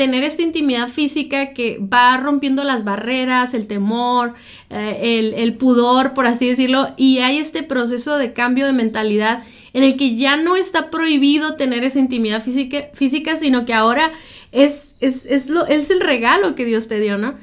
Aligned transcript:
tener 0.00 0.24
esta 0.24 0.40
intimidad 0.40 0.88
física 0.88 1.52
que 1.52 1.78
va 1.78 2.16
rompiendo 2.16 2.64
las 2.64 2.84
barreras, 2.84 3.52
el 3.52 3.66
temor, 3.66 4.32
eh, 4.70 5.34
el, 5.36 5.52
pudor, 5.56 6.14
por 6.14 6.26
así 6.26 6.48
decirlo, 6.48 6.88
y 6.96 7.18
hay 7.18 7.36
este 7.36 7.62
proceso 7.62 8.16
de 8.16 8.32
cambio 8.32 8.64
de 8.64 8.72
mentalidad 8.72 9.42
en 9.74 9.82
el 9.82 9.98
que 9.98 10.16
ya 10.16 10.38
no 10.38 10.56
está 10.56 10.88
prohibido 10.88 11.56
tener 11.56 11.84
esa 11.84 11.98
intimidad 11.98 12.42
física, 12.42 12.88
física 12.94 13.36
sino 13.36 13.66
que 13.66 13.74
ahora 13.74 14.10
es, 14.52 14.96
es, 15.00 15.26
es, 15.26 15.50
lo, 15.50 15.66
es 15.66 15.90
el 15.90 16.00
regalo 16.00 16.54
que 16.54 16.64
Dios 16.64 16.88
te 16.88 16.98
dio, 16.98 17.18
¿no? 17.18 17.34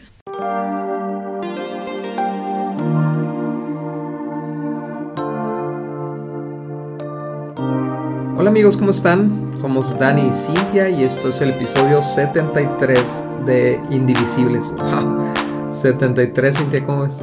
Hola 8.47 8.53
amigos, 8.53 8.77
¿cómo 8.77 8.91
están? 8.91 9.51
Somos 9.59 9.99
Dani 9.99 10.21
y 10.21 10.31
Cintia 10.31 10.87
y 10.87 11.03
esto 11.03 11.27
es 11.27 11.41
el 11.41 11.49
episodio 11.49 12.01
73 12.01 13.27
de 13.45 13.77
Indivisibles. 13.91 14.73
73, 15.69 16.57
Cintia, 16.57 16.81
¿cómo 16.85 17.03
es? 17.03 17.19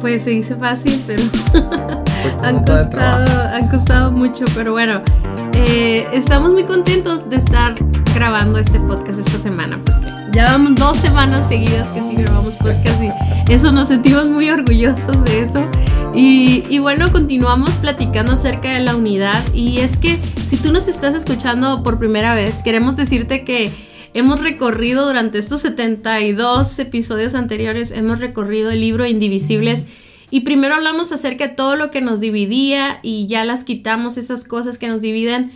Pues 0.00 0.22
se 0.22 0.34
hizo 0.34 0.56
fácil, 0.56 1.02
pero 1.08 1.24
han, 2.44 2.62
costado, 2.62 3.26
han 3.52 3.68
costado 3.68 4.12
mucho, 4.12 4.44
pero 4.54 4.70
bueno, 4.70 5.02
eh, 5.54 6.06
estamos 6.12 6.52
muy 6.52 6.62
contentos 6.62 7.28
de 7.28 7.34
estar 7.34 7.74
grabando 8.14 8.60
este 8.60 8.78
podcast 8.78 9.18
esta 9.18 9.40
semana, 9.40 9.76
porque 9.84 10.06
ya 10.32 10.52
vamos 10.52 10.76
dos 10.76 10.98
semanas 10.98 11.48
seguidas 11.48 11.90
que 11.90 12.00
sí 12.00 12.14
grabamos 12.14 12.54
podcast 12.54 13.02
y 13.02 13.52
eso 13.52 13.72
nos 13.72 13.88
sentimos 13.88 14.26
muy 14.26 14.48
orgullosos 14.50 15.24
de 15.24 15.40
eso. 15.40 15.68
Y, 16.14 16.78
bueno, 16.78 17.12
continuamos 17.12 17.78
platicando 17.78 18.32
acerca 18.32 18.72
de 18.72 18.80
la 18.80 18.96
unidad. 18.96 19.42
Y 19.54 19.78
es 19.78 19.98
que 19.98 20.18
si 20.44 20.56
tú 20.56 20.72
nos 20.72 20.88
estás 20.88 21.14
escuchando 21.14 21.82
por 21.82 21.98
primera 21.98 22.34
vez, 22.34 22.62
queremos 22.62 22.96
decirte 22.96 23.44
que 23.44 23.70
hemos 24.14 24.40
recorrido 24.40 25.06
durante 25.06 25.38
estos 25.38 25.60
72 25.60 26.78
episodios 26.78 27.34
anteriores, 27.34 27.92
hemos 27.92 28.20
recorrido 28.20 28.70
el 28.70 28.80
libro 28.80 29.06
Indivisibles. 29.06 29.86
Y 30.30 30.40
primero 30.40 30.74
hablamos 30.74 31.12
acerca 31.12 31.48
de 31.48 31.54
todo 31.54 31.76
lo 31.76 31.90
que 31.90 32.00
nos 32.00 32.20
dividía 32.20 32.98
y 33.02 33.26
ya 33.26 33.44
las 33.44 33.64
quitamos, 33.64 34.18
esas 34.18 34.44
cosas 34.44 34.76
que 34.78 34.88
nos 34.88 35.00
dividen 35.00 35.52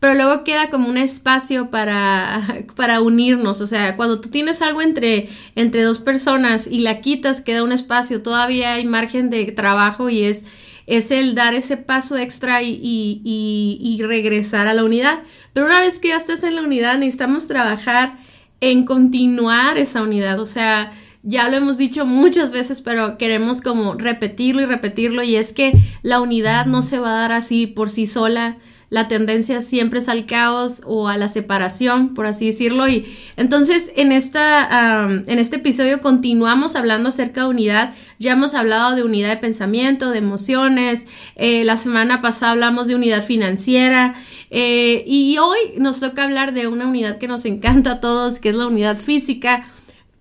pero 0.00 0.14
luego 0.14 0.44
queda 0.44 0.68
como 0.68 0.88
un 0.88 0.98
espacio 0.98 1.70
para, 1.70 2.64
para 2.76 3.00
unirnos, 3.00 3.60
o 3.60 3.66
sea, 3.66 3.96
cuando 3.96 4.20
tú 4.20 4.28
tienes 4.30 4.62
algo 4.62 4.82
entre, 4.82 5.28
entre 5.54 5.82
dos 5.82 6.00
personas 6.00 6.66
y 6.66 6.80
la 6.80 7.00
quitas, 7.00 7.40
queda 7.40 7.62
un 7.64 7.72
espacio, 7.72 8.22
todavía 8.22 8.74
hay 8.74 8.84
margen 8.84 9.30
de 9.30 9.44
trabajo 9.52 10.10
y 10.10 10.24
es, 10.24 10.46
es 10.86 11.10
el 11.10 11.34
dar 11.34 11.54
ese 11.54 11.76
paso 11.76 12.16
extra 12.16 12.62
y, 12.62 12.80
y, 12.82 13.78
y, 13.80 14.02
regresar 14.02 14.68
a 14.68 14.74
la 14.74 14.84
unidad. 14.84 15.20
Pero 15.52 15.66
una 15.66 15.80
vez 15.80 15.98
que 15.98 16.08
ya 16.08 16.16
estás 16.16 16.44
en 16.44 16.54
la 16.54 16.62
unidad, 16.62 16.98
necesitamos 16.98 17.48
trabajar 17.48 18.16
en 18.60 18.84
continuar 18.84 19.78
esa 19.78 20.02
unidad, 20.02 20.38
o 20.40 20.46
sea, 20.46 20.92
ya 21.22 21.48
lo 21.48 21.56
hemos 21.56 21.76
dicho 21.76 22.06
muchas 22.06 22.52
veces, 22.52 22.82
pero 22.82 23.18
queremos 23.18 23.60
como 23.60 23.94
repetirlo 23.94 24.62
y 24.62 24.66
repetirlo 24.66 25.24
y 25.24 25.34
es 25.34 25.52
que 25.52 25.72
la 26.02 26.20
unidad 26.20 26.66
no 26.66 26.82
se 26.82 27.00
va 27.00 27.10
a 27.10 27.20
dar 27.22 27.32
así 27.32 27.66
por 27.66 27.90
sí 27.90 28.06
sola, 28.06 28.58
la 28.88 29.08
tendencia 29.08 29.60
siempre 29.60 29.98
es 29.98 30.08
al 30.08 30.26
caos 30.26 30.82
o 30.86 31.08
a 31.08 31.16
la 31.16 31.26
separación, 31.28 32.14
por 32.14 32.26
así 32.26 32.46
decirlo. 32.46 32.88
Y 32.88 33.04
entonces 33.36 33.92
en, 33.96 34.12
esta, 34.12 35.08
en 35.26 35.38
este 35.38 35.56
episodio 35.56 36.00
continuamos 36.00 36.76
hablando 36.76 37.08
acerca 37.08 37.42
de 37.42 37.48
unidad. 37.48 37.94
Ya 38.18 38.32
hemos 38.32 38.54
hablado 38.54 38.94
de 38.94 39.02
unidad 39.02 39.30
de 39.30 39.36
pensamiento, 39.38 40.10
de 40.10 40.18
emociones. 40.18 41.08
Eh, 41.34 41.64
la 41.64 41.76
semana 41.76 42.22
pasada 42.22 42.52
hablamos 42.52 42.86
de 42.86 42.94
unidad 42.94 43.24
financiera. 43.24 44.14
Eh, 44.50 45.02
y 45.06 45.36
hoy 45.38 45.58
nos 45.78 45.98
toca 45.98 46.22
hablar 46.22 46.54
de 46.54 46.68
una 46.68 46.86
unidad 46.86 47.18
que 47.18 47.26
nos 47.26 47.44
encanta 47.44 47.92
a 47.92 48.00
todos, 48.00 48.38
que 48.38 48.50
es 48.50 48.54
la 48.54 48.68
unidad 48.68 48.96
física. 48.96 49.66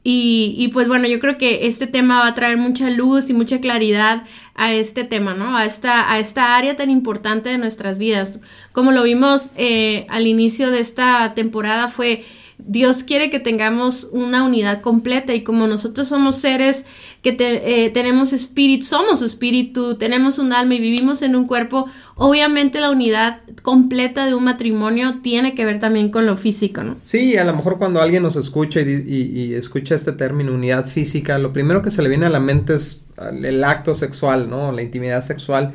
Y, 0.08 0.70
pues 0.72 0.88
bueno, 0.88 1.08
yo 1.08 1.20
creo 1.20 1.40
que 1.40 1.66
este 1.66 1.88
tema 1.88 2.20
va 2.20 2.28
a 2.28 2.36
traer 2.36 2.58
mucha 2.58 2.92
luz 2.92 3.32
y 3.32 3.34
mucha 3.34 3.60
claridad 3.60 4.22
a 4.54 4.72
este 4.72 5.04
tema, 5.04 5.34
¿no? 5.34 5.58
A 5.58 5.66
esta, 5.66 6.12
a 6.12 6.20
esta 6.20 6.56
área 6.56 6.76
tan 6.76 6.92
importante 6.92 7.50
de 7.50 7.58
nuestras 7.58 7.98
vidas. 7.98 8.42
Como 8.72 8.92
lo 8.92 9.02
vimos 9.02 9.50
eh, 9.58 10.06
al 10.10 10.28
inicio 10.28 10.70
de 10.70 10.80
esta 10.80 11.34
temporada 11.34 11.88
fue 11.88 12.24
Dios 12.58 13.04
quiere 13.04 13.30
que 13.30 13.40
tengamos 13.40 14.10
una 14.12 14.44
unidad 14.44 14.82
completa 14.82 15.34
y 15.34 15.44
como 15.44 15.68
nosotros 15.68 16.08
somos 16.08 16.38
seres 16.38 16.86
que 17.22 17.36
eh, 17.40 17.90
tenemos 17.90 18.34
espíritu, 18.34 18.86
somos 18.86 19.22
espíritu, 19.22 19.98
tenemos 19.98 20.40
un 20.40 20.54
alma 20.54 20.76
y 20.76 20.80
vivimos 20.80 21.22
en 21.22 21.36
un 21.36 21.48
cuerpo, 21.48 21.88
obviamente 22.16 22.80
la 22.80 22.92
unidad 22.92 23.42
completa 23.62 24.26
de 24.26 24.36
un 24.36 24.46
matrimonio 24.46 25.20
tiene 25.22 25.54
que 25.54 25.66
ver 25.66 25.80
también 25.80 26.10
con 26.10 26.26
lo 26.26 26.38
físico, 26.38 26.84
¿no? 26.84 26.96
Sí, 27.04 27.36
a 27.36 27.44
lo 27.44 27.54
mejor 27.54 27.78
cuando 27.78 28.02
alguien 28.02 28.24
nos 28.24 28.36
escucha 28.36 28.82
y, 28.82 29.54
escucha 29.54 29.96
este 29.96 30.14
término 30.14 30.54
unidad 30.54 30.86
física, 30.86 31.38
lo 31.40 31.52
primero 31.52 31.82
que 31.82 31.92
se 31.92 32.02
le 32.02 32.10
viene 32.10 32.26
a 32.26 32.30
la 32.30 32.40
mente 32.40 32.76
es 32.76 33.02
el 33.44 33.64
acto 33.64 33.96
sexual, 33.96 34.50
¿no? 34.50 34.72
La 34.72 34.82
intimidad 34.82 35.22
sexual. 35.22 35.74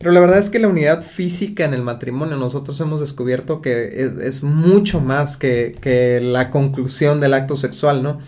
Pero 0.00 0.12
la 0.12 0.20
verdad 0.20 0.38
es 0.38 0.48
que 0.48 0.58
la 0.58 0.68
unidad 0.68 1.02
física 1.02 1.66
en 1.66 1.74
el 1.74 1.82
matrimonio, 1.82 2.36
nosotros 2.36 2.80
hemos 2.80 3.00
descubierto 3.00 3.60
que 3.60 3.90
es, 4.22 4.42
mucho 4.42 5.02
más 5.02 5.36
que, 5.36 5.76
que, 5.78 6.20
la 6.22 6.50
conclusión 6.50 7.20
del 7.20 7.34
acto 7.34 7.54
sexual, 7.54 8.02
¿no? 8.02 8.18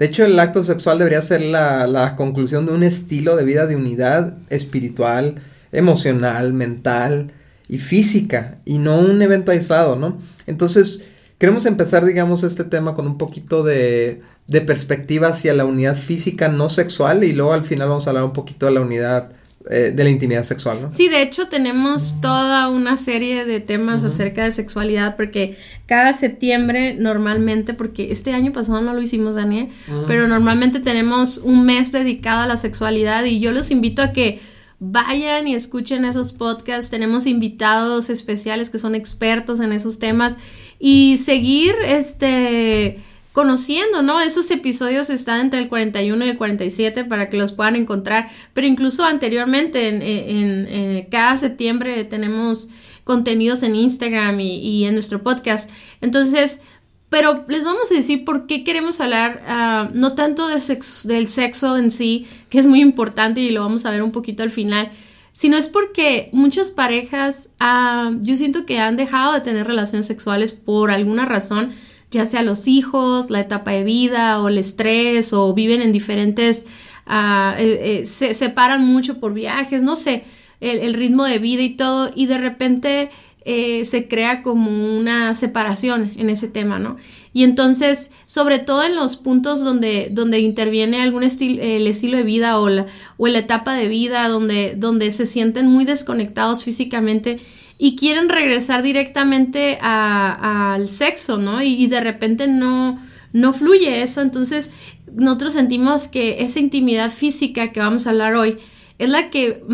De 0.00 0.06
hecho, 0.06 0.24
el 0.24 0.36
acto 0.40 0.64
sexual 0.64 0.98
debería 0.98 1.22
ser 1.22 1.42
la, 1.42 1.86
la 1.86 2.16
conclusión 2.16 2.66
de 2.66 2.72
un 2.72 2.82
estilo 2.82 3.36
de 3.36 3.44
vida 3.44 3.68
de 3.68 3.76
unidad 3.76 4.36
espiritual, 4.50 5.36
emocional, 5.70 6.54
mental 6.54 7.30
y 7.68 7.78
física, 7.78 8.58
y 8.64 8.78
no 8.78 8.98
un 8.98 9.22
evento 9.22 9.52
aislado, 9.52 9.94
¿no? 9.94 10.18
Entonces, 10.48 11.04
queremos 11.38 11.66
empezar, 11.66 12.04
digamos, 12.04 12.42
este 12.42 12.64
tema 12.64 12.96
con 12.96 13.06
un 13.06 13.16
poquito 13.16 13.62
de, 13.62 14.22
de 14.48 14.60
perspectiva 14.60 15.28
hacia 15.28 15.54
la 15.54 15.66
unidad 15.66 15.96
física 15.96 16.48
no 16.48 16.68
sexual 16.68 17.22
y 17.22 17.32
luego 17.32 17.52
al 17.52 17.62
final 17.62 17.90
vamos 17.90 18.08
a 18.08 18.10
hablar 18.10 18.24
un 18.24 18.32
poquito 18.32 18.66
de 18.66 18.72
la 18.72 18.80
unidad 18.80 19.30
eh, 19.70 19.92
de 19.94 20.04
la 20.04 20.10
intimidad 20.10 20.42
sexual, 20.42 20.82
¿no? 20.82 20.90
Sí, 20.90 21.08
de 21.08 21.22
hecho 21.22 21.48
tenemos 21.48 22.20
toda 22.20 22.68
una 22.68 22.96
serie 22.96 23.44
de 23.44 23.60
temas 23.60 24.02
acerca 24.02 24.44
de 24.44 24.52
sexualidad 24.52 25.16
porque 25.16 25.56
cada 25.86 26.12
septiembre 26.12 26.96
normalmente, 26.98 27.72
porque 27.74 28.10
este 28.10 28.32
año 28.32 28.52
pasado 28.52 28.80
no 28.80 28.92
lo 28.92 29.00
hicimos, 29.00 29.36
Daniel, 29.36 29.68
pero 30.06 30.26
normalmente 30.26 30.80
tenemos 30.80 31.38
un 31.38 31.64
mes 31.64 31.92
dedicado 31.92 32.42
a 32.42 32.46
la 32.46 32.56
sexualidad 32.56 33.24
y 33.24 33.38
yo 33.40 33.52
los 33.52 33.70
invito 33.70 34.02
a 34.02 34.12
que 34.12 34.40
vayan 34.84 35.46
y 35.46 35.54
escuchen 35.54 36.04
esos 36.04 36.32
podcasts, 36.32 36.90
tenemos 36.90 37.26
invitados 37.26 38.10
especiales 38.10 38.68
que 38.68 38.78
son 38.78 38.96
expertos 38.96 39.60
en 39.60 39.72
esos 39.72 40.00
temas. 40.00 40.38
Y 40.80 41.18
seguir 41.18 41.72
este 41.86 42.98
conociendo, 43.32 44.02
¿no? 44.02 44.20
Esos 44.20 44.50
episodios 44.50 45.10
están 45.10 45.40
entre 45.40 45.58
el 45.60 45.68
41 45.68 46.24
y 46.24 46.28
el 46.28 46.36
47 46.36 47.04
para 47.04 47.30
que 47.30 47.38
los 47.38 47.52
puedan 47.52 47.76
encontrar, 47.76 48.30
pero 48.52 48.66
incluso 48.66 49.04
anteriormente, 49.04 49.88
en, 49.88 50.02
en, 50.02 51.06
cada 51.10 51.36
septiembre 51.36 52.04
tenemos 52.04 52.68
contenidos 53.04 53.62
en 53.62 53.74
Instagram 53.74 54.38
y, 54.40 54.84
en 54.84 54.94
nuestro 54.94 55.22
podcast. 55.22 55.70
Entonces, 56.00 56.60
pero 57.08 57.44
les 57.48 57.64
vamos 57.64 57.90
a 57.90 57.94
decir 57.94 58.24
por 58.24 58.46
qué 58.46 58.64
queremos 58.64 59.00
hablar 59.00 59.42
ah, 59.46 59.90
no 59.92 60.14
tanto 60.14 60.48
sexo, 60.60 61.08
del 61.08 61.28
sexo 61.28 61.76
en 61.76 61.90
sí, 61.90 62.26
que 62.48 62.58
es 62.58 62.66
muy 62.66 62.80
importante 62.80 63.40
y 63.40 63.50
lo 63.50 63.62
vamos 63.62 63.86
a 63.86 63.90
ver 63.90 64.02
un 64.02 64.12
poquito 64.12 64.42
al 64.42 64.50
final, 64.50 64.90
sino 65.32 65.56
es 65.56 65.68
porque 65.68 66.28
muchas 66.32 66.70
parejas, 66.70 67.54
ah, 67.60 68.12
yo 68.20 68.36
siento 68.36 68.66
que 68.66 68.78
han 68.78 68.96
dejado 68.96 69.32
de 69.32 69.40
tener 69.40 69.66
relaciones 69.66 70.06
sexuales 70.06 70.52
por 70.52 70.90
alguna 70.90 71.24
razón, 71.24 71.72
ya 72.12 72.24
sea 72.24 72.42
los 72.42 72.68
hijos, 72.68 73.30
la 73.30 73.40
etapa 73.40 73.72
de 73.72 73.82
vida 73.82 74.40
o 74.40 74.48
el 74.48 74.58
estrés 74.58 75.32
o 75.32 75.52
viven 75.54 75.82
en 75.82 75.90
diferentes, 75.90 76.66
uh, 77.06 78.04
se 78.04 78.34
separan 78.34 78.86
mucho 78.86 79.18
por 79.18 79.34
viajes, 79.34 79.82
no 79.82 79.96
sé, 79.96 80.24
el, 80.60 80.94
ritmo 80.94 81.24
de 81.24 81.38
vida 81.40 81.62
y 81.62 81.70
todo 81.70 82.10
y 82.14 82.26
de 82.26 82.38
repente 82.38 83.10
eh, 83.44 83.84
se 83.84 84.06
crea 84.06 84.42
como 84.42 84.96
una 84.96 85.34
separación 85.34 86.12
en 86.16 86.30
ese 86.30 86.46
tema, 86.46 86.78
¿no? 86.78 86.96
Y 87.34 87.44
entonces, 87.44 88.12
sobre 88.26 88.58
todo 88.58 88.84
en 88.84 88.94
los 88.94 89.16
puntos 89.16 89.64
donde, 89.64 90.08
donde 90.12 90.38
interviene 90.38 91.00
algún 91.00 91.24
estilo, 91.24 91.62
el 91.62 91.86
estilo 91.86 92.18
de 92.18 92.24
vida 92.24 92.58
o 92.58 92.68
la, 92.68 92.86
o 93.16 93.26
la 93.26 93.38
etapa 93.38 93.74
de 93.74 93.88
vida, 93.88 94.28
donde, 94.28 94.74
donde 94.76 95.10
se 95.12 95.24
sienten 95.24 95.66
muy 95.66 95.84
desconectados 95.84 96.62
físicamente, 96.62 97.40
y 97.84 97.96
quieren 97.96 98.28
regresar 98.28 98.80
directamente 98.80 99.76
al 99.82 100.88
sexo, 100.88 101.38
¿no? 101.38 101.60
Y, 101.64 101.88
de 101.88 102.00
repente 102.00 102.46
no, 102.46 102.96
no 103.32 103.52
fluye 103.52 104.02
eso, 104.02 104.20
entonces 104.20 104.70
nosotros 105.12 105.54
sentimos 105.54 106.06
que 106.06 106.44
esa 106.44 106.60
intimidad 106.60 107.10
física 107.10 107.72
que 107.72 107.80
vamos 107.80 108.06
a 108.06 108.10
hablar 108.10 108.36
hoy 108.36 108.56
es 108.98 109.08
la 109.08 109.30
que 109.30 109.64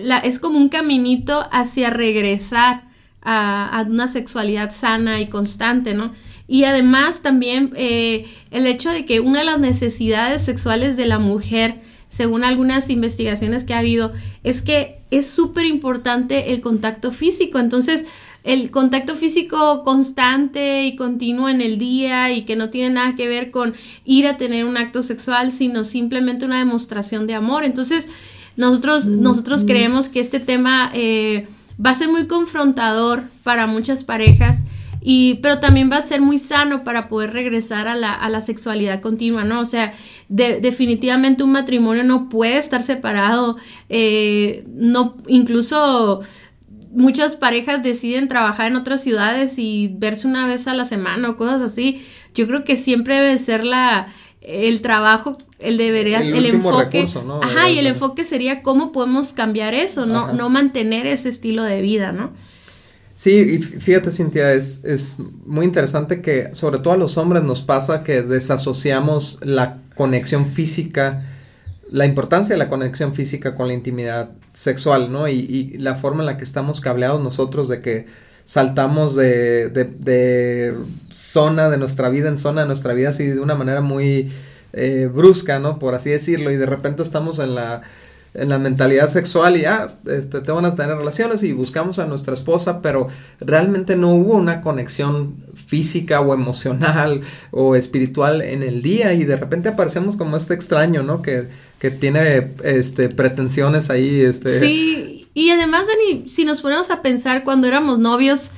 la, 0.00 0.16
es 0.16 0.38
como 0.38 0.56
un 0.56 0.70
caminito 0.70 1.46
hacia 1.52 1.90
regresar 1.90 2.84
a, 3.20 3.84
una 3.86 4.06
sexualidad 4.06 4.70
sana 4.70 5.20
y 5.20 5.26
constante, 5.26 5.92
¿no? 5.92 6.12
Y 6.48 6.64
además 6.64 7.20
también 7.20 7.70
eh, 7.76 8.24
el 8.50 8.66
hecho 8.66 8.88
de 8.88 9.04
que 9.04 9.20
una 9.20 9.40
de 9.40 9.44
las 9.44 9.60
necesidades 9.60 10.40
sexuales 10.40 10.96
de 10.96 11.04
la 11.04 11.18
mujer 11.18 11.82
según 12.08 12.44
algunas 12.44 12.88
investigaciones 12.88 13.64
que 13.64 13.74
ha 13.74 13.80
habido, 13.80 14.12
es 14.42 14.62
que 14.62 14.95
es 15.10 15.28
súper 15.28 15.66
importante 15.66 16.52
el 16.52 16.60
contacto 16.60 17.12
físico. 17.12 17.58
Entonces, 17.58 18.06
el 18.44 18.70
contacto 18.70 19.14
físico 19.14 19.82
constante 19.82 20.84
y 20.84 20.94
continuo 20.94 21.48
en 21.48 21.60
el 21.60 21.78
día 21.78 22.30
y 22.30 22.42
que 22.42 22.54
no 22.54 22.70
tiene 22.70 22.94
nada 22.94 23.16
que 23.16 23.26
ver 23.26 23.50
con 23.50 23.74
ir 24.04 24.26
a 24.26 24.36
tener 24.36 24.64
un 24.64 24.76
acto 24.76 25.02
sexual, 25.02 25.50
sino 25.50 25.82
simplemente 25.82 26.44
una 26.44 26.58
demostración 26.58 27.26
de 27.26 27.34
amor. 27.34 27.64
Entonces, 27.64 28.08
nosotros, 28.56 29.06
nosotros 29.08 29.64
creemos 29.64 30.08
que 30.08 30.20
este 30.20 30.40
tema 30.40 30.90
eh, 30.94 31.48
va 31.84 31.90
a 31.90 31.94
ser 31.94 32.08
muy 32.08 32.26
confrontador 32.26 33.24
para 33.42 33.66
muchas 33.66 34.04
parejas. 34.04 34.64
Y, 35.08 35.34
pero 35.34 35.60
también 35.60 35.90
va 35.90 35.98
a 35.98 36.02
ser 36.02 36.20
muy 36.20 36.36
sano 36.36 36.82
para 36.82 37.06
poder 37.06 37.32
regresar 37.32 37.86
a 37.86 37.94
la, 37.94 38.12
a 38.12 38.28
la 38.28 38.40
sexualidad 38.40 39.00
continua, 39.00 39.44
¿no? 39.44 39.60
O 39.60 39.64
sea, 39.64 39.92
definitivamente 40.28 41.42
un 41.42 41.52
matrimonio 41.52 42.04
no 42.04 42.28
puede 42.28 42.58
estar 42.58 42.82
separado, 42.82 43.56
eh, 43.88 44.64
no, 44.68 45.16
incluso 45.28 46.20
muchas 46.92 47.36
parejas 47.36 47.82
deciden 47.82 48.26
trabajar 48.26 48.68
en 48.68 48.76
otras 48.76 49.02
ciudades 49.02 49.58
y 49.58 49.94
verse 49.98 50.26
una 50.26 50.46
vez 50.46 50.66
a 50.66 50.74
la 50.74 50.84
semana 50.84 51.30
o 51.30 51.36
cosas 51.36 51.62
así. 51.62 52.02
Yo 52.34 52.46
creo 52.46 52.64
que 52.64 52.76
siempre 52.76 53.16
debe 53.16 53.38
ser 53.38 53.64
la 53.64 54.08
el 54.40 54.80
trabajo, 54.80 55.36
el 55.58 55.76
debería 55.76 56.20
el, 56.20 56.34
el 56.34 56.46
enfoque. 56.46 57.04
Ajá, 57.42 57.68
y 57.68 57.78
el 57.78 57.86
enfoque 57.86 58.22
sería 58.22 58.62
cómo 58.62 58.92
podemos 58.92 59.32
cambiar 59.32 59.74
eso, 59.74 60.06
no, 60.06 60.32
no 60.32 60.48
mantener 60.48 61.06
ese 61.06 61.28
estilo 61.28 61.64
de 61.64 61.80
vida, 61.80 62.12
¿no? 62.12 62.32
Sí, 63.14 63.32
y 63.32 63.58
fíjate 63.58 64.10
Cintia, 64.10 64.52
es, 64.52 64.84
es 64.84 65.16
muy 65.46 65.64
interesante 65.64 66.20
que 66.20 66.50
sobre 66.52 66.78
todo 66.78 66.92
a 66.92 66.96
los 66.98 67.16
hombres 67.16 67.42
nos 67.42 67.62
pasa 67.62 68.04
que 68.04 68.22
desasociamos 68.22 69.40
la 69.42 69.78
conexión 69.96 70.46
física, 70.46 71.24
la 71.90 72.06
importancia 72.06 72.54
de 72.54 72.58
la 72.58 72.68
conexión 72.68 73.14
física 73.14 73.56
con 73.56 73.66
la 73.66 73.74
intimidad 73.74 74.30
sexual, 74.52 75.10
¿no? 75.10 75.26
Y, 75.26 75.34
y 75.34 75.78
la 75.78 75.96
forma 75.96 76.22
en 76.22 76.26
la 76.26 76.36
que 76.36 76.44
estamos 76.44 76.80
cableados 76.80 77.20
nosotros 77.20 77.68
de 77.68 77.80
que 77.82 78.06
saltamos 78.44 79.16
de, 79.16 79.70
de, 79.70 79.84
de, 79.84 80.74
zona 81.10 81.68
de 81.68 81.78
nuestra 81.78 82.08
vida 82.08 82.28
en 82.28 82.36
zona 82.36 82.60
de 82.60 82.68
nuestra 82.68 82.94
vida 82.94 83.10
así 83.10 83.26
de 83.26 83.40
una 83.40 83.56
manera 83.56 83.80
muy 83.80 84.30
eh, 84.72 85.10
brusca, 85.12 85.58
¿no? 85.58 85.78
Por 85.78 85.94
así 85.94 86.10
decirlo, 86.10 86.50
y 86.52 86.56
de 86.56 86.66
repente 86.66 87.02
estamos 87.02 87.40
en 87.40 87.56
la 87.56 87.82
en 88.36 88.48
la 88.48 88.58
mentalidad 88.58 89.08
sexual 89.08 89.56
y 89.56 89.62
ya, 89.62 89.86
este, 90.06 90.40
te 90.40 90.52
van 90.52 90.64
a 90.64 90.74
tener 90.74 90.96
relaciones 90.96 91.42
y 91.42 91.52
buscamos 91.52 91.98
a 91.98 92.06
nuestra 92.06 92.34
esposa, 92.34 92.82
pero 92.82 93.08
realmente 93.40 93.96
no 93.96 94.10
hubo 94.10 94.34
una 94.34 94.60
conexión 94.60 95.36
física 95.54 96.20
o 96.20 96.34
emocional 96.34 97.20
o 97.50 97.74
espiritual 97.74 98.42
en 98.42 98.62
el 98.62 98.82
día 98.82 99.14
y 99.14 99.24
de 99.24 99.36
repente 99.36 99.70
aparecemos 99.70 100.16
como 100.16 100.36
este 100.36 100.54
extraño, 100.54 101.02
¿no? 101.02 101.22
Que, 101.22 101.48
que 101.78 101.90
tiene 101.90 102.52
este, 102.62 103.08
pretensiones 103.08 103.90
ahí. 103.90 104.20
Este. 104.20 104.50
Sí, 104.50 105.28
y 105.34 105.50
además, 105.50 105.86
Dani, 105.86 106.28
si 106.28 106.44
nos 106.44 106.62
ponemos 106.62 106.90
a 106.90 107.02
pensar 107.02 107.44
cuando 107.44 107.66
éramos 107.66 107.98
novios, 107.98 108.52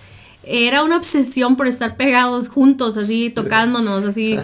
era 0.48 0.82
una 0.82 0.96
obsesión 0.96 1.56
por 1.56 1.66
estar 1.66 1.96
pegados 1.96 2.48
juntos, 2.48 2.96
así 2.96 3.30
tocándonos, 3.30 4.04
así. 4.04 4.38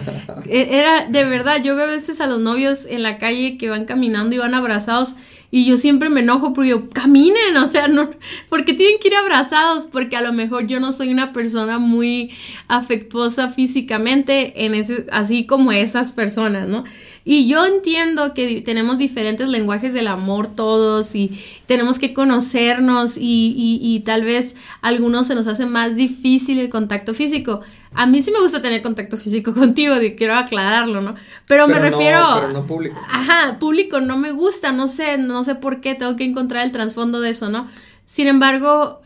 E, 0.47 0.79
era 0.79 1.07
de 1.07 1.25
verdad, 1.25 1.61
yo 1.63 1.75
veo 1.75 1.85
a 1.85 1.89
veces 1.89 2.21
a 2.21 2.27
los 2.27 2.39
novios 2.39 2.85
en 2.85 3.03
la 3.03 3.17
calle 3.17 3.57
que 3.57 3.69
van 3.69 3.85
caminando 3.85 4.35
y 4.35 4.37
van 4.37 4.53
abrazados 4.53 5.15
y 5.51 5.65
yo 5.65 5.77
siempre 5.77 6.09
me 6.09 6.19
enojo 6.19 6.51
porque 6.51 6.71
yo, 6.71 6.89
caminen, 6.89 7.55
o 7.57 7.65
sea, 7.65 7.87
no, 7.87 8.09
porque 8.49 8.73
tienen 8.73 8.99
que 8.99 9.07
ir 9.07 9.15
abrazados, 9.15 9.85
porque 9.85 10.17
a 10.17 10.21
lo 10.21 10.33
mejor 10.33 10.67
yo 10.67 10.81
no 10.81 10.91
soy 10.91 11.13
una 11.13 11.31
persona 11.31 11.79
muy 11.79 12.31
afectuosa 12.67 13.49
físicamente 13.49 14.65
en 14.65 14.75
ese, 14.75 15.05
así 15.11 15.45
como 15.45 15.71
esas 15.71 16.11
personas, 16.11 16.67
¿no? 16.67 16.83
Y 17.27 17.47
yo 17.47 17.65
entiendo 17.65 18.35
que 18.35 18.61
tenemos 18.61 18.99
diferentes 18.99 19.47
lenguajes 19.47 19.93
del 19.93 20.07
amor 20.07 20.47
todos 20.47 21.15
y 21.15 21.31
tenemos 21.65 21.97
que 21.97 22.13
conocernos 22.13 23.17
y, 23.17 23.79
y, 23.81 23.99
tal 24.01 24.23
vez 24.23 24.57
a 24.83 24.89
algunos 24.89 25.25
se 25.25 25.33
nos 25.33 25.47
hace 25.47 25.65
más 25.65 25.95
difícil 25.95 26.59
el 26.59 26.69
contacto 26.69 27.15
físico. 27.15 27.61
A 27.95 28.05
mí 28.05 28.21
sí 28.21 28.31
me 28.31 28.39
gusta 28.39 28.61
tener 28.61 28.83
contacto 28.83 29.17
físico 29.17 29.53
contigo, 29.55 29.95
quiero 30.15 30.35
aclararlo, 30.35 31.01
¿no? 31.01 31.15
Pero, 31.47 31.67
me 31.67 31.79
refiero... 31.79 32.19
Pero 32.35 32.53
no 32.53 32.67
público. 32.67 33.01
Ajá, 33.09 33.57
público 33.57 33.99
no 34.01 34.17
me 34.17 34.31
gusta, 34.31 34.71
no 34.71 34.85
sé, 34.85 35.17
no 35.17 35.43
sé 35.43 35.55
por 35.55 35.81
qué, 35.81 35.95
tengo 35.95 36.15
que 36.15 36.25
encontrar 36.25 36.63
el 36.63 36.71
trasfondo 36.71 37.21
de 37.21 37.31
eso, 37.31 37.49
¿no? 37.49 37.67
Sin 38.05 38.27
embargo, 38.27 39.01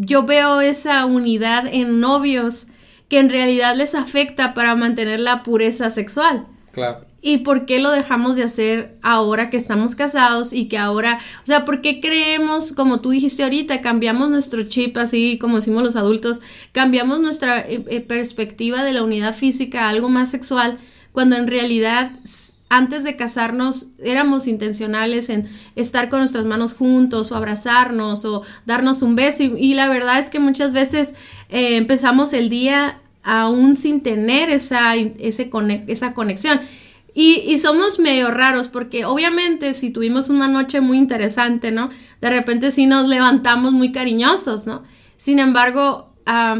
yo 0.00 0.24
veo 0.24 0.60
esa 0.60 1.06
unidad 1.06 1.66
en 1.66 2.00
novios 2.00 2.66
que 3.08 3.18
en 3.18 3.30
realidad 3.30 3.74
les 3.76 3.94
afecta 3.94 4.52
para 4.52 4.76
mantener 4.76 5.20
la 5.20 5.42
pureza 5.42 5.88
sexual. 5.88 6.46
Claro. 6.72 7.06
¿Y 7.26 7.38
por 7.38 7.64
qué 7.64 7.78
lo 7.78 7.90
dejamos 7.90 8.36
de 8.36 8.42
hacer 8.42 8.98
ahora 9.00 9.48
que 9.48 9.56
estamos 9.56 9.96
casados 9.96 10.52
y 10.52 10.66
que 10.66 10.76
ahora, 10.76 11.18
o 11.42 11.46
sea, 11.46 11.64
por 11.64 11.80
qué 11.80 11.98
creemos, 11.98 12.72
como 12.72 13.00
tú 13.00 13.12
dijiste 13.12 13.44
ahorita, 13.44 13.80
cambiamos 13.80 14.28
nuestro 14.28 14.64
chip, 14.64 14.98
así 14.98 15.38
como 15.40 15.56
decimos 15.56 15.82
los 15.82 15.96
adultos, 15.96 16.42
cambiamos 16.72 17.20
nuestra 17.20 17.60
eh, 17.60 17.82
eh, 17.88 18.02
perspectiva 18.02 18.84
de 18.84 18.92
la 18.92 19.02
unidad 19.02 19.34
física 19.34 19.86
a 19.86 19.88
algo 19.88 20.10
más 20.10 20.30
sexual, 20.30 20.76
cuando 21.12 21.36
en 21.36 21.46
realidad 21.46 22.12
antes 22.68 23.04
de 23.04 23.16
casarnos 23.16 23.86
éramos 24.04 24.46
intencionales 24.46 25.30
en 25.30 25.48
estar 25.76 26.10
con 26.10 26.18
nuestras 26.18 26.44
manos 26.44 26.74
juntos 26.74 27.32
o 27.32 27.36
abrazarnos 27.36 28.26
o 28.26 28.42
darnos 28.66 29.00
un 29.00 29.16
beso 29.16 29.44
y, 29.44 29.72
la 29.72 29.88
verdad 29.88 30.18
es 30.18 30.28
que 30.28 30.40
muchas 30.40 30.74
veces 30.74 31.14
eh, 31.48 31.76
empezamos 31.76 32.34
el 32.34 32.50
día 32.50 32.98
aún 33.22 33.74
sin 33.74 34.02
tener 34.02 34.50
esa, 34.50 34.94
esa 34.94 36.12
conexión. 36.12 36.60
Y, 37.16 37.58
somos 37.58 38.00
medio 38.00 38.32
raros 38.32 38.66
porque 38.66 39.04
obviamente 39.04 39.72
si 39.72 39.90
tuvimos 39.90 40.30
una 40.30 40.48
noche 40.48 40.80
muy 40.80 40.98
interesante, 40.98 41.70
¿no? 41.70 41.88
De 42.20 42.28
repente 42.28 42.72
sí 42.72 42.86
nos 42.86 43.08
levantamos 43.08 43.72
muy 43.72 43.92
cariñosos, 43.92 44.66
¿no? 44.66 44.82
Sin 45.16 45.38
embargo, 45.38 46.12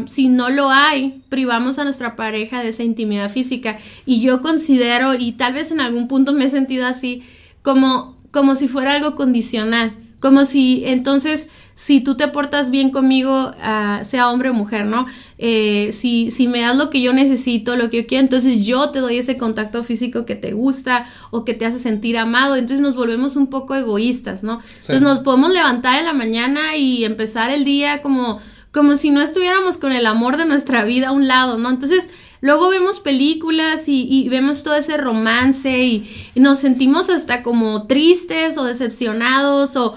si 0.05 0.29
no 0.29 0.49
lo 0.49 0.69
hay, 0.69 1.23
privamos 1.27 1.77
a 1.77 1.83
nuestra 1.83 2.15
pareja 2.15 2.63
de 2.63 2.69
esa 2.69 2.83
intimidad 2.83 3.29
física. 3.29 3.77
Y 4.05 4.21
yo 4.21 4.41
considero, 4.41 5.13
y 5.13 5.33
tal 5.33 5.53
vez 5.53 5.71
en 5.71 5.81
algún 5.81 6.07
punto 6.07 6.31
me 6.31 6.45
he 6.45 6.49
sentido 6.49 6.85
así, 6.85 7.21
como, 7.61 8.17
como 8.31 8.55
si 8.55 8.69
fuera 8.69 8.93
algo 8.93 9.15
condicional. 9.15 9.91
Como 10.21 10.45
si 10.45 10.83
entonces 10.85 11.49
si 11.75 11.99
tú 11.99 12.15
te 12.15 12.29
portas 12.29 12.71
bien 12.71 12.89
conmigo, 12.89 13.51
ah, 13.61 13.99
sea 14.03 14.31
hombre 14.31 14.49
o 14.49 14.53
mujer, 14.53 14.85
¿no? 14.85 15.05
Eh, 15.37 15.89
si, 15.91 16.31
si 16.31 16.47
me 16.47 16.61
das 16.61 16.77
lo 16.77 16.89
que 16.89 17.01
yo 17.01 17.11
necesito, 17.11 17.75
lo 17.75 17.89
que 17.89 18.03
yo 18.03 18.07
quiero, 18.07 18.23
entonces 18.23 18.65
yo 18.65 18.91
te 18.91 18.99
doy 18.99 19.17
ese 19.17 19.37
contacto 19.37 19.83
físico 19.83 20.25
que 20.25 20.35
te 20.35 20.53
gusta 20.53 21.05
o 21.31 21.43
que 21.43 21.53
te 21.53 21.65
hace 21.65 21.79
sentir 21.79 22.17
amado, 22.17 22.55
entonces 22.55 22.79
nos 22.79 22.95
volvemos 22.95 23.35
un 23.35 23.47
poco 23.47 23.75
egoístas, 23.75 24.41
¿no? 24.41 24.61
Entonces 24.69 25.01
nos 25.01 25.19
podemos 25.19 25.51
levantar 25.51 25.99
en 25.99 26.05
la 26.05 26.13
mañana 26.13 26.77
y 26.77 27.03
empezar 27.03 27.51
el 27.51 27.65
día 27.65 28.01
como, 28.01 28.39
como 28.71 28.95
si 28.95 29.11
no 29.11 29.21
estuviéramos 29.21 29.77
con 29.77 29.91
el 29.91 30.05
amor 30.05 30.37
de 30.37 30.45
nuestra 30.45 30.85
vida 30.85 31.09
a 31.09 31.11
un 31.11 31.27
lado, 31.27 31.57
¿no? 31.57 31.69
Entonces 31.69 32.09
luego 32.41 32.69
vemos 32.69 32.99
películas 32.99 33.85
y, 33.87 34.27
vemos 34.29 34.63
todo 34.63 34.75
ese 34.75 34.97
romance 34.97 35.83
y, 35.83 36.09
nos 36.35 36.59
sentimos 36.59 37.09
hasta 37.09 37.43
como 37.43 37.87
tristes 37.87 38.57
o 38.57 38.63
decepcionados 38.63 39.75
o, 39.75 39.95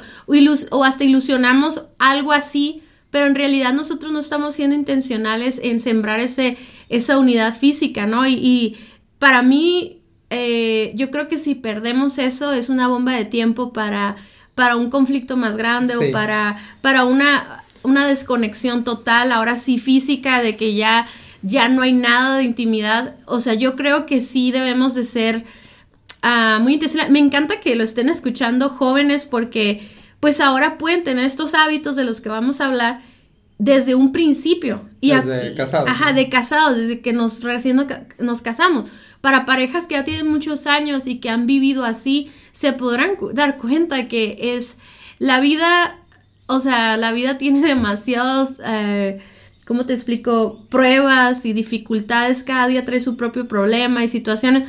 o 0.71 0.85
hasta 0.85 1.04
ilusionamos 1.04 1.85
algo 1.99 2.33
así, 2.33 2.83
pero 3.11 3.26
en 3.26 3.35
realidad 3.35 3.73
nosotros 3.73 4.12
no 4.12 4.21
estamos 4.21 4.54
siendo 4.54 4.76
intencionales 4.76 5.61
en 5.62 5.80
sembrar 5.80 6.21
ese, 6.21 6.57
esa 6.88 7.18
unidad 7.18 7.57
física, 7.57 8.07
¿no? 8.07 8.26
Y, 8.26 8.76
para 9.18 9.42
mí, 9.42 10.00
eh, 10.30 10.92
yo 10.95 11.11
creo 11.11 11.28
que 11.28 11.38
si 11.38 11.54
perdemos 11.54 12.18
eso 12.18 12.52
es 12.52 12.68
una 12.68 12.88
bomba 12.88 13.12
de 13.12 13.25
tiempo 13.25 13.73
para, 13.73 14.16
para 14.54 14.76
un 14.76 14.90
conflicto 14.90 15.37
más 15.37 15.57
grande 15.57 15.97
o 15.97 16.12
para, 16.12 16.57
para 16.80 17.04
una, 17.04 17.64
una 17.83 18.07
desconexión 18.07 18.85
total, 18.85 19.33
ahora 19.33 19.59
sí 19.59 19.78
física, 19.78 20.42
de 20.42 20.57
que 20.57 20.75
ya, 20.75 21.07
ya 21.42 21.68
no 21.68 21.83
hay 21.83 21.92
nada 21.92 22.38
de 22.38 22.45
intimidad. 22.45 23.14
O 23.26 23.40
sea, 23.40 23.54
yo 23.54 23.76
creo 23.76 24.07
que 24.07 24.21
sí 24.21 24.50
debemos 24.50 24.95
de 24.95 25.04
ser 25.04 25.45
uh, 26.23 26.61
muy 26.61 26.75
intencionales. 26.75 27.12
Me 27.12 27.18
encanta 27.18 27.61
que 27.61 27.76
lo 27.76 27.85
estén 27.85 28.09
escuchando 28.09 28.71
jóvenes 28.71 29.26
porque 29.26 29.88
pues 30.21 30.40
ahora 30.40 30.78
pueden 30.78 31.04
tener 31.04 31.25
estos 31.25 31.54
hábitos 31.54 31.97
de 31.97 32.04
los 32.04 32.21
que 32.21 32.28
vamos 32.28 32.61
a 32.61 32.66
hablar 32.66 33.00
desde 33.59 33.95
un 33.95 34.12
principio. 34.12 34.88
Y 35.00 35.12
desde 35.12 35.54
casados. 35.54 35.90
Ajá, 35.90 36.12
de 36.12 36.28
casados, 36.28 36.76
desde 36.76 37.00
que 37.00 37.12
nos 37.12 37.42
recién 37.42 37.85
nos 38.18 38.42
casamos. 38.42 38.90
Para 39.21 39.47
parejas 39.47 39.87
que 39.87 39.95
ya 39.95 40.04
tienen 40.04 40.28
muchos 40.28 40.66
años 40.66 41.07
y 41.07 41.18
que 41.18 41.28
han 41.28 41.47
vivido 41.47 41.85
así, 41.85 42.30
se 42.52 42.73
podrán 42.73 43.12
dar 43.33 43.59
cuenta 43.59 44.09
que 44.09 44.57
es 44.57 44.78
la 45.18 45.40
vida, 45.40 45.97
o 46.47 46.61
sea, 46.61 46.97
la 46.97 47.12
vida 47.12 47.38
tiene 47.38 47.66
demasiados, 47.66 48.61
eh, 48.64 49.21
¿cómo 49.69 49.87
te 49.87 49.93
explico? 49.93 50.59
Pruebas 50.69 51.47
y 51.47 51.53
dificultades, 51.53 52.43
cada 52.43 52.67
día 52.67 52.85
trae 52.85 52.99
su 52.99 53.17
propio 53.17 53.47
problema 53.47 54.03
y 54.03 54.09
situaciones 54.09 54.65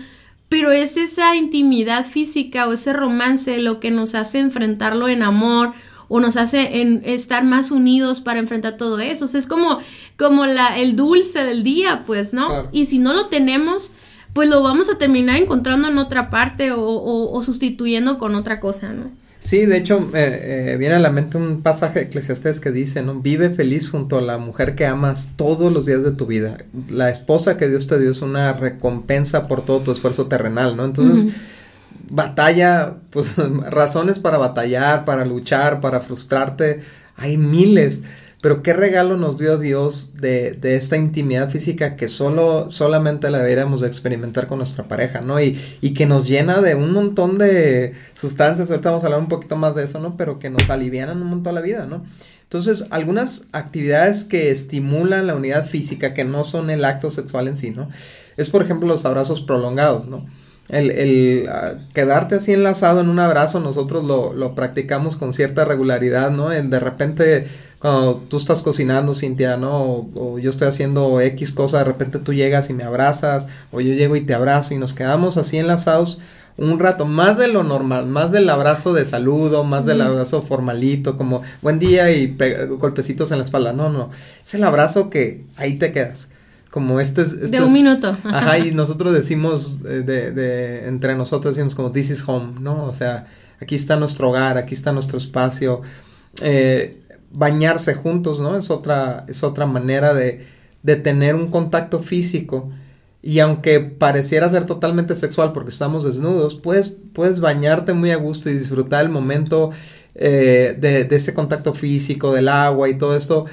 pero 0.50 0.72
es 0.72 0.98
esa 0.98 1.36
intimidad 1.36 2.06
física 2.06 2.68
o 2.68 2.74
ese 2.74 2.92
romance 2.92 3.60
lo 3.60 3.80
que 3.80 3.92
nos 3.92 4.16
hace 4.16 4.40
enfrentarlo 4.40 5.08
en 5.08 5.22
amor 5.22 5.74
o 6.08 6.20
nos 6.20 6.38
hace 6.38 6.82
en 6.82 7.04
estar 7.06 7.44
más 7.44 7.70
unidos 7.70 8.20
para 8.20 8.40
enfrentar 8.40 8.76
todo 8.76 9.00
eso. 9.00 9.26
O 9.26 9.28
sea, 9.28 9.40
es 9.40 9.46
como, 9.46 9.78
como 10.18 10.48
la, 10.48 10.76
el 10.80 10.96
dulce 10.96 11.44
del 11.44 11.64
día, 11.64 12.04
pues, 12.08 12.34
¿no? 12.34 12.68
Y 12.72 12.86
si 12.86 12.98
no 12.98 13.14
lo 13.14 13.28
tenemos, 13.28 13.94
pues 14.34 14.50
lo 14.50 14.64
vamos 14.64 14.90
a 14.90 14.98
terminar 14.98 15.38
encontrando 15.38 15.88
en 15.88 16.00
otra 16.00 16.32
parte 16.32 16.72
o, 16.72 16.84
o, 16.84 17.42
sustituyendo 17.44 18.18
con 18.18 18.34
otra 18.34 18.60
cosa, 18.60 18.92
¿no? 18.92 19.12
Sí, 19.40 19.66
de 19.66 19.78
hecho, 19.78 20.12
eh, 20.14 20.76
viene 20.78 20.96
a 20.96 21.00
la 21.00 21.12
mente 21.12 21.38
un 21.38 21.62
pasaje 21.62 22.00
de 22.00 22.06
Eclesiastes 22.06 22.60
que 22.60 22.72
dice, 22.72 23.02
¿no? 23.04 23.22
Vive 23.22 23.50
feliz 23.50 23.90
junto 23.90 24.18
a 24.18 24.22
la 24.22 24.38
mujer 24.38 24.76
que 24.76 24.86
amas 24.86 25.32
todos 25.38 25.72
los 25.72 25.86
días 25.86 26.04
de 26.04 26.12
tu 26.12 26.26
vida. 26.26 26.58
La 26.90 27.10
esposa 27.10 27.56
que 27.58 27.70
Dios 27.70 27.88
te 27.88 28.00
dio 28.00 28.12
es 28.12 28.22
una 28.22 28.52
recompensa 28.54 29.48
por 29.48 29.64
todo 29.64 29.80
tu 29.80 29.92
esfuerzo 29.94 30.28
terrenal, 30.28 30.76
¿no? 30.76 30.84
Entonces, 30.84 31.34
batalla, 32.10 32.96
pues 33.12 33.36
razones 33.70 34.20
para 34.20 34.38
batallar, 34.38 35.06
para 35.06 35.24
luchar, 35.24 35.80
para 35.80 36.02
frustrarte, 36.02 36.82
hay 37.16 37.38
miles. 37.38 38.04
Pero 38.42 38.64
qué 38.64 38.72
regalo 38.72 39.18
nos 39.18 39.38
dio 39.38 39.58
Dios 39.58 40.12
de, 40.16 40.54
de, 40.54 40.76
esta 40.76 40.96
intimidad 40.96 41.50
física 41.50 41.98
que 41.98 42.08
solo, 42.08 42.72
solamente 42.72 43.30
la 43.30 43.40
deberíamos 43.40 43.82
de 43.82 43.88
experimentar 43.88 44.48
con 44.48 44.60
nuestra 44.60 44.86
pareja, 44.86 45.20
¿no? 45.20 45.42
Y, 45.42 45.60
y 45.82 45.94
que 45.94 46.06
nos 46.06 46.28
llena 46.28 46.62
de 46.62 46.76
un 46.76 46.94
montón 46.94 47.38
de 47.38 47.94
sustancias, 48.14 48.70
ahorita 48.70 48.92
vamos 48.92 49.04
a 49.04 49.08
hablar 49.08 49.20
un 49.20 49.28
poquito 49.28 49.58
más 49.58 49.76
de 49.76 49.84
eso, 49.84 50.00
¿no? 50.00 50.16
Pero 50.16 50.40
que 50.40 50.50
nos 50.50 50.70
alivianan 50.70 51.22
un 51.22 51.28
montón 51.28 51.54
la 51.56 51.62
vida, 51.62 51.86
¿no? 51.86 52.06
Entonces, 52.44 52.88
algunas 52.90 53.48
actividades 53.52 54.24
que 54.24 54.52
estimulan 54.52 55.28
la 55.28 55.36
unidad 55.36 55.68
física, 55.68 56.14
que 56.14 56.24
no 56.24 56.44
son 56.44 56.70
el 56.70 56.86
acto 56.86 57.12
sexual 57.12 57.48
en 57.48 57.58
sí, 57.58 57.72
¿no? 57.72 57.90
Es, 58.38 58.50
por 58.50 58.64
ejemplo, 58.64 58.88
los 58.88 59.06
abrazos 59.06 59.42
prolongados, 59.42 60.08
¿no? 60.08 60.26
El, 60.70 60.92
el 60.92 61.50
ah, 61.50 61.74
quedarte 61.94 62.36
así 62.36 62.54
enlazado 62.54 63.02
en 63.02 63.10
un 63.10 63.20
abrazo, 63.20 63.60
nosotros 63.60 64.06
lo, 64.06 64.34
lo 64.34 64.56
practicamos 64.56 65.16
con 65.16 65.34
cierta 65.34 65.66
regularidad, 65.66 66.32
¿no? 66.32 66.52
El 66.52 66.70
de 66.70 66.80
repente 66.80 67.48
cuando 67.80 68.18
tú 68.30 68.38
estás 68.38 68.62
cocinando, 68.62 69.14
Cintia, 69.14 69.58
¿no? 69.58 70.10
O, 70.16 70.38
yo 70.40 70.50
estoy 70.50 70.68
haciendo 70.68 71.22
X 71.22 71.54
cosa, 71.54 71.80
de 71.80 71.86
repente 71.86 72.20
tú 72.20 72.34
llegas 72.34 72.70
y 72.70 72.74
me 72.74 72.84
abrazas, 72.84 73.48
o 73.72 73.82
yo 73.82 73.94
llego 73.94 74.16
y 74.16 74.22
te 74.22 74.34
abrazo 74.34 74.74
y 74.74 74.78
nos 74.78 74.94
quedamos 74.94 75.38
así 75.38 75.58
enlazados 75.58 76.20
un 76.60 76.78
rato, 76.78 77.06
más 77.06 77.38
de 77.38 77.48
lo 77.48 77.64
normal, 77.64 78.06
más 78.06 78.32
del 78.32 78.50
abrazo 78.50 78.94
de 78.94 79.06
saludo, 79.06 79.64
más 79.64 79.86
del 79.86 80.02
abrazo 80.02 80.42
formalito, 80.42 81.18
como 81.18 81.42
buen 81.62 81.80
día 81.80 82.12
y 82.12 82.36
golpecitos 82.78 83.32
en 83.32 83.38
la 83.38 83.46
espalda, 83.46 83.72
no, 83.72 83.90
no, 83.90 84.10
es 84.42 84.54
el 84.54 84.64
abrazo 84.66 85.10
que 85.10 85.46
ahí 85.56 85.76
te 85.76 85.92
quedas. 85.94 86.32
Como 86.70 87.00
este 87.00 87.24
es... 87.24 87.34
Este 87.34 87.58
de 87.58 87.64
un 87.64 87.74
minuto. 87.74 88.16
Ajá, 88.26 88.60
y 88.60 88.72
nosotros 88.72 89.14
decimos, 89.14 89.82
de, 89.82 90.04
de, 90.04 90.88
entre 90.88 91.16
nosotros 91.16 91.56
decimos 91.56 91.74
como, 91.74 91.92
this 91.92 92.12
is 92.12 92.24
home, 92.28 92.60
¿no? 92.60 92.84
O 92.84 92.94
sea, 92.94 93.26
aquí 93.60 93.74
está 93.74 93.96
nuestro 93.96 94.30
hogar, 94.30 94.58
aquí 94.58 94.76
está 94.76 94.92
nuestro 94.92 95.18
espacio. 95.18 95.82
Eh, 96.42 96.96
bañarse 97.32 97.94
juntos, 97.94 98.40
¿no? 98.40 98.58
Es 98.58 98.70
otra, 98.70 99.26
es 99.28 99.44
otra 99.44 99.66
manera 99.66 100.14
de, 100.14 100.46
de 100.84 100.96
tener 100.96 101.36
un 101.36 101.50
contacto 101.52 102.00
físico. 102.00 102.70
Y 103.22 103.40
aunque 103.40 103.82
pareciera 103.82 104.50
ser 104.50 104.66
totalmente 104.66 105.16
sexual 105.16 105.52
porque 105.52 105.72
estamos 105.72 106.04
desnudos, 106.06 106.56
puedes, 106.56 106.98
puedes 107.14 107.42
bañarte 107.42 107.94
muy 107.94 108.12
a 108.12 108.18
gusto 108.18 108.50
y 108.50 108.54
disfrutar 108.54 109.04
el 109.04 109.12
momento 109.12 109.72
eh, 110.16 110.78
de, 110.80 111.04
de, 111.04 111.16
ese 111.16 111.34
contacto 111.34 111.74
físico, 111.74 112.34
del 112.34 112.48
agua 112.48 112.90
y 112.90 112.98
todo 112.98 113.16
esto. 113.16 113.46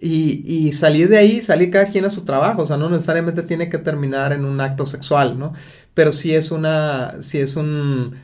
Y, 0.00 0.42
y, 0.44 0.72
salir 0.72 1.08
de 1.08 1.18
ahí, 1.18 1.42
salir 1.42 1.70
cada 1.70 1.84
quien 1.84 2.04
a 2.04 2.10
su 2.10 2.24
trabajo, 2.24 2.62
o 2.62 2.66
sea, 2.66 2.76
no 2.76 2.90
necesariamente 2.90 3.44
tiene 3.44 3.68
que 3.68 3.78
terminar 3.78 4.32
en 4.32 4.44
un 4.44 4.60
acto 4.60 4.84
sexual, 4.84 5.38
¿no? 5.38 5.52
Pero 5.94 6.12
sí 6.12 6.34
es 6.34 6.50
una, 6.50 7.22
sí 7.22 7.38
es 7.38 7.54
un, 7.54 8.16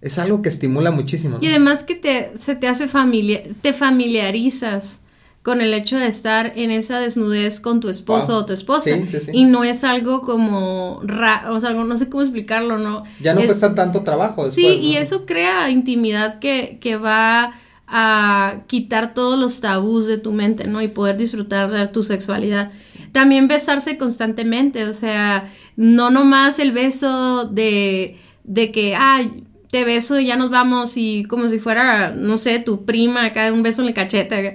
es 0.00 0.18
algo 0.18 0.42
que 0.42 0.48
estimula 0.48 0.90
muchísimo. 0.90 1.38
Y 1.40 1.48
además 1.48 1.82
que 1.84 1.94
te, 1.94 2.36
se 2.36 2.54
te 2.54 2.68
hace 2.68 2.88
familia, 2.88 3.42
te 3.60 3.72
familiarizas 3.72 5.02
con 5.42 5.60
el 5.60 5.72
hecho 5.72 5.96
de 5.96 6.06
estar 6.06 6.52
en 6.56 6.70
esa 6.70 7.00
desnudez 7.00 7.60
con 7.60 7.80
tu 7.80 7.88
esposo 7.88 8.36
o 8.36 8.44
tu 8.44 8.52
esposa. 8.52 8.90
Y 9.32 9.44
no 9.44 9.64
es 9.64 9.82
algo 9.82 10.20
como, 10.20 11.00
o 11.00 11.60
sea, 11.60 11.70
no 11.70 11.96
sé 11.96 12.10
cómo 12.10 12.22
explicarlo, 12.22 12.78
¿no? 12.78 13.02
Ya 13.20 13.34
no 13.34 13.40
cuesta 13.40 13.74
tanto 13.74 14.02
trabajo. 14.02 14.44
Después, 14.44 14.54
sí, 14.54 14.78
y 14.80 14.96
eso 14.96 15.24
crea 15.24 15.70
intimidad 15.70 16.38
que, 16.38 16.78
que 16.80 16.96
va 16.96 17.52
a 17.86 18.58
quitar 18.66 19.14
todos 19.14 19.38
los 19.38 19.60
tabús 19.60 20.06
de 20.06 20.18
tu 20.18 20.32
mente, 20.32 20.66
¿no? 20.66 20.82
Y 20.82 20.88
poder 20.88 21.16
disfrutar 21.16 21.70
de 21.70 21.86
tu 21.88 22.02
sexualidad. 22.02 22.70
También 23.12 23.48
besarse 23.48 23.96
constantemente, 23.96 24.84
o 24.84 24.92
sea, 24.92 25.50
no 25.76 26.10
nomás 26.10 26.58
el 26.58 26.72
beso 26.72 27.46
de, 27.46 28.18
de 28.44 28.70
que, 28.70 28.94
ay, 28.94 29.44
te 29.70 29.84
beso 29.84 30.18
y 30.18 30.26
ya 30.26 30.36
nos 30.36 30.50
vamos 30.50 30.96
y 30.96 31.24
como 31.24 31.48
si 31.48 31.58
fuera, 31.58 32.10
no 32.10 32.36
sé, 32.38 32.58
tu 32.58 32.84
prima, 32.84 33.26
acá 33.26 33.52
un 33.52 33.62
beso 33.62 33.82
en 33.82 33.88
el 33.88 33.94
cachete, 33.94 34.54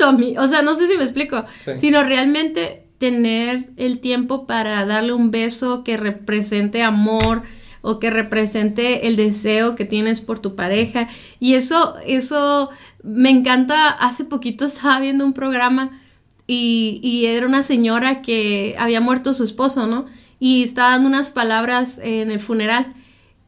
o 0.38 0.48
sea, 0.48 0.62
no 0.62 0.74
sé 0.74 0.88
si 0.88 0.96
me 0.96 1.04
explico, 1.04 1.44
sino 1.76 2.02
realmente 2.02 2.84
tener 2.98 3.70
el 3.76 3.98
tiempo 3.98 4.46
para 4.46 4.84
darle 4.84 5.12
un 5.12 5.30
beso 5.30 5.84
que 5.84 5.96
represente 5.96 6.82
amor 6.82 7.42
o 7.80 7.98
que 7.98 8.10
represente 8.10 9.08
el 9.08 9.16
deseo 9.16 9.74
que 9.74 9.84
tienes 9.84 10.20
por 10.20 10.38
tu 10.38 10.54
pareja. 10.54 11.08
Y 11.40 11.54
eso, 11.54 11.96
eso 12.06 12.70
me 13.02 13.30
encanta, 13.30 13.88
hace 13.88 14.24
poquito 14.24 14.64
estaba 14.66 15.00
viendo 15.00 15.24
un 15.24 15.32
programa 15.32 16.00
y, 16.46 17.00
y 17.02 17.26
era 17.26 17.46
una 17.46 17.64
señora 17.64 18.22
que 18.22 18.76
había 18.78 19.00
muerto 19.00 19.32
su 19.32 19.42
esposo, 19.42 19.88
¿no? 19.88 20.06
Y 20.38 20.62
estaba 20.62 20.90
dando 20.90 21.08
unas 21.08 21.30
palabras 21.30 22.00
en 22.02 22.30
el 22.30 22.38
funeral 22.38 22.94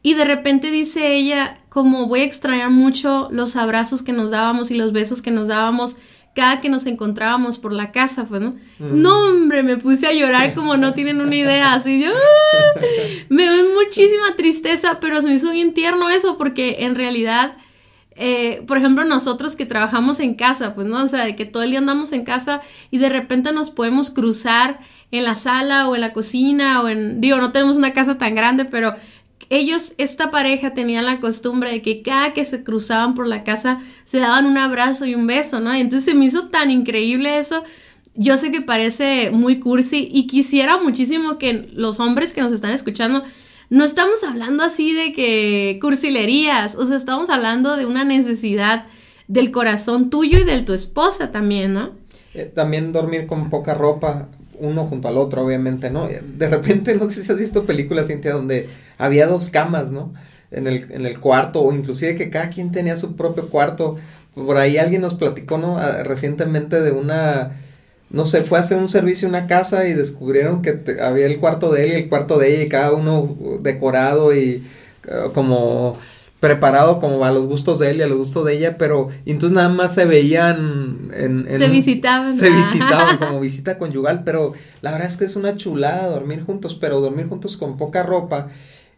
y 0.05 0.13
de 0.13 0.23
repente 0.23 0.69
dice 0.69 1.15
ella, 1.15 1.57
como 1.67 2.05
voy 2.05 2.19
a 2.19 2.25
extrañar 2.25 2.69
mucho 2.69 3.27
los 3.31 3.55
abrazos 3.55 4.03
que 4.03 4.13
nos 4.13 4.29
dábamos 4.29 4.69
y 4.69 4.75
los 4.75 4.93
besos 4.93 5.23
que 5.23 5.31
nos 5.31 5.47
dábamos 5.47 5.97
cada 6.35 6.61
que 6.61 6.69
nos 6.69 6.85
encontrábamos 6.85 7.57
por 7.57 7.73
la 7.73 7.91
casa, 7.91 8.25
pues, 8.25 8.39
¿no? 8.39 8.51
Mm. 8.77 9.01
No, 9.01 9.29
hombre, 9.29 9.63
me 9.63 9.77
puse 9.77 10.05
a 10.05 10.13
llorar 10.13 10.53
como 10.53 10.77
no 10.77 10.93
tienen 10.93 11.21
una 11.21 11.35
idea, 11.35 11.73
así 11.73 12.03
yo, 12.03 12.11
¡ah! 12.11 12.79
me 13.29 13.51
dio 13.51 13.63
muchísima 13.73 14.35
tristeza, 14.37 14.99
pero 15.01 15.19
se 15.23 15.27
me 15.27 15.33
hizo 15.33 15.49
bien 15.49 15.73
tierno 15.73 16.07
eso, 16.07 16.37
porque 16.37 16.77
en 16.81 16.93
realidad, 16.93 17.57
eh, 18.15 18.63
por 18.67 18.77
ejemplo, 18.77 19.05
nosotros 19.05 19.55
que 19.55 19.65
trabajamos 19.65 20.19
en 20.19 20.35
casa, 20.35 20.75
pues, 20.75 20.85
¿no? 20.85 21.01
O 21.01 21.07
sea, 21.07 21.35
que 21.35 21.45
todo 21.45 21.63
el 21.63 21.71
día 21.71 21.79
andamos 21.79 22.11
en 22.11 22.25
casa 22.25 22.61
y 22.91 22.99
de 22.99 23.09
repente 23.09 23.51
nos 23.51 23.71
podemos 23.71 24.11
cruzar 24.11 24.79
en 25.11 25.23
la 25.23 25.35
sala 25.35 25.87
o 25.87 25.95
en 25.95 26.01
la 26.01 26.13
cocina 26.13 26.81
o 26.81 26.89
en, 26.89 27.21
digo, 27.21 27.37
no 27.37 27.51
tenemos 27.51 27.77
una 27.77 27.93
casa 27.93 28.17
tan 28.17 28.35
grande, 28.35 28.65
pero 28.65 28.95
ellos, 29.49 29.93
esta 29.97 30.31
pareja 30.31 30.73
tenía 30.73 31.01
la 31.01 31.19
costumbre 31.19 31.71
de 31.71 31.81
que 31.81 32.01
cada 32.01 32.33
que 32.33 32.45
se 32.45 32.63
cruzaban 32.63 33.13
por 33.13 33.27
la 33.27 33.43
casa 33.43 33.79
se 34.03 34.19
daban 34.19 34.45
un 34.45 34.57
abrazo 34.57 35.05
y 35.05 35.15
un 35.15 35.27
beso, 35.27 35.59
¿no? 35.59 35.75
Y 35.75 35.81
entonces 35.81 36.05
se 36.05 36.15
me 36.15 36.25
hizo 36.25 36.47
tan 36.47 36.71
increíble 36.71 37.37
eso. 37.37 37.63
Yo 38.15 38.37
sé 38.37 38.51
que 38.51 38.61
parece 38.61 39.29
muy 39.31 39.59
cursi 39.59 40.09
y 40.11 40.27
quisiera 40.27 40.77
muchísimo 40.77 41.37
que 41.37 41.69
los 41.73 41.99
hombres 41.99 42.33
que 42.33 42.41
nos 42.41 42.53
están 42.53 42.71
escuchando 42.71 43.23
no 43.69 43.83
estamos 43.83 44.23
hablando 44.23 44.63
así 44.63 44.93
de 44.93 45.11
que 45.11 45.79
cursilerías, 45.81 46.75
o 46.75 46.85
sea, 46.85 46.97
estamos 46.97 47.29
hablando 47.29 47.75
de 47.75 47.85
una 47.85 48.03
necesidad 48.03 48.85
del 49.27 49.51
corazón 49.51 50.09
tuyo 50.09 50.39
y 50.39 50.43
del 50.43 50.65
tu 50.65 50.73
esposa 50.73 51.31
también, 51.31 51.73
¿no? 51.73 51.91
Eh, 52.35 52.51
también 52.53 52.93
dormir 52.93 53.25
con 53.25 53.49
poca 53.49 53.73
ropa 53.73 54.29
uno 54.59 54.85
junto 54.85 55.07
al 55.07 55.17
otro, 55.17 55.45
obviamente, 55.45 55.89
¿no? 55.89 56.07
De 56.07 56.47
repente, 56.47 56.95
no 56.99 57.09
sé 57.09 57.23
si 57.23 57.31
has 57.31 57.37
visto 57.37 57.65
películas, 57.65 58.07
Cintia, 58.07 58.33
donde 58.33 58.67
había 58.97 59.27
dos 59.27 59.49
camas, 59.49 59.91
¿no? 59.91 60.13
En 60.51 60.67
el, 60.67 60.91
en 60.91 61.05
el 61.05 61.19
cuarto, 61.19 61.61
o 61.61 61.73
inclusive 61.73 62.15
que 62.15 62.29
cada 62.29 62.49
quien 62.49 62.71
tenía 62.71 62.95
su 62.95 63.15
propio 63.15 63.47
cuarto. 63.49 63.97
Por 64.33 64.57
ahí 64.57 64.77
alguien 64.77 65.01
nos 65.01 65.15
platicó, 65.15 65.57
¿no? 65.57 65.77
Ah, 65.77 66.03
recientemente 66.03 66.81
de 66.81 66.91
una, 66.91 67.51
no 68.09 68.25
sé, 68.25 68.43
fue 68.43 68.57
a 68.57 68.61
hacer 68.61 68.77
un 68.77 68.89
servicio 68.89 69.27
en 69.27 69.35
una 69.35 69.47
casa 69.47 69.87
y 69.87 69.93
descubrieron 69.93 70.61
que 70.61 70.81
había 71.01 71.25
el 71.25 71.39
cuarto 71.39 71.71
de 71.71 71.85
él 71.85 71.91
y 71.91 71.95
el 71.95 72.09
cuarto 72.09 72.37
de 72.37 72.53
ella 72.53 72.63
y 72.63 72.69
cada 72.69 72.91
uno 72.91 73.35
decorado 73.61 74.35
y 74.35 74.63
ah, 75.09 75.29
como 75.33 75.95
preparado 76.45 76.99
como 76.99 77.25
a 77.25 77.31
los 77.31 77.47
gustos 77.47 77.79
de 77.79 77.89
él 77.89 77.97
y 77.97 78.01
a 78.03 78.07
los 78.07 78.17
gustos 78.19 78.45
de 78.45 78.53
ella, 78.53 78.77
pero 78.77 79.09
entonces 79.25 79.55
nada 79.55 79.69
más 79.69 79.95
se 79.95 80.05
veían 80.05 81.09
en... 81.13 81.47
se 81.57 81.69
visitaban. 81.69 82.35
Se 82.35 82.51
visitaban 82.51 83.17
como 83.19 83.39
visita 83.39 83.79
conyugal, 83.79 84.23
pero 84.23 84.53
la 84.81 84.91
verdad 84.91 85.07
es 85.07 85.17
que 85.17 85.25
es 85.25 85.35
una 85.35 85.55
chulada 85.55 86.07
dormir 86.07 86.43
juntos, 86.43 86.77
pero 86.79 87.01
dormir 87.01 87.27
juntos 87.27 87.57
con 87.57 87.77
poca 87.77 88.03
ropa 88.03 88.47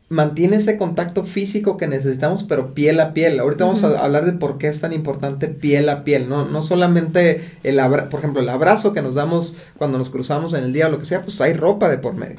mantiene 0.09 0.55
ese 0.55 0.77
contacto 0.77 1.23
físico 1.23 1.77
que 1.77 1.87
necesitamos, 1.87 2.43
pero 2.43 2.73
piel 2.73 2.99
a 2.99 3.13
piel. 3.13 3.39
Ahorita 3.39 3.65
vamos 3.65 3.83
a 3.83 4.03
hablar 4.03 4.25
de 4.25 4.33
por 4.33 4.57
qué 4.57 4.67
es 4.67 4.79
tan 4.79 4.93
importante 4.93 5.47
piel 5.47 5.89
a 5.89 6.03
piel, 6.03 6.29
no, 6.29 6.45
no 6.45 6.61
solamente 6.61 7.41
el 7.63 7.79
abrazo, 7.79 8.09
por 8.09 8.19
ejemplo, 8.19 8.41
el 8.41 8.49
abrazo 8.49 8.93
que 8.93 9.01
nos 9.01 9.15
damos 9.15 9.55
cuando 9.77 9.97
nos 9.97 10.09
cruzamos 10.09 10.53
en 10.53 10.63
el 10.63 10.73
día 10.73 10.87
o 10.87 10.89
lo 10.89 10.99
que 10.99 11.05
sea, 11.05 11.21
pues 11.21 11.41
hay 11.41 11.53
ropa 11.53 11.89
de 11.89 11.97
por 11.97 12.13
medio. 12.13 12.37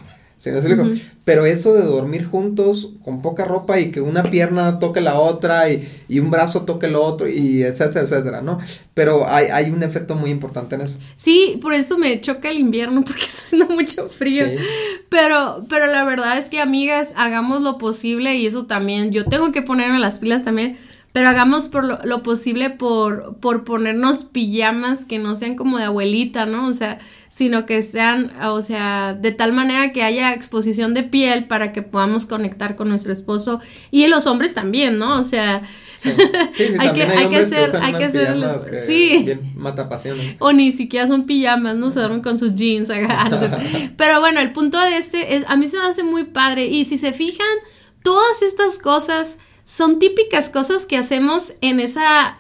Pero 1.25 1.47
eso 1.47 1.75
de 1.75 1.83
dormir 1.83 2.25
juntos 2.25 2.93
con 3.05 3.23
poca 3.23 3.45
ropa 3.45 3.81
y 3.81 3.91
que 3.91 4.01
una 4.01 4.23
pierna 4.23 4.79
toque 4.79 5.01
la 5.01 5.19
otra 5.19 5.71
y, 5.71 5.87
y 6.09 6.21
un 6.21 6.31
brazo 6.31 6.63
toque 6.63 6.87
el 6.87 6.95
otro 6.95 7.29
y 7.29 7.63
etcétera, 7.63 8.03
etcétera, 8.03 8.41
¿no? 8.41 8.59
Pero 8.95 9.29
hay, 9.29 9.47
hay, 9.47 9.71
un 9.71 9.83
efecto 9.83 10.15
muy 10.15 10.31
importante 10.31 10.77
en 10.77 10.83
eso. 10.83 10.99
Sí, 11.17 11.59
por 11.61 11.75
eso 11.75 11.99
me 11.99 12.21
choca 12.21 12.51
el 12.51 12.59
invierno 12.59 13.03
porque 13.07 13.23
está 13.23 13.43
haciendo 13.43 13.75
mucho 13.75 14.09
frío. 14.09 14.47
Pero, 15.09 15.65
pero 15.69 15.87
la 15.87 16.05
verdad 16.05 16.39
es 16.39 16.49
que 16.49 16.61
amigas, 16.61 17.15
hagamos 17.17 17.63
lo 17.63 17.77
posible 17.79 18.37
y 18.37 18.47
eso 18.47 18.67
también, 18.67 19.11
yo 19.11 19.25
tengo 19.25 19.53
que 19.53 19.63
ponerme 19.63 19.99
las 19.99 20.21
pilas 20.21 20.45
también 20.45 20.79
pero 21.13 21.31
hagamos 21.31 21.69
por 21.69 22.07
lo, 22.07 22.23
posible 22.23 22.71
por, 22.71 23.37
por 23.37 23.65
ponernos 23.65 24.25
pijamas 24.25 25.05
que 25.05 25.19
no 25.19 25.35
sean 25.35 25.57
como 25.57 25.79
de 25.79 25.85
abuelita, 25.85 26.45
¿no? 26.45 26.69
O 26.69 26.73
sea, 26.73 26.99
sino 27.29 27.67
que 27.67 27.83
sean, 27.83 28.33
o 28.45 28.61
sea, 28.63 29.15
de 29.15 29.33
tal 29.33 29.53
manera 29.53 29.93
que 29.93 30.03
haya 30.03 30.33
exposición 30.33 30.95
de 30.95 31.03
piel 31.03 31.47
para 31.47 31.73
que 31.73 31.83
podamos 31.83 32.27
conectar 32.27 32.77
con 32.77 32.89
nuestro 32.89 33.13
esposo 33.13 33.61
y 33.91 34.07
los 34.07 34.27
hombres 34.27 34.55
también, 34.55 34.99
¿no? 34.99 35.19
O 35.19 35.23
sea, 35.23 35.63
hay, 36.79 36.93
que, 36.93 37.03
hay, 37.03 37.29
que, 37.29 37.37
hacer, 37.39 37.75
hay 37.83 37.95
que 37.95 38.05
hacer, 38.05 38.37
sí. 38.87 39.23
Bien 39.25 39.53
mata 39.57 39.89
pasión. 39.89 40.19
O 40.39 40.53
ni 40.53 40.73
siquiera 40.73 41.07
son 41.07 41.25
pijamas, 41.25 41.75
¿no? 41.75 41.91
Se 41.91 42.01
duermen 42.01 42.21
con 42.21 42.39
sus 42.39 42.55
jeans. 42.55 42.89
Pero 43.97 44.21
bueno, 44.21 44.41
el 44.41 44.53
punto 44.53 44.79
de 44.79 44.97
este 44.97 45.37
es, 45.37 45.45
a 45.49 45.57
mí 45.57 45.67
se 45.67 45.79
me 45.79 45.87
hace 45.87 46.05
muy 46.05 46.25
padre 46.25 46.67
y 46.67 46.85
si 46.85 46.99
se 46.99 47.13
fijan, 47.13 47.47
todas 48.03 48.43
estas 48.43 48.79
cosas 48.79 49.41
son 49.69 49.99
típicas 49.99 50.49
cosas 50.49 50.87
que 50.87 50.97
hacemos 50.97 51.53
en 51.61 51.79
esa 51.79 52.39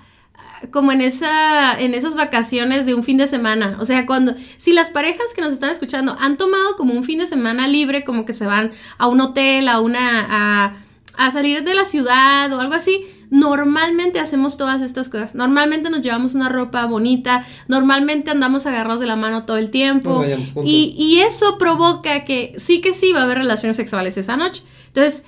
como 0.70 0.92
en 0.92 1.02
esa 1.02 1.78
en 1.78 1.92
esas 1.92 2.16
vacaciones 2.16 2.86
de 2.86 2.94
un 2.94 3.04
fin 3.04 3.18
de 3.18 3.26
semana, 3.26 3.76
o 3.78 3.84
sea, 3.84 4.06
cuando 4.06 4.34
si 4.56 4.72
las 4.72 4.88
parejas 4.88 5.34
que 5.36 5.42
nos 5.42 5.52
están 5.52 5.68
escuchando 5.68 6.16
han 6.18 6.38
tomado 6.38 6.76
como 6.78 6.94
un 6.94 7.04
fin 7.04 7.18
de 7.18 7.26
semana 7.26 7.68
libre, 7.68 8.02
como 8.02 8.24
que 8.24 8.32
se 8.32 8.46
van 8.46 8.72
a 8.96 9.08
un 9.08 9.20
hotel, 9.20 9.68
a 9.68 9.78
una 9.80 10.00
a, 10.30 10.76
a 11.18 11.30
salir 11.30 11.62
de 11.64 11.74
la 11.74 11.84
ciudad 11.84 12.50
o 12.50 12.60
algo 12.60 12.72
así, 12.72 13.04
normalmente 13.28 14.20
hacemos 14.20 14.56
todas 14.56 14.80
estas 14.80 15.10
cosas. 15.10 15.34
Normalmente 15.34 15.90
nos 15.90 16.00
llevamos 16.00 16.34
una 16.34 16.48
ropa 16.48 16.86
bonita, 16.86 17.44
normalmente 17.68 18.30
andamos 18.30 18.64
agarrados 18.64 19.00
de 19.00 19.06
la 19.06 19.16
mano 19.16 19.44
todo 19.44 19.58
el 19.58 19.68
tiempo. 19.68 20.24
Y, 20.64 20.94
y, 20.98 21.20
eso 21.20 21.58
provoca 21.58 22.24
que 22.24 22.54
sí 22.56 22.80
que 22.80 22.94
sí 22.94 23.12
va 23.12 23.20
a 23.20 23.24
haber 23.24 23.36
relaciones 23.36 23.76
sexuales 23.76 24.16
esa 24.16 24.38
noche. 24.38 24.62
Entonces, 24.86 25.26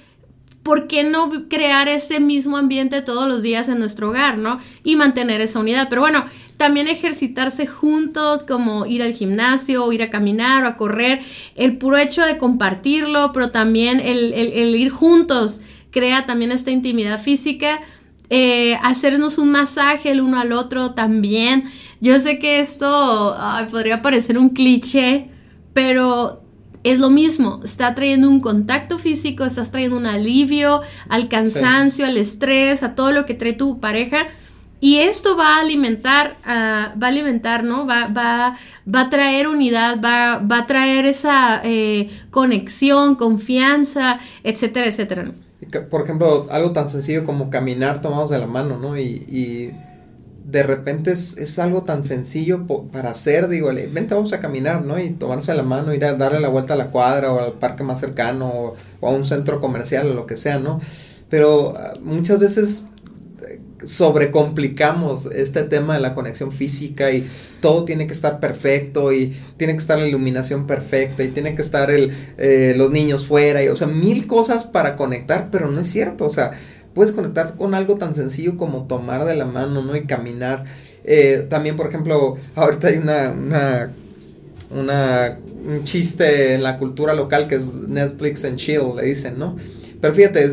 ¿por 0.63 0.87
qué 0.87 1.05
no 1.05 1.49
crear 1.49 1.89
ese 1.89 2.21
mismo 2.21 2.57
ambiente 2.57 3.03
todos 3.03 3.29
los 3.29 3.43
días 3.43 3.69
en 3.69 3.79
nuestro 3.79 4.11
hogar, 4.11 4.39
¿no? 4.39 4.59
Y 4.85 4.97
mantener 4.97 5.41
esa 5.41 5.59
unidad. 5.59 5.89
Pero 5.89 6.03
bueno, 6.03 6.25
también 6.57 6.89
ejercitarse 6.89 7.67
juntos, 7.67 8.45
como 8.45 8.85
ir 8.85 9.03
al 9.03 9.15
gimnasio, 9.15 9.85
o 9.85 9.93
ir 9.93 10.03
a 10.03 10.11
caminar 10.11 10.65
o 10.65 10.69
a 10.69 10.77
correr, 10.77 11.23
el 11.57 11.79
puro 11.79 11.97
hecho 11.97 12.23
de 12.23 12.37
compartirlo, 12.37 13.33
pero 13.33 13.51
también 13.51 14.01
el, 14.01 14.75
ir 14.75 14.91
juntos 14.91 15.63
crea 15.91 16.27
también 16.27 16.53
esta 16.53 16.71
intimidad 16.71 17.19
física. 17.19 17.81
Eh, 18.29 18.79
hacernos 18.83 19.39
un 19.39 19.51
masaje 19.51 20.11
el 20.11 20.21
uno 20.21 20.39
al 20.39 20.53
otro 20.53 20.93
también. 20.93 21.65
Yo 22.01 22.21
sé 22.21 22.39
que 22.39 22.61
esto 22.61 23.35
podría 23.71 24.03
parecer 24.03 24.39
un 24.39 24.51
cliché, 24.51 25.31
pero 25.73 26.43
es 26.83 26.99
lo 26.99 27.11
mismo, 27.11 27.61
está 27.63 27.95
trayendo 27.95 28.29
un 28.29 28.41
contacto 28.41 28.99
físico, 28.99 29.45
estás 29.45 29.71
trayendo 29.71 29.97
un 29.97 30.07
alivio 30.07 30.81
al 31.09 31.29
cansancio, 31.29 32.07
al 32.07 32.17
estrés, 32.17 32.83
a 32.83 32.95
todo 32.95 33.13
lo 33.13 33.27
que 33.27 33.35
trae 33.35 33.53
tu 33.53 33.81
pareja. 33.81 34.27
Y 34.83 34.97
esto 34.97 35.37
va 35.37 35.57
a 35.57 35.61
alimentar, 35.61 36.39
va 36.47 36.93
a 36.99 37.07
alimentar, 37.07 37.65
¿no? 37.65 37.87
Va, 37.87 38.07
va, 38.07 38.57
va 38.93 39.01
a 39.03 39.11
traer 39.11 39.47
unidad, 39.47 40.01
va, 40.03 40.39
va 40.39 40.61
a 40.61 40.67
traer 40.67 41.05
esa 41.05 41.61
eh, 41.65 42.09
conexión, 42.31 43.15
confianza, 43.15 44.19
etcétera, 44.43 44.87
etcétera. 44.87 45.31
Por 45.91 46.05
ejemplo, 46.05 46.47
algo 46.51 46.73
tan 46.73 46.89
sencillo 46.89 47.27
como 47.27 47.51
caminar 47.51 48.01
tomados 48.01 48.31
de 48.31 48.39
la 48.39 48.47
mano, 48.47 48.79
¿no? 48.79 48.99
y 48.99 49.75
de 50.51 50.63
repente 50.63 51.13
es, 51.13 51.59
algo 51.59 51.83
tan 51.83 52.03
sencillo 52.05 52.67
para 52.93 53.11
hacer, 53.11 53.49
digo, 53.49 53.69
vente, 53.69 54.15
vamos 54.15 54.33
a 54.33 54.41
caminar, 54.41 54.85
¿no? 54.85 54.99
Y 54.99 55.11
tomarse 55.11 55.55
la 55.55 55.63
mano, 55.63 55.95
ir 55.95 56.05
a 56.05 56.15
darle 56.15 56.41
la 56.41 56.49
vuelta 56.49 56.75
a 56.75 56.77
la 56.77 56.91
cuadra 56.91 57.33
o 57.33 57.41
al 57.41 57.53
parque 57.55 57.85
más 57.85 58.01
cercano 58.01 58.75
o, 59.01 59.07
a 59.07 59.11
un 59.11 59.25
centro 59.25 59.61
comercial 59.61 60.09
o 60.11 60.15
lo 60.15 60.27
que 60.27 60.37
sea, 60.37 60.59
¿no? 60.59 60.81
Pero 61.29 61.75
ah, 61.77 61.95
muchas 62.03 62.41
veces 62.41 62.87
eh, 63.49 63.61
sobrecomplicamos 63.85 65.27
este 65.27 65.63
tema 65.65 65.95
de 65.95 66.01
la 66.01 66.15
conexión 66.15 66.51
física 66.51 67.13
y 67.13 67.29
todo 67.61 67.85
tiene 67.85 68.07
que 68.09 68.13
estar 68.13 68.41
perfecto 68.41 69.13
y 69.13 69.37
tiene 69.57 69.75
que 69.75 69.79
estar 69.81 69.99
la 69.99 70.09
iluminación 70.09 70.67
perfecta 70.67 71.23
y 71.23 71.29
tiene 71.29 71.55
que 71.55 71.63
estar 71.63 71.91
el, 71.91 72.11
eh, 72.39 72.75
los 72.77 72.91
niños 72.91 73.27
fuera 73.27 73.63
y 73.63 73.69
o 73.69 73.77
sea 73.77 73.87
mil 73.87 74.27
cosas 74.27 74.65
para 74.65 74.97
conectar 74.97 75.49
pero 75.53 75.71
no 75.71 75.81
es 75.81 75.87
cierto 75.87 76.25
o 76.25 76.31
sea 76.31 76.53
puedes 77.01 77.15
conectar 77.15 77.55
con 77.57 77.73
algo 77.73 77.97
tan 77.97 78.15
sencillo 78.15 78.59
como 78.59 78.83
tomar 78.83 79.25
de 79.25 79.35
la 79.35 79.47
mano, 79.47 79.83
¿no? 79.83 79.97
Y 79.97 80.05
caminar. 80.05 80.67
Eh, 81.03 81.47
también, 81.49 81.75
por 81.75 81.87
ejemplo, 81.87 82.37
ahorita 82.55 82.89
hay 82.89 82.99
una, 82.99 83.31
una, 83.31 83.91
una, 84.69 85.39
un 85.67 85.83
chiste 85.85 86.53
en 86.53 86.63
la 86.63 86.77
cultura 86.77 87.15
local 87.15 87.49
que 87.49 87.55
es 87.55 87.89
Netflix 87.89 88.45
and 88.45 88.57
chill, 88.57 88.97
le 88.97 89.05
dicen, 89.05 89.39
¿no? 89.39 89.57
Pero 90.03 90.13
fíjate, 90.13 90.47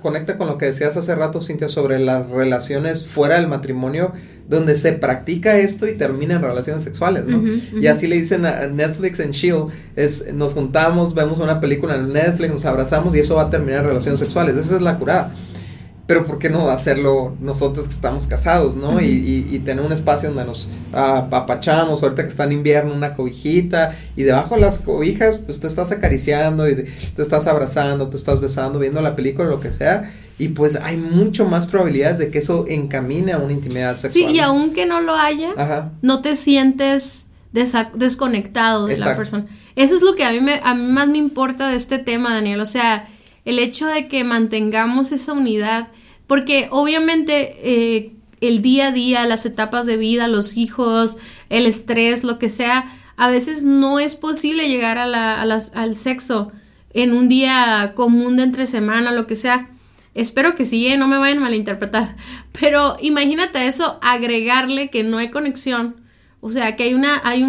conecta 0.00 0.38
con 0.38 0.46
lo 0.46 0.56
que 0.56 0.64
decías 0.64 0.96
hace 0.96 1.14
rato, 1.14 1.42
Cintia, 1.42 1.68
sobre 1.68 1.98
las 1.98 2.30
relaciones 2.30 3.06
fuera 3.06 3.34
del 3.34 3.48
matrimonio, 3.48 4.10
donde 4.48 4.76
se 4.76 4.94
practica 4.94 5.58
esto 5.58 5.86
y 5.86 5.96
termina 5.98 6.36
en 6.36 6.42
relaciones 6.42 6.82
sexuales, 6.82 7.26
¿no? 7.26 7.42
Y 7.78 7.88
así 7.88 8.06
le 8.06 8.16
dicen 8.16 8.46
a 8.46 8.68
Netflix 8.68 9.20
and 9.20 9.32
chill, 9.32 9.66
es 9.96 10.32
nos 10.32 10.54
juntamos, 10.54 11.14
vemos 11.14 11.40
una 11.40 11.60
película 11.60 11.96
en 11.96 12.10
Netflix, 12.10 12.54
nos 12.54 12.64
abrazamos 12.64 13.14
y 13.14 13.18
eso 13.18 13.34
va 13.34 13.42
a 13.42 13.50
terminar 13.50 13.82
en 13.82 13.88
relaciones 13.88 14.18
sexuales. 14.18 14.56
Esa 14.56 14.76
es 14.76 14.80
la 14.80 14.96
curada 14.98 15.30
pero 16.06 16.26
¿por 16.26 16.38
qué 16.38 16.50
no 16.50 16.68
hacerlo 16.68 17.34
nosotros 17.40 17.88
que 17.88 17.94
estamos 17.94 18.26
casados, 18.26 18.76
¿no? 18.76 19.00
y, 19.00 19.48
y, 19.50 19.58
tener 19.60 19.82
un 19.82 19.92
espacio 19.92 20.28
donde 20.28 20.44
nos 20.44 20.68
apapachamos, 20.92 22.02
ahorita 22.02 22.22
que 22.22 22.28
está 22.28 22.44
en 22.44 22.52
invierno, 22.52 22.92
una 22.92 23.14
cobijita, 23.14 23.96
y 24.14 24.24
debajo 24.24 24.56
de 24.56 24.60
las 24.60 24.78
cobijas, 24.78 25.38
pues 25.38 25.60
te 25.60 25.66
estás 25.66 25.92
acariciando, 25.92 26.68
y 26.68 26.76
te 26.76 27.22
estás 27.22 27.46
abrazando, 27.46 28.08
te 28.10 28.18
estás 28.18 28.40
besando, 28.40 28.78
viendo 28.78 29.00
la 29.00 29.16
película, 29.16 29.48
lo 29.48 29.60
que 29.60 29.72
sea, 29.72 30.12
y 30.38 30.48
pues 30.48 30.76
hay 30.76 30.98
mucho 30.98 31.46
más 31.46 31.66
probabilidades 31.66 32.18
de 32.18 32.30
que 32.30 32.38
eso 32.38 32.66
encamine 32.68 33.32
a 33.32 33.38
una 33.38 33.54
intimidad 33.54 33.96
sexual. 33.96 34.30
Sí, 34.30 34.36
y 34.36 34.40
aunque 34.40 34.84
no 34.84 35.00
lo 35.00 35.14
haya, 35.14 35.90
no 36.02 36.20
te 36.20 36.34
sientes 36.34 37.28
desconectado 37.94 38.88
de 38.88 38.96
la 38.98 39.16
persona. 39.16 39.46
Eso 39.74 39.94
es 39.94 40.02
lo 40.02 40.14
que 40.14 40.24
a 40.24 40.32
mí, 40.32 40.40
me, 40.40 40.60
a 40.62 40.74
mí 40.74 40.86
más 40.92 41.08
me 41.08 41.18
importa 41.18 41.68
de 41.68 41.76
este 41.76 41.98
tema, 41.98 42.34
Daniel, 42.34 42.60
o 42.60 42.66
sea 42.66 43.08
el 43.44 43.58
hecho 43.58 43.86
de 43.86 44.08
que 44.08 44.24
mantengamos 44.24 45.12
esa 45.12 45.32
unidad, 45.32 45.88
porque 46.26 46.68
obviamente 46.70 47.56
eh, 47.62 48.12
el 48.40 48.62
día 48.62 48.88
a 48.88 48.92
día, 48.92 49.26
las 49.26 49.46
etapas 49.46 49.86
de 49.86 49.96
vida, 49.96 50.28
los 50.28 50.56
hijos, 50.56 51.18
el 51.50 51.66
estrés, 51.66 52.24
lo 52.24 52.38
que 52.38 52.48
sea, 52.48 52.86
a 53.16 53.30
veces 53.30 53.64
no 53.64 53.98
es 53.98 54.16
posible 54.16 54.68
llegar 54.68 54.98
a 54.98 55.06
la, 55.06 55.42
al 55.42 55.96
sexo 55.96 56.52
en 56.92 57.12
un 57.12 57.28
día 57.28 57.92
común 57.94 58.36
de 58.36 58.44
entre 58.44 58.66
semana, 58.66 59.12
lo 59.12 59.26
que 59.26 59.34
sea. 59.34 59.68
Espero 60.14 60.54
que 60.54 60.64
sí, 60.64 60.86
¿eh? 60.86 60.96
no 60.96 61.08
me 61.08 61.18
vayan 61.18 61.38
a 61.38 61.42
malinterpretar. 61.42 62.16
Pero 62.58 62.96
imagínate 63.00 63.66
eso, 63.66 63.98
agregarle 64.02 64.90
que 64.90 65.02
no 65.02 65.18
hay 65.18 65.30
conexión 65.30 66.03
o 66.46 66.52
sea, 66.52 66.76
que 66.76 66.82
hay 66.82 66.92
una, 66.92 67.22
hay 67.24 67.42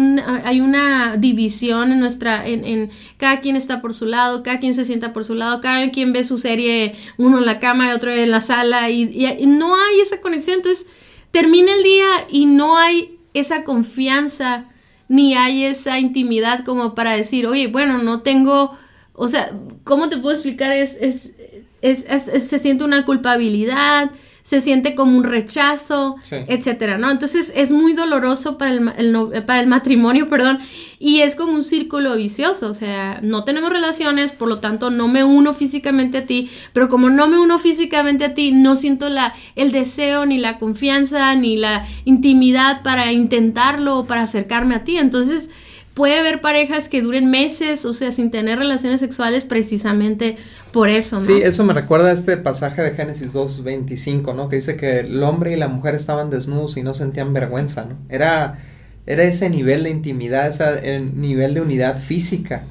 hay 0.44 0.62
una 0.62 1.18
división 1.18 1.92
en 1.92 2.00
nuestra, 2.00 2.46
en, 2.46 2.64
en, 2.64 2.90
cada 3.18 3.42
quien 3.42 3.54
está 3.54 3.82
por 3.82 3.92
su 3.92 4.06
lado, 4.06 4.42
cada 4.42 4.58
quien 4.58 4.72
se 4.72 4.86
sienta 4.86 5.12
por 5.12 5.22
su 5.22 5.34
lado, 5.34 5.60
cada 5.60 5.90
quien 5.90 6.14
ve 6.14 6.24
su 6.24 6.38
serie, 6.38 6.96
uno 7.18 7.36
en 7.36 7.44
la 7.44 7.58
cama 7.58 7.88
y 7.88 7.92
otro 7.92 8.10
en 8.10 8.30
la 8.30 8.40
sala, 8.40 8.88
y, 8.88 9.04
no 9.44 9.74
hay 9.74 10.00
esa 10.00 10.22
conexión. 10.22 10.56
Entonces, 10.56 10.86
termina 11.30 11.74
el 11.74 11.82
día 11.82 12.08
y 12.30 12.46
no 12.46 12.78
hay 12.78 13.18
esa 13.34 13.64
confianza, 13.64 14.64
ni 15.08 15.34
hay 15.34 15.66
esa 15.66 15.98
intimidad 15.98 16.64
como 16.64 16.94
para 16.94 17.12
decir, 17.12 17.46
oye, 17.46 17.66
bueno, 17.66 17.98
no 17.98 18.22
tengo, 18.22 18.78
o 19.12 19.28
sea, 19.28 19.52
¿cómo 19.84 20.08
te 20.08 20.16
puedo 20.16 20.34
explicar? 20.34 20.72
es, 20.72 20.96
es, 21.02 21.34
es, 21.82 22.06
es 22.08 22.48
se 22.48 22.58
siente 22.58 22.82
una 22.82 23.04
culpabilidad, 23.04 24.10
se 24.46 24.60
siente 24.60 24.94
como 24.94 25.18
un 25.18 25.24
rechazo, 25.24 26.14
etcétera, 26.30 26.98
¿no? 26.98 27.10
Entonces 27.10 27.52
es 27.56 27.72
muy 27.72 27.94
doloroso 27.94 28.56
para 28.56 28.70
el, 28.70 29.42
para 29.44 29.58
el 29.58 29.66
matrimonio, 29.66 30.28
perdón, 30.30 30.60
y 31.00 31.22
es 31.22 31.34
como 31.34 31.52
un 31.52 31.64
círculo 31.64 32.14
vicioso, 32.16 32.70
o 32.70 32.74
sea, 32.74 33.18
no 33.24 33.42
tenemos 33.42 33.70
relaciones, 33.70 34.30
por 34.30 34.48
lo 34.48 34.60
tanto 34.60 34.90
no 34.90 35.08
me 35.08 35.24
uno 35.24 35.52
físicamente 35.52 36.18
a 36.18 36.26
ti, 36.26 36.48
pero 36.72 36.88
como 36.88 37.10
no 37.10 37.26
me 37.26 37.40
uno 37.40 37.58
físicamente 37.58 38.24
a 38.24 38.34
ti, 38.34 38.52
no 38.52 38.76
siento 38.76 39.08
la, 39.08 39.34
el 39.56 39.72
deseo, 39.72 40.26
ni 40.26 40.38
la 40.38 40.58
confianza, 40.58 41.34
ni 41.34 41.56
la 41.56 41.84
intimidad 42.04 42.84
para 42.84 43.10
intentarlo 43.10 43.98
o 43.98 44.06
para 44.06 44.22
acercarme 44.22 44.76
a 44.76 44.84
ti, 44.84 44.96
entonces 44.96 45.50
puede 45.96 46.18
haber 46.18 46.42
parejas 46.42 46.90
que 46.90 47.00
duren 47.00 47.30
meses, 47.30 47.86
o 47.86 47.94
sea, 47.94 48.12
sin 48.12 48.30
tener 48.30 48.58
relaciones 48.58 49.00
sexuales 49.00 49.46
precisamente 49.46 50.36
por 50.70 50.90
eso, 50.90 51.16
¿no? 51.16 51.22
Sí, 51.22 51.40
eso 51.42 51.64
me 51.64 51.72
recuerda 51.72 52.10
a 52.10 52.12
este 52.12 52.36
pasaje 52.36 52.82
de 52.82 52.90
Génesis 52.90 53.34
2.25, 53.34 54.34
¿no? 54.34 54.50
Que 54.50 54.56
dice 54.56 54.76
que 54.76 55.00
el 55.00 55.22
hombre 55.22 55.54
y 55.54 55.56
la 55.56 55.68
mujer 55.68 55.94
estaban 55.94 56.28
desnudos 56.28 56.76
y 56.76 56.82
no 56.82 56.92
sentían 56.92 57.32
vergüenza, 57.32 57.86
¿no? 57.86 57.96
Era, 58.10 58.58
era 59.06 59.24
ese 59.24 59.48
nivel 59.48 59.84
de 59.84 59.90
intimidad, 59.90 60.48
ese 60.48 61.00
nivel 61.00 61.54
de 61.54 61.62
unidad 61.62 61.98
física, 61.98 62.62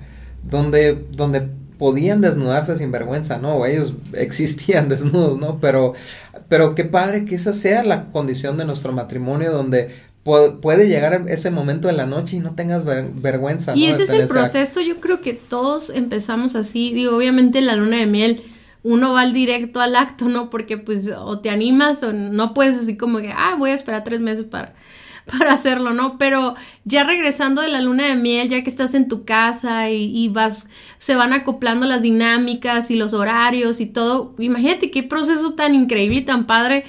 donde, 0.43 0.93
donde 1.13 1.49
podían 1.79 2.21
desnudarse 2.21 2.77
sin 2.77 2.91
vergüenza, 2.91 3.39
¿no? 3.39 3.65
Ellos 3.65 3.93
existían 4.13 4.87
desnudos, 4.87 5.39
¿no? 5.39 5.59
Pero, 5.59 5.93
pero 6.47 6.75
qué 6.75 6.85
padre 6.85 7.25
que 7.25 7.33
esa 7.33 7.53
sea 7.53 7.81
la 7.81 8.05
condición 8.05 8.59
de 8.59 8.65
nuestro 8.65 8.91
matrimonio, 8.91 9.51
donde 9.51 9.89
puede 10.25 10.87
llegar 10.87 11.25
ese 11.27 11.51
momento 11.51 11.87
de 11.87 11.93
la 11.93 12.07
noche 12.07 12.37
y 12.37 12.39
no 12.39 12.55
tengas 12.55 12.83
vergüenza. 12.83 13.75
Y 13.75 13.85
ese 13.85 14.03
es 14.03 14.09
el 14.09 14.27
proceso, 14.27 14.81
yo 14.81 14.99
creo 14.99 15.21
que 15.21 15.33
todos 15.33 15.91
empezamos 15.91 16.55
así, 16.55 16.93
digo, 16.93 17.15
obviamente 17.15 17.61
la 17.61 17.75
luna 17.75 17.97
de 17.97 18.07
miel 18.07 18.43
uno 18.85 19.13
va 19.13 19.21
al 19.21 19.33
directo 19.33 19.81
al 19.81 19.95
acto, 19.95 20.29
¿no? 20.29 20.51
Porque 20.51 20.77
pues 20.77 21.11
o 21.17 21.39
te 21.39 21.49
animas 21.49 22.03
o 22.03 22.13
no 22.13 22.53
puedes 22.53 22.77
así 22.77 22.97
como 22.97 23.17
que, 23.17 23.31
ah, 23.35 23.55
voy 23.57 23.71
a 23.71 23.73
esperar 23.73 24.03
tres 24.03 24.19
meses 24.19 24.45
para, 24.45 24.75
para 25.25 25.53
hacerlo, 25.53 25.91
¿no? 25.91 26.19
Pero 26.19 26.53
ya 26.83 27.03
regresando 27.03 27.63
de 27.63 27.69
la 27.69 27.81
luna 27.81 28.05
de 28.05 28.15
miel, 28.15 28.47
ya 28.47 28.63
que 28.63 28.69
estás 28.69 28.93
en 28.93 29.07
tu 29.07 29.25
casa 29.25 29.89
y, 29.89 30.29
vas, 30.29 30.69
se 30.99 31.15
van 31.15 31.33
acoplando 31.33 31.87
las 31.87 32.03
dinámicas 32.03 32.91
y 32.91 32.95
los 32.95 33.15
horarios 33.15 33.81
y 33.81 33.87
todo, 33.87 34.35
imagínate 34.37 34.91
qué 34.91 35.01
proceso 35.01 35.55
tan 35.55 35.73
increíble 35.73 36.19
y 36.19 36.25
tan 36.25 36.45
padre 36.45 36.85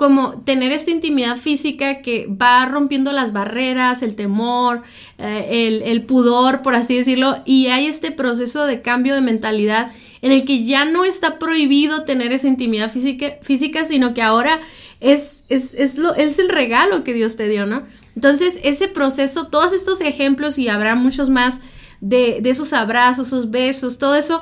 como 0.00 0.40
tener 0.46 0.72
esta 0.72 0.90
intimidad 0.90 1.36
física 1.36 2.00
que 2.00 2.26
va 2.26 2.64
rompiendo 2.64 3.12
las 3.12 3.34
barreras, 3.34 4.02
el 4.02 4.14
temor, 4.14 4.82
eh, 5.18 5.82
el, 5.84 6.02
pudor, 6.04 6.62
por 6.62 6.74
así 6.74 6.96
decirlo, 6.96 7.36
y 7.44 7.66
hay 7.66 7.84
este 7.84 8.10
proceso 8.10 8.64
de 8.64 8.80
cambio 8.80 9.14
de 9.14 9.20
mentalidad 9.20 9.92
en 10.22 10.32
el 10.32 10.46
que 10.46 10.64
ya 10.64 10.86
no 10.86 11.04
está 11.04 11.38
prohibido 11.38 12.04
tener 12.04 12.32
esa 12.32 12.48
intimidad 12.48 12.90
física, 12.90 13.34
física 13.42 13.84
sino 13.84 14.14
que 14.14 14.22
ahora 14.22 14.58
es, 15.00 15.44
es, 15.50 15.98
lo, 15.98 16.14
es 16.14 16.38
el 16.38 16.48
regalo 16.48 17.04
que 17.04 17.12
Dios 17.12 17.36
te 17.36 17.46
dio, 17.46 17.66
¿no? 17.66 17.82
Entonces, 18.16 18.58
ese 18.64 18.88
proceso, 18.88 19.48
todos 19.48 19.74
estos 19.74 20.00
ejemplos, 20.00 20.56
y 20.56 20.70
habrá 20.70 20.94
muchos 20.94 21.28
más 21.28 21.60
de, 22.00 22.38
de 22.40 22.48
esos 22.48 22.72
abrazos, 22.72 23.26
esos 23.26 23.50
besos, 23.50 23.98
todo 23.98 24.14
eso, 24.14 24.40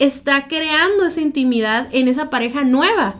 está 0.00 0.48
creando 0.48 1.06
esa 1.06 1.20
intimidad 1.20 1.86
en 1.92 2.08
esa 2.08 2.28
pareja 2.28 2.64
nueva. 2.64 3.14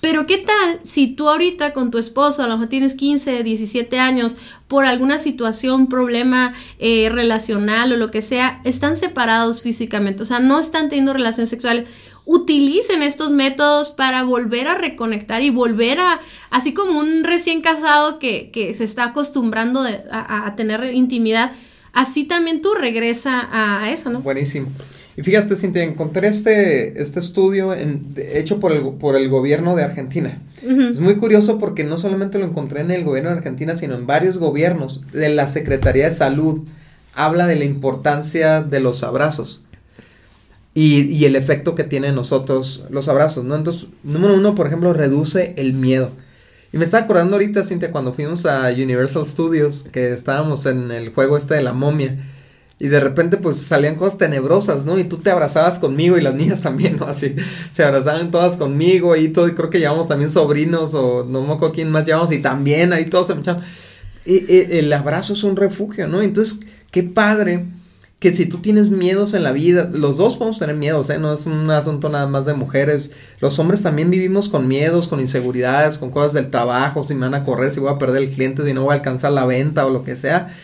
Pero 0.00 0.26
¿qué 0.26 0.38
tal 0.38 0.80
si 0.82 1.08
tú 1.08 1.28
ahorita 1.28 1.72
con 1.72 1.90
tu 1.90 1.98
esposo, 1.98 2.42
a 2.42 2.46
lo 2.46 2.54
mejor 2.54 2.68
tienes 2.68 2.94
15, 2.94 3.42
17 3.42 3.98
años, 3.98 4.36
por 4.66 4.84
alguna 4.84 5.18
situación, 5.18 5.88
problema 5.88 6.54
eh, 6.78 7.08
relacional 7.10 7.92
o 7.92 7.96
lo 7.96 8.10
que 8.10 8.22
sea, 8.22 8.60
están 8.64 8.96
separados 8.96 9.62
físicamente, 9.62 10.22
o 10.22 10.26
sea, 10.26 10.40
no 10.40 10.58
están 10.58 10.88
teniendo 10.88 11.12
relaciones 11.12 11.50
sexuales? 11.50 11.88
utilicen 12.26 13.02
estos 13.02 13.32
métodos 13.32 13.90
para 13.90 14.22
volver 14.22 14.68
a 14.68 14.76
reconectar 14.76 15.42
y 15.42 15.50
volver 15.50 15.98
a, 15.98 16.20
así 16.50 16.72
como 16.72 16.98
un 17.00 17.24
recién 17.24 17.60
casado 17.60 18.20
que, 18.20 18.72
se 18.74 18.84
está 18.84 19.04
acostumbrando 19.04 19.84
a, 20.12 20.54
tener 20.54 20.94
intimidad, 20.94 21.50
así 21.92 22.24
también 22.24 22.62
tú 22.62 22.74
regresa 22.74 23.48
a, 23.50 23.90
eso, 23.90 24.10
¿no? 24.10 24.20
Buenísimo. 24.20 24.68
Y 25.16 25.22
fíjate, 25.22 25.56
Cintia, 25.56 25.82
encontré 25.82 26.28
este, 26.28 27.00
este 27.02 27.18
estudio 27.18 27.74
hecho 27.74 28.60
por 28.60 28.72
el, 28.72 28.82
por 28.94 29.16
el 29.16 29.28
gobierno 29.28 29.76
de 29.76 29.84
Argentina. 29.84 30.40
Es 30.62 31.00
muy 31.00 31.16
curioso 31.16 31.58
porque 31.58 31.84
no 31.84 31.98
solamente 31.98 32.38
lo 32.38 32.44
encontré 32.44 32.82
en 32.82 32.90
el 32.90 33.04
gobierno 33.04 33.30
de 33.30 33.36
Argentina, 33.36 33.76
sino 33.76 33.94
en 33.94 34.06
varios 34.06 34.38
gobiernos 34.38 35.00
de 35.12 35.30
la 35.30 35.48
Secretaría 35.48 36.06
de 36.06 36.14
Salud. 36.14 36.60
Habla 37.14 37.46
de 37.46 37.56
la 37.56 37.64
importancia 37.64 38.62
de 38.62 38.80
los 38.80 39.02
abrazos 39.02 39.62
y, 40.74 41.24
el 41.24 41.36
efecto 41.36 41.74
que 41.74 41.84
tienen 41.84 42.14
nosotros 42.14 42.84
los 42.90 43.08
abrazos, 43.08 43.44
¿no? 43.44 43.56
Entonces, 43.56 43.88
número 44.04 44.34
uno, 44.34 44.54
por 44.54 44.66
ejemplo, 44.66 44.92
reduce 44.92 45.54
el 45.56 45.72
miedo. 45.72 46.10
Y 46.72 46.78
me 46.78 46.84
estaba 46.84 47.04
acordando 47.04 47.36
ahorita, 47.36 47.64
Cintia, 47.64 47.90
cuando 47.90 48.14
fuimos 48.14 48.46
a 48.46 48.70
Universal 48.70 49.26
Studios, 49.26 49.86
que 49.90 50.12
estábamos 50.12 50.66
en 50.66 50.92
el 50.92 51.12
juego 51.12 51.36
este 51.36 51.54
de 51.54 51.62
la 51.62 51.72
momia. 51.72 52.16
Y 52.80 52.88
de 52.88 52.98
repente 52.98 53.36
pues 53.36 53.58
salían 53.58 53.94
cosas 53.94 54.16
tenebrosas, 54.16 54.86
¿no? 54.86 54.98
Y 54.98 55.04
tú 55.04 55.18
te 55.18 55.30
abrazabas 55.30 55.78
conmigo 55.78 56.16
y 56.16 56.22
las 56.22 56.34
niñas 56.34 56.62
también, 56.62 56.96
¿no? 56.98 57.04
Así, 57.04 57.36
se 57.70 57.84
abrazaban 57.84 58.30
todas 58.30 58.56
conmigo 58.56 59.14
y 59.16 59.28
todo, 59.28 59.46
y 59.48 59.52
creo 59.52 59.68
que 59.68 59.78
llevamos 59.78 60.08
también 60.08 60.30
sobrinos 60.30 60.94
o 60.94 61.26
no 61.28 61.42
me 61.42 61.52
acuerdo 61.52 61.74
quién 61.74 61.90
más 61.90 62.06
llevamos 62.06 62.32
y 62.32 62.38
también 62.38 62.94
ahí 62.94 63.04
todos 63.04 63.26
se 63.26 63.34
echaban. 63.34 63.62
Y, 64.24 64.78
el 64.78 64.90
abrazo 64.94 65.34
es 65.34 65.44
un 65.44 65.56
refugio, 65.56 66.08
¿no? 66.08 66.22
Entonces, 66.22 66.60
qué 66.90 67.02
padre 67.02 67.66
que 68.18 68.32
si 68.32 68.46
tú 68.46 68.58
tienes 68.58 68.88
miedos 68.88 69.34
en 69.34 69.42
la 69.42 69.52
vida, 69.52 69.90
los 69.92 70.16
dos 70.16 70.38
podemos 70.38 70.58
tener 70.58 70.76
miedos, 70.76 71.10
¿eh? 71.10 71.18
no 71.18 71.34
es 71.34 71.44
un 71.44 71.70
asunto 71.70 72.08
nada 72.08 72.28
más 72.28 72.46
de 72.46 72.54
mujeres. 72.54 73.10
Los 73.40 73.58
hombres 73.58 73.82
también 73.82 74.08
vivimos 74.08 74.48
con 74.48 74.68
miedos, 74.68 75.06
con 75.08 75.20
inseguridades, 75.20 75.98
con 75.98 76.10
cosas 76.10 76.32
del 76.32 76.50
trabajo, 76.50 77.06
si 77.06 77.14
me 77.14 77.22
van 77.22 77.34
a 77.34 77.44
correr, 77.44 77.72
si 77.72 77.80
voy 77.80 77.92
a 77.92 77.98
perder 77.98 78.22
el 78.22 78.30
cliente, 78.30 78.64
si 78.64 78.72
no 78.72 78.84
voy 78.84 78.92
a 78.92 78.96
alcanzar 78.96 79.32
la 79.32 79.44
venta 79.44 79.84
o 79.84 79.90
lo 79.90 80.02
que 80.02 80.16
sea. 80.16 80.54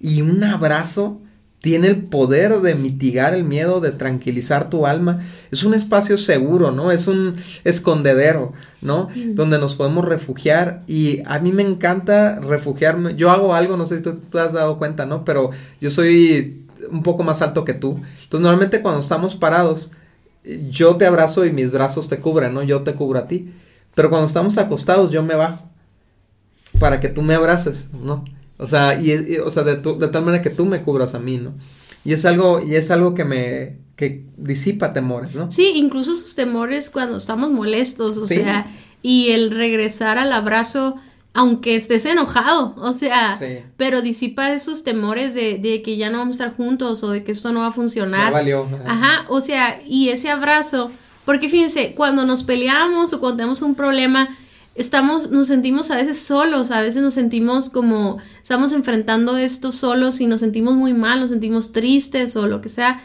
Y 0.00 0.22
un 0.22 0.42
abrazo 0.42 1.18
tiene 1.60 1.88
el 1.88 1.96
poder 1.96 2.60
de 2.60 2.74
mitigar 2.74 3.34
el 3.34 3.44
miedo, 3.44 3.80
de 3.80 3.90
tranquilizar 3.90 4.70
tu 4.70 4.86
alma. 4.86 5.20
Es 5.50 5.64
un 5.64 5.74
espacio 5.74 6.16
seguro, 6.16 6.70
¿no? 6.70 6.92
Es 6.92 7.08
un 7.08 7.36
escondedero, 7.64 8.52
¿no? 8.82 9.08
Donde 9.34 9.58
nos 9.58 9.74
podemos 9.74 10.04
refugiar 10.04 10.82
y 10.86 11.22
a 11.26 11.38
mí 11.38 11.52
me 11.52 11.62
encanta 11.62 12.38
refugiarme. 12.40 13.16
Yo 13.16 13.30
hago 13.30 13.54
algo, 13.54 13.76
no 13.76 13.86
sé 13.86 13.96
si 13.96 14.02
tú 14.02 14.14
te 14.14 14.38
has 14.38 14.52
dado 14.52 14.78
cuenta, 14.78 15.06
¿no? 15.06 15.24
Pero 15.24 15.50
yo 15.80 15.90
soy 15.90 16.66
un 16.90 17.02
poco 17.02 17.24
más 17.24 17.42
alto 17.42 17.64
que 17.64 17.74
tú. 17.74 17.96
Entonces 17.96 18.40
normalmente 18.40 18.82
cuando 18.82 19.00
estamos 19.00 19.34
parados, 19.34 19.92
yo 20.70 20.96
te 20.96 21.06
abrazo 21.06 21.44
y 21.44 21.52
mis 21.52 21.72
brazos 21.72 22.08
te 22.08 22.20
cubren, 22.20 22.54
¿no? 22.54 22.62
Yo 22.62 22.82
te 22.82 22.94
cubro 22.94 23.18
a 23.18 23.26
ti. 23.26 23.52
Pero 23.94 24.10
cuando 24.10 24.26
estamos 24.26 24.58
acostados, 24.58 25.10
yo 25.10 25.22
me 25.22 25.34
bajo 25.34 25.68
para 26.78 27.00
que 27.00 27.08
tú 27.08 27.22
me 27.22 27.34
abraces, 27.34 27.88
¿no? 27.94 28.24
O 28.58 28.66
sea, 28.66 28.98
y, 29.00 29.38
o 29.38 29.50
sea 29.50 29.62
de, 29.62 29.76
de, 29.76 30.08
tal 30.08 30.24
manera 30.24 30.42
que 30.42 30.50
tú 30.50 30.66
me 30.66 30.82
cubras 30.82 31.14
a 31.14 31.18
mí, 31.18 31.38
¿no? 31.38 31.54
Y 32.04 32.12
es 32.12 32.24
algo, 32.24 32.62
y 32.64 32.76
es 32.76 32.90
algo 32.90 33.14
que 33.14 33.24
me, 33.24 33.78
que 33.96 34.24
disipa 34.36 34.92
temores, 34.92 35.34
¿no? 35.34 35.50
Sí, 35.50 35.72
incluso 35.74 36.14
sus 36.14 36.34
temores 36.34 36.90
cuando 36.90 37.16
estamos 37.16 37.50
molestos, 37.50 38.16
o 38.16 38.26
sea, 38.26 38.66
y 39.02 39.30
el 39.30 39.50
regresar 39.50 40.18
al 40.18 40.32
abrazo 40.32 40.96
aunque 41.36 41.76
estés 41.76 42.06
enojado, 42.06 42.74
o 42.78 42.94
sea, 42.94 43.38
pero 43.76 44.00
disipa 44.00 44.52
esos 44.52 44.84
temores 44.84 45.34
de, 45.34 45.58
de, 45.58 45.82
que 45.82 45.98
ya 45.98 46.08
no 46.08 46.16
vamos 46.16 46.40
a 46.40 46.44
estar 46.44 46.56
juntos 46.56 47.02
o 47.02 47.10
de 47.10 47.24
que 47.24 47.32
esto 47.32 47.52
no 47.52 47.60
va 47.60 47.66
a 47.66 47.72
funcionar. 47.72 48.32
valió. 48.32 48.66
Ajá, 48.86 49.26
o 49.28 49.42
sea, 49.42 49.78
y 49.86 50.08
ese 50.08 50.30
abrazo, 50.30 50.90
porque 51.26 51.50
fíjense, 51.50 51.92
cuando 51.94 52.24
nos 52.24 52.42
peleamos 52.42 53.12
o 53.12 53.20
cuando 53.20 53.36
tenemos 53.36 53.60
un 53.60 53.74
problema, 53.74 54.34
estamos, 54.76 55.30
nos 55.30 55.48
sentimos 55.48 55.90
a 55.90 55.96
veces 55.96 56.18
solos, 56.18 56.70
a 56.70 56.80
veces 56.80 57.02
nos 57.02 57.14
sentimos 57.14 57.68
como, 57.68 58.18
estamos 58.42 58.72
enfrentando 58.72 59.36
esto 59.36 59.72
solos 59.72 60.20
y 60.20 60.26
nos 60.26 60.40
sentimos 60.40 60.74
muy 60.74 60.94
mal, 60.94 61.20
nos 61.20 61.30
sentimos 61.30 61.72
tristes 61.72 62.36
o 62.36 62.46
lo 62.46 62.60
que 62.60 62.68
sea. 62.68 63.00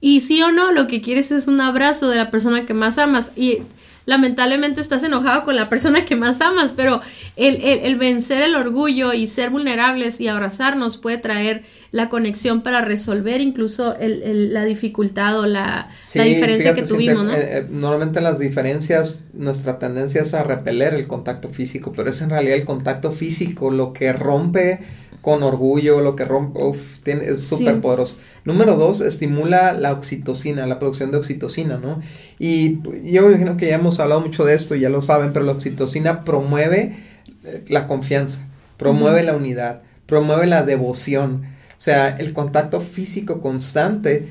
Y 0.00 0.20
sí 0.20 0.42
o 0.42 0.52
no, 0.52 0.72
lo 0.72 0.86
que 0.86 1.00
quieres 1.00 1.32
es 1.32 1.48
un 1.48 1.60
abrazo 1.60 2.08
de 2.08 2.16
la 2.16 2.30
persona 2.30 2.66
que 2.66 2.74
más 2.74 2.98
amas. 2.98 3.32
Y 3.36 3.58
lamentablemente 4.06 4.80
estás 4.80 5.02
enojado 5.02 5.44
con 5.44 5.56
la 5.56 5.68
persona 5.68 6.04
que 6.04 6.16
más 6.16 6.40
amas, 6.40 6.72
pero 6.72 7.00
el, 7.36 7.96
vencer 7.96 8.42
el 8.42 8.54
orgullo 8.54 9.12
y 9.12 9.26
ser 9.26 9.50
vulnerables 9.50 10.20
y 10.20 10.28
abrazarnos 10.28 10.98
puede 10.98 11.18
traer 11.18 11.62
la 11.90 12.08
conexión 12.08 12.62
para 12.62 12.80
resolver 12.80 13.40
incluso 13.40 13.94
la 13.98 14.64
dificultad 14.64 15.38
o 15.38 15.46
la, 15.46 15.88
diferencia 16.12 16.74
que 16.74 16.82
tuvimos, 16.82 17.24
¿no? 17.24 17.32
Eh, 17.32 17.58
eh, 17.58 17.66
normalmente 17.70 18.20
las 18.20 18.38
diferencias, 18.38 19.26
nuestra 19.32 19.78
tendencia 19.78 20.22
es 20.22 20.34
a 20.34 20.42
repeler 20.42 20.94
el 20.94 21.06
contacto 21.06 21.48
físico, 21.48 21.92
pero 21.94 22.10
es 22.10 22.20
en 22.20 22.30
realidad 22.30 22.56
el 22.56 22.64
contacto 22.64 23.12
físico 23.12 23.70
lo 23.70 23.92
que 23.92 24.12
rompe 24.12 24.80
con 25.24 25.42
orgullo, 25.42 26.02
lo 26.02 26.16
que 26.16 26.26
rompe, 26.26 26.62
uf, 26.62 26.98
tiene, 27.02 27.24
es 27.24 27.46
súper 27.46 27.80
poderoso. 27.80 28.18
Número 28.44 28.76
dos, 28.76 29.00
estimula 29.00 29.72
la 29.72 29.92
oxitocina, 29.92 30.66
la 30.66 30.78
producción 30.78 31.10
de 31.12 31.16
oxitocina, 31.16 31.78
¿no? 31.78 31.98
Y 32.38 32.82
yo 33.10 33.22
me 33.22 33.28
imagino 33.28 33.56
que 33.56 33.68
ya 33.68 33.76
hemos 33.76 34.00
hablado 34.00 34.20
mucho 34.20 34.44
de 34.44 34.54
esto, 34.54 34.74
ya 34.74 34.90
lo 34.90 35.00
saben, 35.00 35.32
pero 35.32 35.46
la 35.46 35.52
oxitocina 35.52 36.24
promueve 36.24 36.94
eh, 37.44 37.64
la 37.68 37.86
confianza, 37.86 38.46
promueve 38.76 39.22
la 39.22 39.34
unidad, 39.34 39.80
promueve 40.04 40.44
la 40.46 40.62
devoción. 40.62 41.46
O 41.70 41.80
sea, 41.80 42.10
el 42.18 42.34
contacto 42.34 42.82
físico 42.82 43.40
constante 43.40 44.28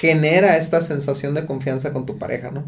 genera 0.00 0.56
esta 0.56 0.82
sensación 0.82 1.34
de 1.34 1.46
confianza 1.46 1.92
con 1.92 2.06
tu 2.06 2.16
pareja, 2.16 2.52
¿no? 2.52 2.64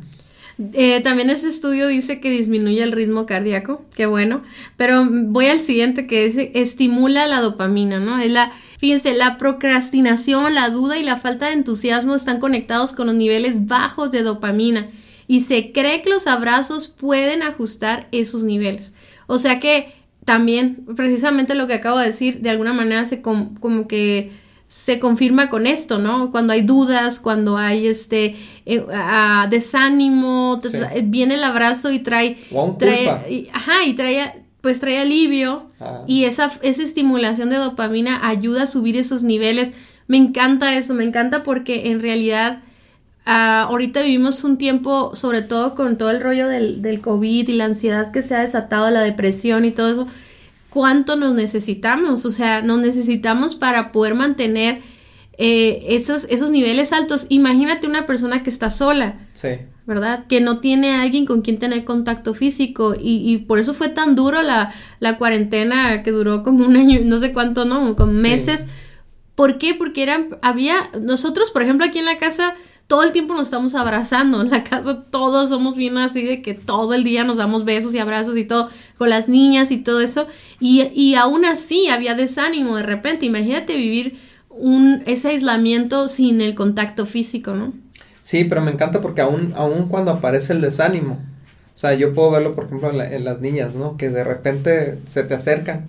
Eh, 0.75 1.01
también 1.01 1.31
este 1.31 1.49
estudio 1.49 1.89
dice 1.89 2.21
que 2.21 2.31
disminuye 2.31 2.83
el 2.83 2.93
ritmo 2.93 3.25
cardíaco, 3.25 3.87
qué 3.97 4.05
bueno, 4.05 4.43
pero 4.77 5.07
voy 5.09 5.47
al 5.47 5.59
siguiente 5.59 6.07
que 6.07 6.27
dice 6.27 6.53
estimula 6.55 7.27
la 7.27 7.41
dopamina, 7.41 7.99
¿no? 7.99 8.19
Es 8.19 8.31
la, 8.31 8.53
fíjense, 8.79 9.15
la 9.15 9.39
procrastinación, 9.39 10.55
la 10.55 10.69
duda 10.69 10.99
y 10.99 11.03
la 11.03 11.17
falta 11.17 11.47
de 11.47 11.55
entusiasmo 11.55 12.15
están 12.15 12.41
conectados 12.41 12.93
con 12.93 13.07
los 13.07 13.17
niveles 13.17 13.67
bajos 13.67 14.11
de 14.13 14.23
dopamina 14.23 14.89
y 15.27 15.41
se 15.41 15.73
cree 15.73 16.03
que 16.03 16.11
los 16.11 16.27
abrazos 16.27 16.89
pueden 16.89 17.43
ajustar 17.43 18.09
esos 18.13 18.45
niveles. 18.45 18.95
O 19.29 19.39
sea 19.39 19.61
que 19.61 19.95
también, 20.27 20.85
precisamente 20.95 21.55
lo 21.55 21.69
que 21.69 21.75
acabo 21.75 21.99
de 21.99 22.07
decir, 22.07 22.41
de 22.41 22.51
alguna 22.51 22.75
manera 22.75 23.07
se 23.07 23.23
como 23.23 23.89
que 23.89 24.31
se 24.71 25.01
confirma 25.01 25.51
con 25.51 25.67
esto, 25.67 25.99
¿no? 25.99 26.31
Cuando 26.31 26.53
hay 26.53 26.63
dudas, 26.63 27.19
cuando 27.19 27.59
hay 27.59 27.89
este 27.89 28.37
eh, 28.67 28.87
desánimo, 29.51 30.61
viene 31.03 31.35
el 31.35 31.43
abrazo 31.43 31.91
y 31.91 31.99
trae, 31.99 32.39
trae 32.79 33.49
ajá, 33.53 33.85
y 33.85 33.95
trae 33.95 34.33
pues 34.61 34.79
trae 34.79 34.99
alivio 34.99 35.67
ah. 35.81 36.05
y 36.07 36.23
esa, 36.23 36.53
esa 36.63 36.85
estimulación 36.85 37.51
de 37.51 37.57
dopamina 37.57 38.29
ayuda 38.29 38.63
a 38.63 38.67
subir 38.67 38.97
esos 38.97 39.25
niveles. 39.25 39.73
Me 40.07 40.19
encanta 40.19 40.77
eso, 40.77 40.95
me 40.95 41.03
encanta 41.03 41.43
porque 41.43 41.91
en 41.91 42.01
realidad 42.01 42.61
ah, 43.27 43.67
ahorita 43.69 44.03
vivimos 44.03 44.45
un 44.45 44.57
tiempo, 44.57 45.17
sobre 45.17 45.43
todo 45.43 45.75
con 45.75 45.99
todo 45.99 46.11
el 46.11 46.21
rollo 46.21 46.47
del, 46.47 46.81
del 46.81 47.01
COVID 47.01 47.49
y 47.49 47.53
la 47.55 47.65
ansiedad 47.65 48.13
que 48.13 48.23
se 48.23 48.37
ha 48.37 48.41
desatado, 48.41 48.89
la 48.91 49.01
depresión 49.01 49.65
y 49.65 49.73
todo 49.73 49.91
eso, 49.91 50.07
cuánto 50.71 51.17
nos 51.17 51.35
necesitamos, 51.35 52.25
o 52.25 52.31
sea, 52.31 52.63
nos 52.63 52.81
necesitamos 52.81 53.55
para 53.55 53.93
poder 53.93 54.15
mantener 54.15 54.81
eh, 55.43 55.95
esos, 55.97 56.27
esos 56.31 56.51
niveles 56.51 56.93
altos. 56.93 57.27
Imagínate 57.31 57.87
una 57.87 58.07
persona 58.07 58.43
que 58.43 58.51
está 58.51 58.69
sola. 58.69 59.19
Sí. 59.33 59.49
¿Verdad? 59.87 60.27
Que 60.29 60.41
no 60.41 60.61
tiene 60.61 60.93
a 60.93 61.03
alguien 61.03 61.25
con 61.27 61.41
quien 61.43 61.59
tener 61.59 61.85
contacto 61.85 62.35
físico. 62.35 62.95
Y, 62.95 63.23
y 63.25 63.39
por 63.39 63.59
eso 63.59 63.75
fue 63.75 63.89
tan 63.89 64.15
duro 64.15 64.43
la, 64.43 64.73
la, 65.01 65.17
cuarentena 65.19 66.03
que 66.03 66.13
duró 66.13 66.43
como 66.43 66.67
un 66.67 66.77
año, 66.77 67.01
no 67.03 67.19
sé 67.19 67.33
cuánto, 67.33 67.65
¿no? 67.65 67.97
Con 67.97 68.15
meses. 68.15 68.69
¿Por 69.35 69.57
qué? 69.57 69.75
Porque 69.75 70.03
eran, 70.03 70.39
había, 70.43 70.91
nosotros, 71.01 71.51
por 71.51 71.63
ejemplo, 71.63 71.87
aquí 71.87 71.99
en 71.99 72.05
la 72.05 72.19
casa, 72.19 72.55
todo 72.91 73.05
el 73.05 73.13
tiempo 73.13 73.35
nos 73.35 73.47
estamos 73.47 73.77
abrazando. 73.77 74.41
En 74.43 74.51
la 74.51 74.65
casa 74.65 75.05
todos 75.13 75.51
somos 75.51 75.77
bien 75.77 75.97
así 75.97 76.25
de 76.25 76.43
que 76.43 76.55
todo 76.55 76.93
el 76.93 77.05
día 77.05 77.23
nos 77.23 77.37
damos 77.37 77.65
besos 77.65 77.95
y 77.95 78.01
abrazos 78.01 78.37
y 78.37 78.43
todo, 78.43 78.69
con 78.99 79.09
las 79.09 79.29
niñas 79.29 79.71
y 79.71 79.77
todo 79.77 80.01
eso. 80.01 80.27
Y, 80.59 80.83
y 80.93 81.15
aún 81.15 81.45
así 81.45 81.89
había 81.89 82.17
desánimo 82.17 82.77
de 82.77 82.83
repente. 82.83 83.27
Imagínate 83.27 83.77
vivir 83.77 84.19
un, 84.49 85.05
ese 85.07 85.29
aislamiento 85.29 86.09
sin 86.09 86.41
el 86.41 86.57
contacto 86.57 87.07
físico, 87.07 87.55
¿no? 87.55 87.73
Sí, 88.23 88.43
pero 88.43 88.61
me 88.61 88.73
encanta 88.73 89.01
porque 89.01 89.21
aún, 89.21 89.55
aún 89.57 89.87
cuando 89.87 90.11
aparece 90.11 90.53
el 90.53 90.61
desánimo, 90.61 91.13
o 91.15 91.79
sea, 91.79 91.95
yo 91.95 92.13
puedo 92.13 92.33
verlo, 92.33 92.57
por 92.57 92.65
ejemplo, 92.65 92.91
en, 92.91 93.25
las 93.25 93.41
niñas, 93.41 93.77
¿no? 93.77 93.97
Que 93.99 94.11
de 94.11 94.25
repente 94.25 94.99
se 95.07 95.23
te 95.23 95.35
acercan. 95.35 95.87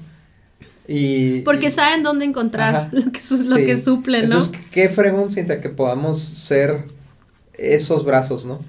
Y, 0.93 1.41
porque 1.41 1.71
saben 1.71 2.03
dónde 2.03 2.25
encontrar 2.25 2.89
lo, 2.91 3.11
que, 3.11 3.21
lo 3.47 3.55
que 3.55 3.81
suple, 3.81 4.19
¿no? 4.19 4.23
Entonces, 4.25 4.59
qué 4.71 4.89
fregón, 4.89 5.31
Cintia, 5.31 5.61
que 5.61 5.69
podamos 5.69 6.19
ser 6.19 6.83
esos 7.57 8.03
brazos, 8.03 8.45
¿no? 8.45 8.59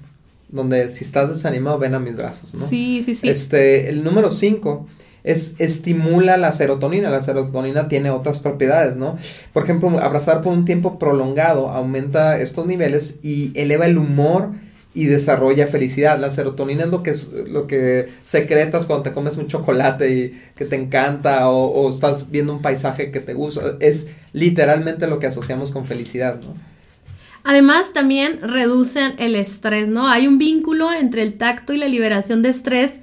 Donde 0.48 0.88
si 0.88 1.02
estás 1.02 1.30
desanimado, 1.30 1.78
ven 1.78 1.94
a 1.94 1.98
mis 1.98 2.14
brazos, 2.14 2.54
¿no? 2.54 2.64
Sí, 2.64 3.02
sí, 3.02 3.14
sí. 3.14 3.28
Este, 3.28 3.88
el 3.88 4.04
número 4.04 4.30
5 4.30 4.86
es 5.24 5.54
estimula 5.58 6.36
la 6.36 6.52
serotonina. 6.52 7.10
La 7.10 7.22
serotonina 7.22 7.88
tiene 7.88 8.10
otras 8.10 8.38
propiedades, 8.38 8.96
¿no? 8.96 9.16
Por 9.52 9.64
ejemplo, 9.64 9.88
abrazar 10.00 10.42
por 10.42 10.52
un 10.52 10.64
tiempo 10.64 11.00
prolongado 11.00 11.70
aumenta 11.70 12.38
estos 12.38 12.66
niveles 12.66 13.18
y 13.22 13.52
eleva 13.58 13.86
el 13.86 13.98
humor 13.98 14.52
y 14.94 15.06
desarrolla 15.06 15.66
felicidad. 15.66 16.18
La 16.18 16.30
serotonina 16.30 16.84
es 16.84 16.90
lo 16.90 17.02
que, 17.02 17.10
es, 17.10 17.30
lo 17.48 17.66
que 17.66 18.08
secretas 18.22 18.86
cuando 18.86 19.04
te 19.04 19.12
comes 19.12 19.36
un 19.36 19.48
chocolate 19.48 20.10
y 20.12 20.40
que 20.56 20.64
te 20.64 20.76
encanta 20.76 21.48
o, 21.48 21.66
o 21.66 21.88
estás 21.88 22.30
viendo 22.30 22.54
un 22.54 22.62
paisaje 22.62 23.10
que 23.10 23.20
te 23.20 23.34
gusta. 23.34 23.76
Es 23.80 24.08
literalmente 24.32 25.06
lo 25.06 25.18
que 25.18 25.26
asociamos 25.26 25.70
con 25.70 25.86
felicidad, 25.86 26.40
¿no? 26.40 26.54
Además, 27.44 27.92
también 27.92 28.40
reducen 28.40 29.14
el 29.18 29.34
estrés, 29.34 29.88
¿no? 29.88 30.08
Hay 30.08 30.28
un 30.28 30.38
vínculo 30.38 30.92
entre 30.92 31.22
el 31.22 31.34
tacto 31.38 31.72
y 31.72 31.78
la 31.78 31.88
liberación 31.88 32.40
de 32.42 32.50
estrés 32.50 33.00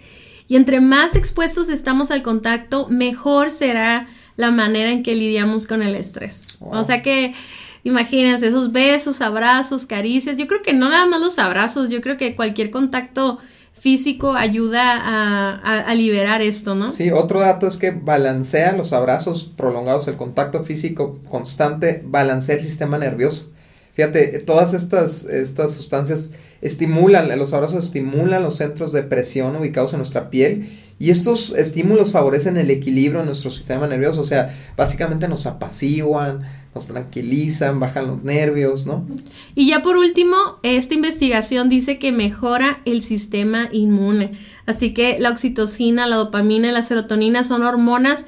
y 0.49 0.56
entre 0.56 0.82
más 0.82 1.15
expuestos 1.15 1.69
estamos 1.69 2.10
al 2.10 2.23
contacto, 2.23 2.88
mejor 2.89 3.52
será 3.52 4.08
la 4.36 4.49
manera 4.52 4.91
en 4.91 5.04
que 5.04 5.15
lidiamos 5.15 5.67
con 5.67 5.84
el 5.84 5.93
estrés. 5.93 6.58
O 6.60 6.84
sea 6.84 7.02
que, 7.04 7.36
imagínense, 7.84 8.48
esos 8.48 8.72
besos, 8.72 9.22
abrazos, 9.22 9.86
caricias. 9.86 10.38
Yo 10.38 10.48
creo 10.48 10.62
que 10.62 10.74
no 10.74 10.89
nada 10.89 11.06
más 11.06 11.22
los 11.22 11.39
abrazos, 11.39 11.89
yo 11.89 12.02
creo 12.02 12.18
que 12.18 12.36
cualquier 12.36 12.72
contacto 12.72 13.39
físico 13.74 14.34
ayuda 14.34 14.98
a, 14.98 15.80
a, 15.80 15.96
liberar 15.96 16.42
esto, 16.42 16.76
¿no? 16.76 16.92
Sí, 16.92 17.12
otro 17.12 17.39
dato 17.39 17.65
es 17.65 17.78
que 17.78 17.92
balancea 17.92 18.74
los 18.74 18.92
abrazos 18.92 19.52
prolongados, 19.56 20.08
el 20.10 20.18
contacto 20.18 20.63
físico 20.65 21.20
constante, 21.30 22.02
balancea 22.06 22.56
el 22.56 22.62
sistema 22.62 22.98
nervioso. 22.98 23.52
Fíjate, 23.94 24.39
todas 24.39 24.74
estas, 24.74 25.26
estas 25.26 25.74
sustancias 25.74 26.34
estimulan, 26.62 27.28
los 27.39 27.54
abrazos 27.54 27.84
estimulan 27.86 28.44
los 28.44 28.56
centros 28.56 28.92
de 28.92 29.04
presión 29.04 29.56
ubicados 29.56 29.94
en 29.94 30.00
nuestra 30.00 30.30
piel 30.30 30.70
y 31.00 31.12
estos 31.12 31.52
estímulos 31.52 32.12
favorecen 32.12 32.58
el 32.58 32.70
equilibrio 32.70 33.22
en 33.22 33.26
nuestro 33.28 33.50
sistema 33.50 33.88
nervioso, 33.88 34.22
o 34.22 34.26
sea, 34.26 34.54
básicamente 34.76 35.30
nos 35.30 35.46
apaciguan, 35.46 36.42
nos 36.76 36.88
tranquilizan, 36.88 37.80
bajan 37.80 38.08
los 38.08 38.24
nervios, 38.24 38.86
¿no? 38.86 39.08
Y 39.56 39.70
ya 39.70 39.82
por 39.82 39.98
último, 39.98 40.36
esta 40.62 40.94
investigación 40.94 41.70
dice 41.70 41.98
que 42.00 42.12
mejora 42.12 42.82
el 42.84 43.02
sistema 43.02 43.70
inmune, 43.72 44.34
así 44.66 44.94
que 44.94 45.18
la 45.20 45.32
oxitocina, 45.32 46.06
la 46.06 46.18
dopamina 46.18 46.68
y 46.68 46.72
la 46.74 46.82
serotonina 46.82 47.44
son 47.44 47.64
hormonas 47.64 48.26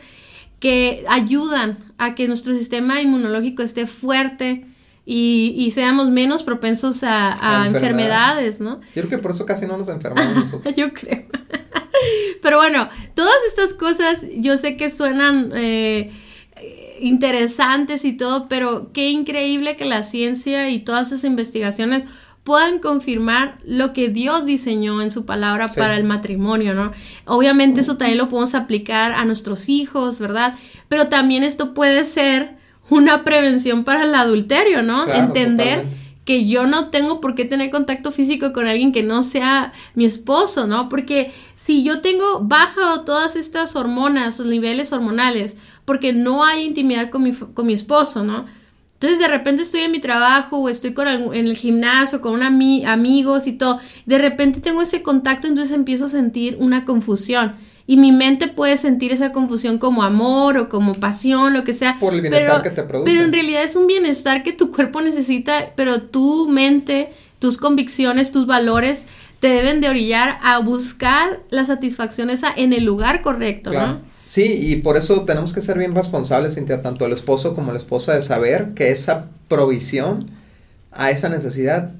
que 0.61 1.03
ayudan 1.09 1.77
a 1.97 2.15
que 2.15 2.27
nuestro 2.29 2.53
sistema 2.55 3.01
inmunológico 3.01 3.63
esté 3.63 3.85
fuerte, 3.85 4.65
y, 5.05 5.53
y 5.57 5.71
seamos 5.71 6.09
menos 6.09 6.43
propensos 6.43 7.03
a, 7.03 7.65
enfermedades, 7.67 8.61
¿no? 8.61 8.79
Yo 8.95 9.03
creo 9.03 9.09
que 9.09 9.17
por 9.17 9.31
eso 9.31 9.45
casi 9.45 9.65
no 9.65 9.77
nos 9.77 9.87
enfermamos 9.87 10.35
nosotros. 10.35 10.75
yo 10.77 10.93
creo. 10.93 11.25
Pero 12.41 12.57
bueno, 12.57 12.89
todas 13.13 13.35
estas 13.47 13.73
cosas 13.73 14.25
yo 14.37 14.57
sé 14.57 14.77
que 14.77 14.89
suenan 14.89 15.51
eh, 15.53 16.11
interesantes 16.99 18.05
y 18.05 18.13
todo, 18.13 18.47
pero 18.47 18.91
qué 18.93 19.09
increíble 19.09 19.75
que 19.75 19.85
la 19.85 20.01
ciencia 20.03 20.69
y 20.69 20.79
todas 20.79 21.07
esas 21.07 21.25
investigaciones 21.25 22.03
puedan 22.43 22.79
confirmar 22.79 23.59
lo 23.63 23.93
que 23.93 24.09
Dios 24.09 24.45
diseñó 24.45 25.01
en 25.01 25.11
su 25.11 25.25
palabra 25.25 25.67
para 25.67 25.97
el 25.97 26.03
matrimonio, 26.03 26.73
¿no? 26.73 26.91
Obviamente 27.25 27.81
eso 27.81 27.97
también 27.97 28.17
lo 28.17 28.29
podemos 28.29 28.55
aplicar 28.55 29.11
a 29.11 29.25
nuestros 29.25 29.69
hijos, 29.69 30.19
¿verdad? 30.19 30.55
Pero 30.87 31.07
también 31.07 31.43
esto 31.43 31.73
puede 31.73 32.03
ser 32.03 32.57
una 32.91 33.23
prevención 33.23 33.85
para 33.85 34.03
el 34.03 34.13
adulterio, 34.13 34.83
¿no? 34.83 35.07
Entender 35.07 35.85
que 36.25 36.45
yo 36.45 36.67
no 36.67 36.89
tengo 36.89 37.21
por 37.21 37.35
qué 37.35 37.45
tener 37.45 37.71
contacto 37.71 38.11
físico 38.11 38.51
con 38.51 38.67
alguien 38.67 38.91
que 38.91 39.01
no 39.01 39.23
sea 39.23 39.71
mi 39.95 40.03
esposo, 40.03 40.67
¿no? 40.67 40.89
Porque 40.89 41.31
si 41.55 41.83
yo 41.83 42.01
tengo 42.01 42.41
bajo 42.41 43.01
todas 43.05 43.37
estas 43.37 43.77
hormonas, 43.77 44.39
los 44.39 44.49
niveles 44.49 44.91
hormonales, 44.91 45.55
porque 45.85 46.11
no 46.11 46.43
hay 46.43 46.65
intimidad 46.65 47.09
con 47.09 47.23
mi, 47.23 47.31
con 47.31 47.65
mi 47.65 47.73
esposo, 47.73 48.25
¿no? 48.25 48.45
Entonces 48.93 49.19
de 49.19 49.29
repente 49.29 49.63
estoy 49.63 49.81
en 49.81 49.91
mi 49.93 49.99
trabajo 49.99 50.57
o 50.57 50.67
estoy 50.67 50.93
con 50.93 51.07
en 51.07 51.47
el 51.47 51.55
gimnasio 51.55 52.19
con 52.19 52.43
amigos 52.43 53.47
y 53.47 53.53
todo, 53.53 53.79
de 54.05 54.17
repente 54.17 54.59
tengo 54.59 54.81
ese 54.81 55.01
contacto, 55.01 55.47
entonces 55.47 55.73
empiezo 55.73 56.05
a 56.05 56.09
sentir 56.09 56.57
una 56.59 56.83
confusión 56.83 57.55
y 57.91 57.97
mi 57.97 58.13
mente 58.13 58.47
puede 58.47 58.77
sentir 58.77 59.11
esa 59.11 59.33
confusión 59.33 59.77
como 59.77 60.03
amor 60.03 60.57
o 60.57 60.69
como 60.69 60.93
pasión, 60.93 61.53
lo 61.53 61.65
que 61.65 61.73
sea. 61.73 61.97
Por 61.99 62.13
el 62.13 62.21
bienestar 62.21 62.61
que 62.61 62.69
te 62.69 62.83
produce. 62.83 63.11
Pero 63.11 63.25
en 63.25 63.33
realidad 63.33 63.65
es 63.65 63.75
un 63.75 63.85
bienestar 63.85 64.43
que 64.43 64.53
tu 64.53 64.71
cuerpo 64.71 65.01
necesita, 65.01 65.73
pero 65.75 66.03
tu 66.03 66.47
mente, 66.47 67.09
tus 67.39 67.57
convicciones, 67.57 68.31
tus 68.31 68.47
valores 68.47 69.07
te 69.41 69.49
deben 69.49 69.81
de 69.81 69.89
orillar 69.89 70.37
a 70.41 70.59
buscar 70.59 71.41
la 71.49 71.65
satisfacción 71.65 72.29
esa 72.29 72.47
en 72.55 72.71
el 72.71 72.85
lugar 72.85 73.21
correcto, 73.21 73.73
¿no? 73.73 73.99
Sí, 74.25 74.43
y 74.43 74.77
por 74.77 74.95
eso 74.95 75.25
tenemos 75.25 75.51
que 75.51 75.59
ser 75.59 75.77
bien 75.77 75.93
responsables, 75.93 76.55
Cintia, 76.55 76.81
tanto 76.81 77.05
el 77.05 77.11
esposo 77.11 77.53
como 77.53 77.73
la 77.73 77.77
esposa, 77.77 78.13
de 78.13 78.21
saber 78.21 78.73
que 78.73 78.91
esa 78.91 79.25
provisión 79.49 80.31
a 80.93 81.11
esa 81.11 81.27
necesidad 81.27 81.91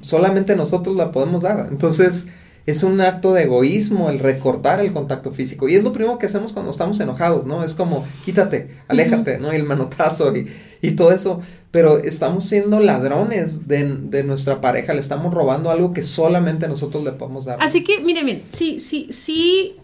solamente 0.00 0.54
nosotros 0.54 0.94
la 0.94 1.10
podemos 1.10 1.42
dar. 1.42 1.66
Entonces, 1.72 2.28
es 2.70 2.82
un 2.82 3.00
acto 3.00 3.34
de 3.34 3.42
egoísmo 3.42 4.10
el 4.10 4.18
recortar 4.18 4.80
el 4.80 4.92
contacto 4.92 5.32
físico. 5.32 5.68
Y 5.68 5.74
es 5.74 5.84
lo 5.84 5.92
primero 5.92 6.18
que 6.18 6.26
hacemos 6.26 6.52
cuando 6.52 6.70
estamos 6.70 6.98
enojados, 7.00 7.46
¿no? 7.46 7.62
Es 7.64 7.74
como, 7.74 8.06
quítate, 8.24 8.70
aléjate, 8.88 9.38
¿no? 9.38 9.52
Y 9.52 9.56
el 9.56 9.64
manotazo 9.64 10.34
y, 10.36 10.48
y, 10.80 10.92
todo 10.92 11.12
eso. 11.12 11.40
Pero 11.70 11.98
estamos 11.98 12.44
siendo 12.44 12.80
ladrones 12.80 13.68
de, 13.68 14.24
nuestra 14.24 14.60
pareja, 14.60 14.94
le 14.94 15.00
estamos 15.00 15.32
robando 15.32 15.70
algo 15.70 15.92
que 15.92 16.02
solamente 16.02 16.68
nosotros 16.68 17.04
le 17.04 17.12
podemos 17.12 17.44
dar. 17.44 17.58
Así 17.60 17.84
que, 17.84 18.00
miren, 18.00 18.24
miren, 18.24 18.42
sí, 18.50 18.80
sí, 18.80 19.08
sí, 19.10 19.76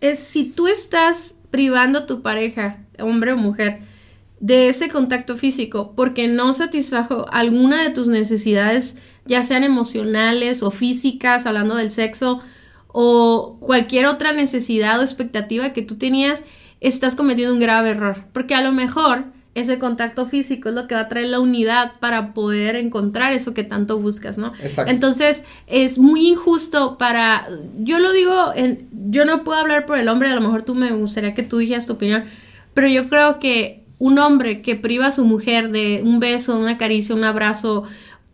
es 0.00 0.18
si 0.18 0.44
tú 0.44 0.66
estás 0.66 1.36
privando 1.50 2.00
a 2.00 2.06
tu 2.06 2.22
pareja, 2.22 2.78
hombre 2.98 3.32
o 3.32 3.36
mujer, 3.36 3.80
de 4.40 4.68
ese 4.68 4.90
contacto 4.90 5.36
físico 5.36 5.94
porque 5.96 6.28
no 6.28 6.52
satisfajo 6.52 7.26
alguna 7.32 7.82
de 7.82 7.90
tus 7.90 8.08
necesidades 8.08 8.98
ya 9.26 9.42
sean 9.44 9.64
emocionales 9.64 10.62
o 10.62 10.70
físicas, 10.70 11.46
hablando 11.46 11.76
del 11.76 11.90
sexo, 11.90 12.40
o 12.88 13.56
cualquier 13.60 14.06
otra 14.06 14.32
necesidad 14.32 15.00
o 15.00 15.02
expectativa 15.02 15.72
que 15.72 15.82
tú 15.82 15.96
tenías, 15.96 16.44
estás 16.80 17.16
cometiendo 17.16 17.54
un 17.54 17.60
grave 17.60 17.90
error. 17.90 18.24
Porque 18.32 18.54
a 18.54 18.62
lo 18.62 18.72
mejor 18.72 19.24
ese 19.54 19.78
contacto 19.78 20.26
físico 20.26 20.68
es 20.68 20.74
lo 20.74 20.86
que 20.86 20.94
va 20.94 21.02
a 21.02 21.08
traer 21.08 21.28
la 21.28 21.40
unidad 21.40 21.92
para 22.00 22.34
poder 22.34 22.76
encontrar 22.76 23.32
eso 23.32 23.54
que 23.54 23.62
tanto 23.62 23.98
buscas, 23.98 24.36
¿no? 24.36 24.52
Exacto. 24.60 24.90
Entonces 24.90 25.44
es 25.66 25.98
muy 25.98 26.28
injusto 26.28 26.98
para, 26.98 27.48
yo 27.78 28.00
lo 28.00 28.12
digo, 28.12 28.52
en, 28.54 28.88
yo 29.10 29.24
no 29.24 29.44
puedo 29.44 29.58
hablar 29.60 29.86
por 29.86 29.98
el 29.98 30.08
hombre, 30.08 30.30
a 30.30 30.34
lo 30.34 30.40
mejor 30.40 30.62
tú 30.62 30.74
me 30.74 30.90
gustaría 30.90 31.34
que 31.34 31.44
tú 31.44 31.58
dijeras 31.58 31.86
tu 31.86 31.94
opinión, 31.94 32.24
pero 32.74 32.88
yo 32.88 33.08
creo 33.08 33.38
que 33.38 33.84
un 34.00 34.18
hombre 34.18 34.60
que 34.60 34.74
priva 34.74 35.06
a 35.06 35.12
su 35.12 35.24
mujer 35.24 35.70
de 35.70 36.02
un 36.04 36.18
beso, 36.18 36.58
una 36.58 36.76
caricia, 36.76 37.14
un 37.14 37.24
abrazo, 37.24 37.84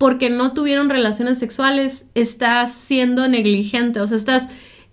porque 0.01 0.31
no 0.31 0.55
tuvieron 0.55 0.89
relaciones 0.89 1.39
sexuales, 1.39 2.07
estás 2.15 2.73
siendo 2.73 3.29
negligente, 3.29 4.01
o 4.01 4.07
sea, 4.07 4.17
estás 4.17 4.49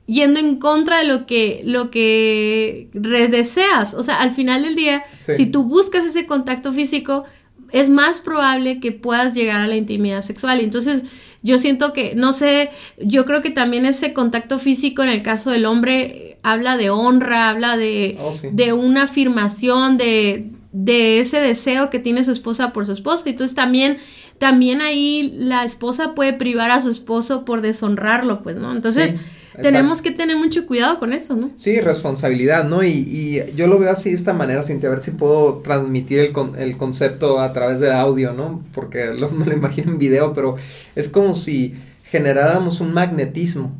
yendo 0.05 0.37
en 0.37 0.57
contra 0.57 0.97
de 0.97 1.05
lo 1.05 1.25
que, 1.25 1.61
lo 1.63 1.91
que 1.91 2.89
deseas. 2.91 3.93
O 3.93 4.03
sea, 4.03 4.19
al 4.19 4.31
final 4.31 4.63
del 4.63 4.75
día, 4.75 5.05
si 5.17 5.45
tú 5.45 5.63
buscas 5.63 6.05
ese 6.05 6.25
contacto 6.25 6.73
físico, 6.73 7.23
es 7.71 7.89
más 7.89 8.19
probable 8.19 8.81
que 8.81 8.91
puedas 8.91 9.33
llegar 9.33 9.61
a 9.61 9.67
la 9.67 9.77
intimidad 9.77 10.19
sexual. 10.19 10.59
Entonces, 10.59 11.05
yo 11.41 11.57
siento 11.57 11.93
que, 11.93 12.13
no 12.13 12.33
sé, 12.33 12.69
yo 12.97 13.23
creo 13.23 13.41
que 13.41 13.51
también 13.51 13.85
ese 13.85 14.11
contacto 14.11 14.59
físico 14.59 15.03
en 15.03 15.09
el 15.09 15.23
caso 15.23 15.51
del 15.51 15.67
hombre 15.67 16.37
habla 16.43 16.75
de 16.75 16.89
honra, 16.89 17.47
habla 17.47 17.77
de, 17.77 18.17
oh, 18.19 18.31
de 18.51 18.73
una 18.73 19.03
afirmación, 19.03 19.95
de, 19.97 20.49
de 20.73 21.21
ese 21.21 21.39
deseo 21.39 21.89
que 21.89 21.99
tiene 21.99 22.25
su 22.25 22.31
esposa 22.31 22.73
por 22.73 22.85
su 22.85 22.91
esposo. 22.91 23.23
Entonces 23.27 23.55
también, 23.55 23.97
también 24.39 24.81
ahí 24.81 25.33
la 25.37 25.63
esposa 25.63 26.13
puede 26.15 26.33
privar 26.33 26.71
a 26.71 26.81
su 26.81 26.89
esposo 26.89 27.45
por 27.45 27.61
deshonrarlo, 27.61 28.41
pues, 28.43 28.57
¿no? 28.57 28.71
Entonces... 28.71 29.15
tenemos 29.59 30.03
que 30.03 30.11
tener 30.11 30.37
mucho 30.37 30.67
cuidado 30.67 30.99
con 30.99 31.13
eso, 31.13 31.35
¿no? 31.35 31.49
Sí, 31.55 31.81
responsabilidad, 31.81 32.65
¿no? 32.65 32.83
Y, 32.83 32.89
y 32.91 33.41
yo 33.55 33.65
lo 33.65 33.79
veo 33.79 33.89
así 33.89 34.11
de 34.11 34.15
esta 34.15 34.31
manera, 34.33 34.61
Cintia, 34.61 34.87
a 34.87 34.91
ver 34.91 35.01
si 35.01 35.09
puedo 35.09 35.63
transmitir 35.63 36.19
el, 36.19 36.33
el 36.59 36.77
concepto 36.77 37.39
a 37.39 37.51
través 37.53 37.79
de 37.79 37.91
audio, 37.91 38.33
¿no? 38.33 38.63
Porque 38.75 39.07
lo, 39.15 39.31
me 39.31 39.47
lo 39.47 39.53
imagino 39.53 39.93
en 39.93 39.97
video, 39.97 40.33
pero 40.33 40.57
es 40.95 41.09
como 41.09 41.33
si 41.33 41.73
generáramos 42.03 42.81
un 42.81 42.93
magnetismo. 42.93 43.75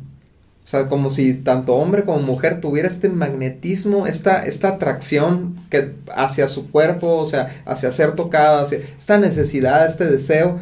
O 0.68 0.70
sea, 0.70 0.86
como 0.86 1.08
si 1.08 1.32
tanto 1.32 1.76
hombre 1.76 2.04
como 2.04 2.18
mujer 2.18 2.60
tuviera 2.60 2.88
este 2.88 3.08
magnetismo, 3.08 4.06
esta, 4.06 4.44
esta 4.44 4.68
atracción 4.68 5.56
que 5.70 5.92
hacia 6.14 6.46
su 6.46 6.70
cuerpo, 6.70 7.16
o 7.16 7.24
sea, 7.24 7.48
hacia 7.64 7.90
ser 7.90 8.12
tocada, 8.12 8.60
hacia 8.60 8.80
esta 8.98 9.16
necesidad, 9.16 9.86
este 9.86 10.04
deseo 10.04 10.58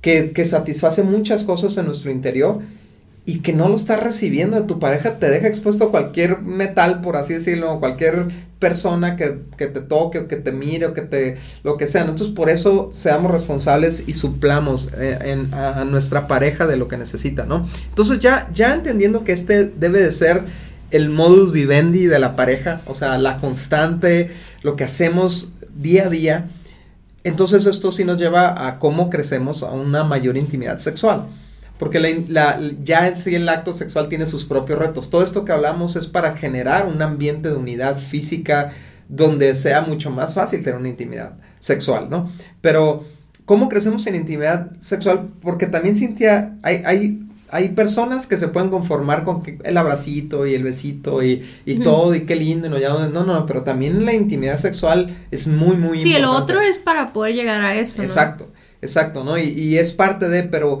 que, 0.00 0.32
que 0.32 0.42
satisface 0.46 1.02
muchas 1.02 1.44
cosas 1.44 1.76
en 1.76 1.84
nuestro 1.84 2.10
interior 2.10 2.62
y 3.26 3.40
que 3.40 3.52
no 3.52 3.68
lo 3.68 3.76
estás 3.76 4.02
recibiendo 4.02 4.64
tu 4.64 4.78
pareja, 4.78 5.18
te 5.18 5.28
deja 5.28 5.48
expuesto 5.48 5.84
a 5.84 5.90
cualquier 5.90 6.40
metal, 6.40 7.02
por 7.02 7.18
así 7.18 7.34
decirlo, 7.34 7.78
cualquier 7.78 8.24
persona 8.58 9.16
que, 9.16 9.28
te 9.56 9.68
toque 9.68 10.18
o 10.18 10.28
que 10.28 10.36
te 10.36 10.52
mire 10.52 10.86
o 10.86 10.94
que 10.94 11.02
te 11.02 11.36
lo 11.62 11.76
que 11.76 11.86
sea. 11.86 12.02
Entonces 12.02 12.28
por 12.28 12.48
eso 12.50 12.88
seamos 12.92 13.30
responsables 13.30 14.04
y 14.06 14.14
suplamos 14.14 14.90
eh, 14.98 15.18
en, 15.22 15.52
a, 15.54 15.84
nuestra 15.84 16.26
pareja 16.26 16.66
de 16.66 16.76
lo 16.76 16.88
que 16.88 16.96
necesita, 16.96 17.44
¿no? 17.44 17.68
Entonces 17.88 18.20
ya, 18.20 18.48
ya 18.52 18.74
entendiendo 18.74 19.24
que 19.24 19.32
este 19.32 19.64
debe 19.64 20.02
de 20.02 20.12
ser 20.12 20.42
el 20.90 21.10
modus 21.10 21.52
vivendi 21.52 22.06
de 22.06 22.18
la 22.18 22.36
pareja, 22.36 22.80
o 22.86 22.94
sea, 22.94 23.18
la 23.18 23.38
constante, 23.38 24.30
lo 24.62 24.76
que 24.76 24.84
hacemos 24.84 25.52
día 25.74 26.06
a 26.06 26.08
día, 26.08 26.48
entonces 27.24 27.66
esto 27.66 27.90
sí 27.90 28.04
nos 28.04 28.18
lleva 28.18 28.68
a 28.68 28.78
cómo 28.78 29.10
crecemos 29.10 29.64
a 29.64 29.72
una 29.72 30.04
mayor 30.04 30.36
intimidad 30.36 30.78
sexual. 30.78 31.26
Porque 31.78 32.00
la, 32.28 32.58
ya 32.82 33.06
en 33.06 33.16
sí 33.16 33.34
el 33.34 33.48
acto 33.48 33.72
sexual 33.72 34.08
tiene 34.08 34.24
sus 34.24 34.44
propios 34.44 34.78
retos. 34.78 35.10
Todo 35.10 35.22
esto 35.22 35.44
que 35.44 35.52
hablamos 35.52 35.96
es 35.96 36.06
para 36.06 36.36
generar 36.36 36.86
un 36.86 37.02
ambiente 37.02 37.50
de 37.50 37.56
unidad 37.56 37.98
física 37.98 38.72
donde 39.08 39.54
sea 39.54 39.82
mucho 39.82 40.10
más 40.10 40.34
fácil 40.34 40.64
tener 40.64 40.80
una 40.80 40.88
intimidad 40.88 41.34
sexual, 41.58 42.08
¿no? 42.10 42.30
Pero, 42.60 43.04
¿cómo 43.44 43.68
crecemos 43.68 44.06
en 44.06 44.14
intimidad 44.14 44.72
sexual? 44.80 45.28
Porque 45.40 45.66
también, 45.66 45.96
Cintia, 45.96 46.56
hay, 46.62 46.82
hay, 46.86 47.28
hay 47.50 47.68
personas 47.68 48.26
que 48.26 48.36
se 48.36 48.48
pueden 48.48 48.70
conformar 48.70 49.22
con 49.22 49.42
el 49.62 49.76
abracito 49.76 50.46
y 50.46 50.54
el 50.54 50.64
besito 50.64 51.22
y, 51.22 51.44
y 51.64 51.76
todo, 51.76 52.14
y 52.14 52.22
qué 52.22 52.36
lindo, 52.36 52.66
y 52.66 52.70
no, 52.70 52.78
ya, 52.78 52.88
no, 52.88 53.24
no, 53.24 53.46
pero 53.46 53.62
también 53.62 54.04
la 54.04 54.12
intimidad 54.12 54.58
sexual 54.58 55.14
es 55.30 55.46
muy, 55.46 55.76
muy 55.76 55.98
sí, 55.98 56.08
importante. 56.08 56.08
Sí, 56.08 56.16
el 56.16 56.24
otro 56.24 56.60
es 56.60 56.78
para 56.78 57.12
poder 57.12 57.34
llegar 57.34 57.62
a 57.62 57.76
eso. 57.76 58.02
Exacto, 58.02 58.48
exacto, 58.82 59.22
¿no? 59.22 59.38
Y, 59.38 59.50
y 59.50 59.78
es 59.78 59.92
parte 59.92 60.28
de, 60.28 60.42
pero 60.42 60.80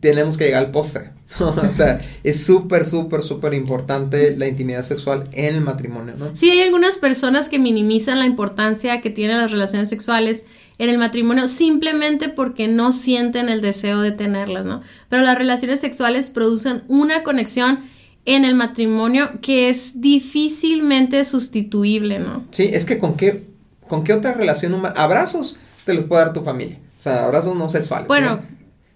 tenemos 0.00 0.36
que 0.36 0.44
llegar 0.44 0.64
al 0.64 0.70
postre. 0.70 1.10
o 1.40 1.70
sea, 1.70 2.00
es 2.24 2.42
súper, 2.42 2.84
súper, 2.84 3.22
súper 3.22 3.54
importante 3.54 4.36
la 4.36 4.48
intimidad 4.48 4.82
sexual 4.82 5.28
en 5.32 5.54
el 5.54 5.60
matrimonio, 5.60 6.14
¿no? 6.18 6.34
Sí, 6.34 6.50
hay 6.50 6.60
algunas 6.60 6.98
personas 6.98 7.48
que 7.48 7.58
minimizan 7.58 8.18
la 8.18 8.26
importancia 8.26 9.00
que 9.00 9.10
tienen 9.10 9.38
las 9.38 9.52
relaciones 9.52 9.88
sexuales 9.88 10.46
en 10.78 10.88
el 10.88 10.98
matrimonio 10.98 11.46
simplemente 11.46 12.30
porque 12.30 12.66
no 12.66 12.92
sienten 12.92 13.48
el 13.48 13.60
deseo 13.60 14.00
de 14.00 14.12
tenerlas, 14.12 14.66
¿no? 14.66 14.80
Pero 15.08 15.22
las 15.22 15.38
relaciones 15.38 15.78
sexuales 15.80 16.30
producen 16.30 16.82
una 16.88 17.22
conexión 17.22 17.80
en 18.24 18.44
el 18.44 18.54
matrimonio 18.54 19.30
que 19.40 19.68
es 19.68 20.00
difícilmente 20.00 21.24
sustituible, 21.24 22.18
¿no? 22.18 22.44
Sí, 22.50 22.70
es 22.72 22.84
que 22.84 22.98
con 22.98 23.16
qué, 23.16 23.42
con 23.88 24.04
qué 24.04 24.14
otra 24.14 24.32
relación 24.32 24.74
humana, 24.74 24.94
abrazos 24.96 25.58
te 25.84 25.94
los 25.94 26.04
puede 26.04 26.24
dar 26.24 26.32
tu 26.32 26.42
familia, 26.42 26.78
o 26.98 27.02
sea, 27.02 27.24
abrazos 27.24 27.56
no 27.56 27.68
sexuales. 27.68 28.08
Bueno, 28.08 28.40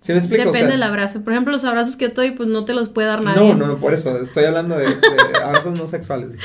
Depende 0.07 0.67
del 0.67 0.83
abrazo. 0.83 1.23
Por 1.23 1.33
ejemplo, 1.33 1.53
los 1.53 1.65
abrazos 1.65 1.97
que 1.97 2.09
yo 2.09 2.15
doy, 2.15 2.33
pues 2.33 2.49
no 2.49 2.65
te 2.67 2.75
los 2.75 2.91
puede 2.91 3.09
dar 3.09 3.23
nadie. 3.23 3.49
No, 3.49 3.55
no, 3.55 3.67
no, 3.67 3.79
por 3.79 3.95
eso. 3.95 4.17
Estoy 4.19 4.45
hablando 4.45 4.77
de, 4.77 4.87
abrazos 5.43 5.79
no 5.79 5.89
sexuales. 5.89 6.35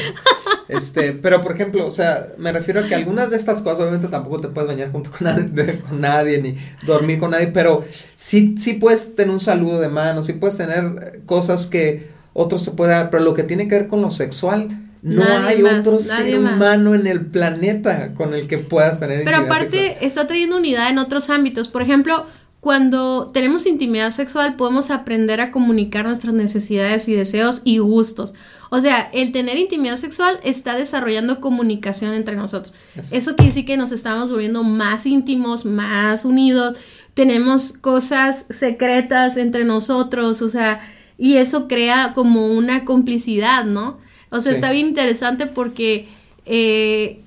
Este, 0.70 1.14
pero 1.14 1.42
por 1.42 1.54
ejemplo, 1.54 1.88
o 1.88 1.92
sea, 1.92 2.28
me 2.38 2.52
refiero 2.52 2.82
a 2.82 2.88
que 2.88 2.94
algunas 2.94 3.32
de 3.32 3.38
estas 3.38 3.64
cosas, 3.64 3.80
obviamente 3.80 4.08
tampoco 4.08 4.40
te 4.40 4.50
puedes 4.50 4.68
bañar 4.68 4.92
junto 4.92 5.10
con 5.10 5.26
nadie, 5.26 5.80
con 5.80 6.00
nadie 6.00 6.40
ni 6.44 6.56
dormir 6.86 7.18
con 7.18 7.32
nadie, 7.32 7.48
pero 7.48 7.84
sí, 8.14 8.54
sí 8.56 8.74
puedes 8.74 9.16
tener 9.16 9.34
un 9.34 9.40
saludo 9.40 9.80
de 9.80 9.88
mano, 9.88 10.22
sí 10.22 10.34
puedes 10.34 10.58
tener 10.58 11.22
cosas 11.26 11.66
que 11.66 12.12
otros 12.34 12.66
te 12.66 12.72
pueden 12.72 12.98
dar, 12.98 13.10
pero 13.10 13.24
lo 13.24 13.34
que 13.34 13.42
tiene 13.42 13.68
que 13.68 13.80
ver 13.80 13.88
con 13.88 14.04
lo 14.04 14.12
sexual, 14.12 14.70
no 15.02 15.24
hay 15.24 15.64
otro 15.64 16.00
ser 16.00 16.38
humano 16.38 16.94
en 16.94 17.08
el 17.08 17.26
planeta 17.26 18.14
con 18.14 18.36
el 18.36 18.48
que 18.48 18.60
puedas 18.60 19.00
tener 19.00 19.24
Pero 19.24 19.38
aparte 19.38 20.06
está 20.06 20.28
trayendo 20.28 20.58
unidad 20.58 20.90
en 20.90 21.00
otros 21.00 21.32
ámbitos. 21.32 21.68
Por 21.68 21.82
ejemplo, 21.82 22.26
cuando 22.60 23.28
tenemos 23.32 23.66
intimidad 23.66 24.12
sexual 24.12 24.56
podemos 24.56 24.92
aprender 24.92 25.40
a 25.40 25.52
comunicar 25.52 26.06
nuestras 26.06 26.34
necesidades 26.34 27.08
y 27.08 27.16
deseos 27.16 27.62
y 27.64 27.78
gustos. 27.78 28.34
O 28.70 28.80
sea, 28.80 29.10
el 29.14 29.32
tener 29.32 29.58
intimidad 29.58 29.96
sexual 29.96 30.40
está 30.44 30.76
desarrollando 30.76 31.42
comunicación 31.42 32.14
entre 32.14 32.36
nosotros. 32.36 32.76
Eso 33.12 33.36
quiere 33.36 33.50
decir 33.50 33.66
que 33.66 33.78
nos 33.78 33.92
estamos 33.92 34.30
volviendo 34.30 34.64
más 34.64 35.06
íntimos, 35.06 35.66
más 35.66 36.26
unidos, 36.26 36.78
tenemos 37.14 37.74
cosas 37.74 38.46
secretas 38.50 39.38
entre 39.38 39.64
nosotros, 39.66 40.42
o 40.42 40.50
sea, 40.50 40.80
y 41.18 41.36
eso 41.36 41.68
crea 41.68 42.14
como 42.14 42.48
una 42.48 42.86
complicidad, 42.86 43.66
¿no? 43.66 43.98
O 44.30 44.40
sea, 44.40 44.52
está 44.52 44.72
bien 44.72 44.88
interesante 44.88 45.48
porque 45.48 46.08
eh, 46.46 47.22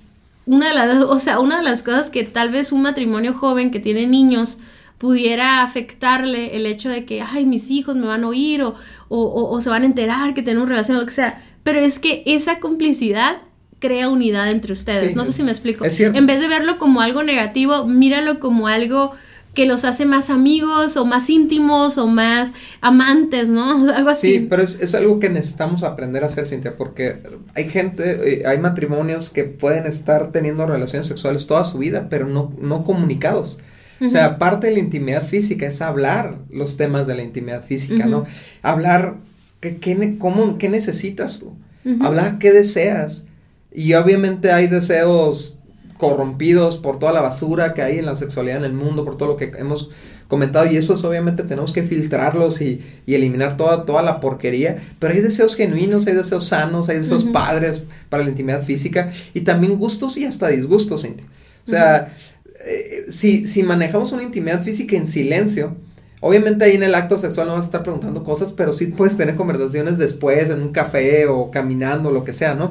una 0.47 0.69
de 0.69 0.75
las, 0.75 0.97
o 1.09 1.19
sea, 1.19 1.41
una 1.41 1.59
de 1.59 1.65
las 1.65 1.83
cosas 1.83 2.11
que 2.11 2.25
tal 2.25 2.51
vez 2.51 2.73
un 2.73 2.83
matrimonio 2.83 3.35
joven 3.35 3.71
que 3.71 3.81
tiene 3.81 4.07
niños, 4.07 4.59
pudiera 5.03 5.65
afectarle 5.65 6.57
el 6.57 6.65
hecho 6.65 6.89
de 6.89 7.05
que, 7.05 7.23
ay, 7.23 7.45
mis 7.45 7.73
hijos 7.73 7.97
me 7.97 8.07
van 8.07 8.23
a 8.23 8.29
oír 8.29 8.63
o, 8.63 8.77
o, 9.09 9.61
se 9.61 9.69
van 9.69 9.83
a 9.83 9.87
enterar 9.87 10.33
que 10.33 10.45
tenemos 10.45 10.69
relación 10.69 10.97
o 10.97 11.01
lo 11.01 11.07
que 11.07 11.13
sea. 11.13 11.43
Pero 11.65 11.81
es 11.81 11.99
que 11.99 12.23
esa 12.25 12.61
complicidad 12.61 13.39
crea 13.81 14.09
unidad 14.09 14.49
entre 14.49 14.73
ustedes. 14.73 15.17
no 15.17 15.25
sé 15.25 15.33
si 15.33 15.43
me 15.43 15.51
explico. 15.51 15.85
En 15.85 16.27
vez 16.27 16.41
de 16.41 16.47
verlo 16.47 16.79
como 16.79 17.01
algo 17.01 17.25
negativo, 17.25 17.85
míralo 17.85 18.39
como 18.39 18.69
algo 18.69 19.13
que 19.55 19.67
los 19.67 19.85
hace 19.85 20.07
más 20.07 20.31
amigos 20.31 20.97
o 20.97 21.05
más 21.05 21.29
íntimos 21.31 21.99
o 21.99 22.07
más 22.07 22.53
amantes, 22.81 23.49
¿no? 23.49 23.93
Algo 23.97 24.09
así. 24.09 24.35
Sí, 24.35 24.47
pero 24.49 24.63
es, 24.63 24.79
es 24.81 24.95
algo 24.95 25.19
que 25.19 25.31
necesitamos 25.31 25.83
aprender 25.83 26.23
a 26.23 26.27
hacer, 26.27 26.47
Cintia, 26.47 26.77
porque 26.77 27.25
hay 27.57 27.69
gente, 27.69 28.35
eh, 28.35 28.47
hay 28.47 28.59
matrimonios 28.59 29.31
que 29.31 29.43
pueden 29.43 29.85
estar 29.87 30.31
teniendo 30.31 30.65
relaciones 30.65 31.09
sexuales 31.09 31.49
toda 31.49 31.65
su 31.65 31.79
vida, 31.79 32.07
pero 32.09 32.29
no, 32.29 32.53
no 32.61 32.85
comunicados. 32.85 33.59
O 34.05 34.11
sea, 34.11 34.39
parte 34.39 34.67
de 34.67 34.73
la 34.73 34.81
intimidad 34.81 35.23
física 35.23 35.67
es 35.67 35.81
hablar 35.81 36.39
los 36.51 36.77
temas 36.77 37.07
de 37.07 37.15
la 37.15 37.23
intimidad 37.23 37.63
física, 37.63 38.07
¿no? 38.07 38.27
Hablar 38.63 39.17
qué, 39.61 39.77
qué, 39.77 40.17
cómo, 40.19 40.59
qué 40.59 40.69
necesitas 40.69 41.39
tú, 41.39 41.55
hablar 42.01 42.39
qué 42.39 42.53
deseas. 42.53 43.27
Y 43.73 43.95
obviamente 43.95 44.53
hay 44.53 44.67
deseos 44.67 45.59
corrompidos 45.99 46.79
por 46.79 46.99
toda 46.99 47.13
la 47.13 47.21
basura 47.21 47.75
que 47.75 47.83
hay 47.83 47.99
en 47.99 48.07
la 48.07 48.17
sexualidad 48.17 48.59
en 48.59 48.65
el 48.65 48.73
mundo, 48.73 49.05
por 49.05 49.17
todo 49.17 49.29
lo 49.29 49.37
que 49.37 49.53
hemos 49.57 49.91
comentado 50.27 50.65
y 50.65 50.79
esos 50.79 51.05
obviamente 51.05 51.43
tenemos 51.43 51.75
que 51.75 51.83
filtrarlos 51.83 52.63
y, 52.63 52.81
y, 53.05 53.15
eliminar 53.15 53.57
toda, 53.59 53.85
toda 53.85 54.03
la 54.03 54.19
porquería, 54.19 54.83
pero 54.99 55.13
hay 55.13 55.21
deseos 55.21 55.55
genuinos, 55.55 56.07
hay 56.07 56.15
deseos 56.15 56.49
sanos, 56.49 56.89
hay 56.89 56.97
deseos 56.97 57.25
padres 57.25 57.83
para 58.09 58.25
la 58.25 58.31
intimidad 58.31 58.63
física 58.63 59.13
y 59.35 59.43
también 59.43 59.77
gustos 59.77 60.17
y 60.17 60.25
hasta 60.25 60.49
disgustos, 60.49 61.03
Cintia. 61.03 61.27
O 61.67 61.71
sea, 61.71 62.17
eh, 62.67 63.07
si, 63.09 63.47
si 63.47 63.63
manejamos 63.63 64.13
una 64.13 64.23
intimidad 64.23 64.63
física 64.63 64.97
en 64.97 65.07
silencio, 65.07 65.77
obviamente 66.21 66.65
ahí 66.65 66.77
en 66.77 66.83
el 66.85 66.95
acto 66.95 67.19
sexual 67.19 67.49
no 67.49 67.55
vas 67.55 67.63
a 67.65 67.67
estar 67.67 67.83
preguntando 67.83 68.25
cosas, 68.25 68.53
pero 68.53 68.73
sí 68.73 68.87
puedes 68.87 69.17
tener 69.17 69.35
conversaciones 69.35 69.99
después 69.99 70.51
en 70.51 70.63
un 70.63 70.73
café 70.73 71.27
o 71.27 71.51
caminando, 71.51 72.11
lo 72.11 72.25
que 72.25 72.33
sea, 72.33 72.55
¿no? 72.55 72.71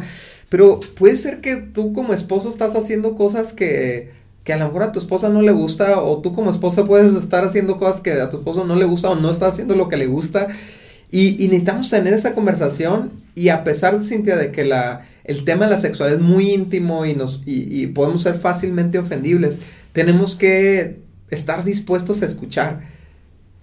Pero 0.50 0.80
puede 0.98 1.16
ser 1.16 1.42
que 1.42 1.58
tú 1.58 1.94
como 1.94 2.14
esposo 2.14 2.50
estás 2.50 2.76
haciendo 2.76 3.16
cosas 3.16 3.54
que, 3.54 4.12
que 4.44 4.54
a 4.54 4.58
lo 4.58 4.66
mejor 4.66 4.84
a 4.84 4.92
tu 4.92 5.00
esposa 5.00 5.30
no 5.30 5.42
le 5.42 5.52
gusta, 5.52 6.02
o 6.02 6.22
tú 6.22 6.34
como 6.34 6.50
esposa 6.50 6.86
puedes 6.86 7.14
estar 7.14 7.44
haciendo 7.44 7.78
cosas 7.78 8.02
que 8.02 8.14
a 8.14 8.30
tu 8.30 8.38
esposo 8.38 8.66
no 8.66 8.76
le 8.76 8.86
gusta 8.86 9.10
o 9.10 9.16
no 9.16 9.30
estás 9.30 9.54
haciendo 9.54 9.76
lo 9.76 9.90
que 9.90 9.98
le 9.98 10.08
gusta. 10.08 10.48
Y, 11.14 11.48
necesitamos 11.48 11.90
tener 11.90 12.14
esa 12.14 12.34
conversación 12.34 13.12
y 13.36 13.50
a 13.50 13.66
pesar, 13.66 14.02
Cintia, 14.04 14.38
de 14.38 14.52
que 14.54 14.64
la, 14.64 15.06
el 15.26 15.44
tema 15.44 15.66
de 15.66 15.72
la 15.72 15.78
sexualidad 15.78 16.20
es 16.20 16.26
muy 16.26 16.52
íntimo 16.52 17.06
y, 17.06 17.16
nos, 17.16 17.44
y 17.46 17.88
podemos 17.88 18.22
ser 18.22 18.36
fácilmente 18.36 18.98
ofendibles, 18.98 19.60
tenemos 19.94 20.36
que 20.36 21.02
estar 21.30 21.64
dispuestos 21.64 22.22
a 22.22 22.26
escuchar 22.26 22.82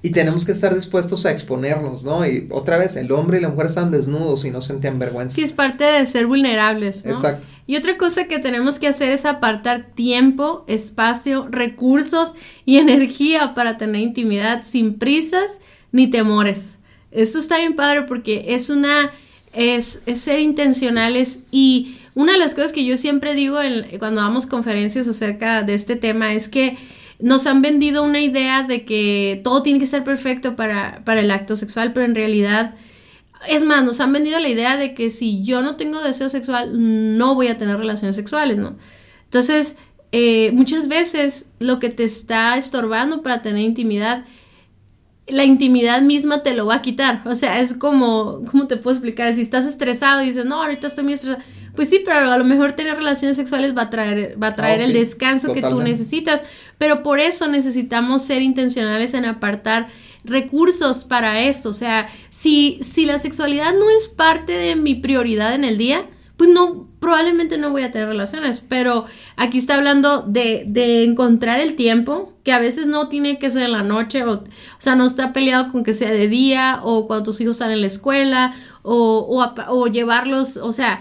y 0.01 0.11
tenemos 0.11 0.45
que 0.45 0.53
estar 0.53 0.75
dispuestos 0.75 1.27
a 1.27 1.33
exponernos, 1.33 2.05
¿no? 2.05 2.25
Y 2.25 2.47
otra 2.51 2.77
vez, 2.77 2.97
el 2.97 3.11
hombre 3.11 3.39
y 3.39 3.41
la 3.41 3.49
mujer 3.49 3.67
están 3.67 3.91
desnudos 3.91 4.45
y 4.45 4.51
no 4.51 4.63
sentían 4.63 4.99
vergüenza. 4.99 5.35
Sí, 5.35 5.43
es 5.43 5.53
parte 5.53 5.85
de 5.85 6.07
ser 6.07 6.27
vulnerables, 6.27 7.05
¿no? 7.05 7.13
Exacto. 7.13 7.49
Y 7.67 7.77
otra 7.77 7.99
cosa 7.99 8.29
que 8.29 8.39
tenemos 8.39 8.79
que 8.79 8.87
hacer 8.87 9.11
es 9.11 9.27
apartar 9.27 9.87
tiempo, 9.95 10.65
espacio, 10.69 11.49
recursos 11.51 12.35
y 12.65 12.79
energía 12.79 13.55
para 13.55 13.77
tener 13.77 14.01
intimidad 14.01 14.63
sin 14.63 14.99
prisas 14.99 15.61
ni 15.91 16.09
temores. 16.09 16.79
Esto 17.11 17.39
está 17.39 17.59
bien 17.59 17.75
padre 17.75 18.03
porque 18.03 18.55
es 18.55 18.71
una, 18.71 19.11
es, 19.53 20.03
es 20.07 20.21
ser 20.21 20.39
intencionales 20.39 21.41
y 21.51 21.98
una 22.19 22.33
de 22.33 22.39
las 22.39 22.57
cosas 22.57 22.73
que 22.73 22.85
yo 22.85 22.99
siempre 22.99 23.37
digo 23.37 23.59
cuando 24.01 24.21
damos 24.21 24.47
conferencias 24.47 25.07
acerca 25.07 25.63
de 25.63 25.75
este 25.75 25.95
tema 25.95 26.35
es 26.35 26.49
que 26.49 26.77
nos 27.21 27.47
han 27.47 27.63
vendido 27.63 28.03
una 28.03 28.21
idea 28.21 28.65
de 28.65 28.85
que 28.85 29.41
todo 29.45 29.63
tiene 29.63 29.79
que 29.79 29.87
ser 29.87 30.03
perfecto 30.03 30.57
para, 30.57 31.01
para 31.05 31.21
el 31.21 31.31
acto 31.31 31.55
sexual, 31.55 31.93
pero 31.93 32.07
en 32.07 32.17
realidad, 32.17 32.75
es 33.49 33.63
más, 33.63 33.85
nos 33.85 34.01
han 34.01 34.13
vendido 34.13 34.41
la 34.41 34.49
idea 34.49 34.77
de 34.77 34.95
que 34.95 35.11
si 35.11 35.45
yo 35.45 35.63
no 35.63 35.77
tengo 35.77 36.03
deseo 36.03 36.29
sexual, 36.29 36.73
no 37.17 37.37
voy 37.37 37.47
a 37.47 37.57
tener 37.57 37.79
relaciones 37.79 38.17
sexuales, 38.17 38.59
¿no? 38.59 38.75
Entonces, 39.23 39.77
eh, 40.11 40.51
muchas 40.55 40.89
veces 40.89 41.51
lo 41.61 41.79
que 41.79 41.89
te 41.89 42.03
está 42.03 42.57
estorbando 42.57 43.23
para 43.23 43.43
tener 43.43 43.63
intimidad, 43.63 44.25
la 45.29 45.45
intimidad 45.45 46.03
misma 46.03 46.43
te 46.43 46.55
lo 46.55 46.67
va 46.67 46.75
a 46.75 46.83
quitar. 46.83 47.23
O 47.27 47.37
sea, 47.37 47.61
es 47.61 47.75
como, 47.75 48.43
¿cómo 48.51 48.67
te 48.67 48.77
puedo 48.77 48.97
explicar? 48.97 49.33
Si 49.35 49.41
estás 49.41 49.67
estresado 49.67 50.21
y 50.25 50.27
dices, 50.27 50.47
no, 50.47 50.61
ahorita 50.61 50.89
estoy 50.89 51.05
muy 51.05 51.13
estresado. 51.13 51.45
Pues 51.79 51.91
sí, 51.91 52.03
pero 52.05 52.33
a 52.33 52.37
lo 52.39 52.45
mejor 52.45 52.73
tener 52.73 52.97
relaciones 52.97 53.37
sexuales 53.37 53.73
va 53.73 53.83
a 53.83 53.89
traer, 53.89 54.37
va 54.43 54.49
a 54.49 54.57
traer 54.57 54.81
oh, 54.81 54.85
el 54.87 54.93
descanso 54.93 55.55
que 55.55 55.63
tú 55.63 55.81
necesitas. 55.81 56.43
Pero 56.77 57.05
por 57.05 57.21
eso 57.21 57.47
necesitamos 57.47 58.23
ser 58.23 58.43
intencionales 58.43 59.15
en 59.15 59.25
apartar 59.25 59.87
recursos 60.25 61.05
para 61.05 61.41
eso. 61.43 61.69
O 61.69 61.73
sea, 61.73 62.09
si, 62.31 62.81
si 62.83 63.07
la 63.07 63.17
sexualidad 63.19 63.75
no 63.75 63.91
es 63.91 64.09
parte 64.09 64.55
de 64.55 64.75
mi 64.75 64.97
prioridad 64.97 65.55
en 65.55 65.63
el 65.63 65.79
día, 65.79 66.05
pues 66.37 66.51
no, 66.51 66.89
probablemente 66.99 67.59
no 67.59 67.71
voy 67.71 67.83
a 67.83 67.93
tener 67.93 68.09
relaciones, 68.09 68.61
pero 68.69 69.05
aquí 69.37 69.59
está 69.59 69.77
hablando 69.77 70.23
de, 70.23 70.65
de, 70.67 71.05
encontrar 71.05 71.61
el 71.61 71.77
tiempo, 71.77 72.33
que 72.43 72.51
a 72.51 72.59
veces 72.59 72.89
no 72.89 73.09
tiene 73.09 73.39
que 73.39 73.51
ser 73.51 73.63
en 73.63 73.73
la 73.73 73.85
noche, 73.85 74.25
o, 74.25 74.33
o 74.33 74.45
sea, 74.79 74.97
no 74.97 75.07
está 75.07 75.33
peleado 75.33 75.71
con 75.71 75.85
que 75.85 75.93
sea 75.93 76.11
de 76.11 76.27
día, 76.27 76.81
o 76.83 77.07
cuando 77.07 77.27
tus 77.27 77.41
hijos 77.41 77.55
están 77.55 77.71
en 77.71 77.83
la 77.83 77.87
escuela, 77.87 78.53
o, 78.83 79.19
o, 79.29 79.73
o 79.73 79.87
llevarlos, 79.87 80.57
o 80.57 80.73
sea, 80.73 81.01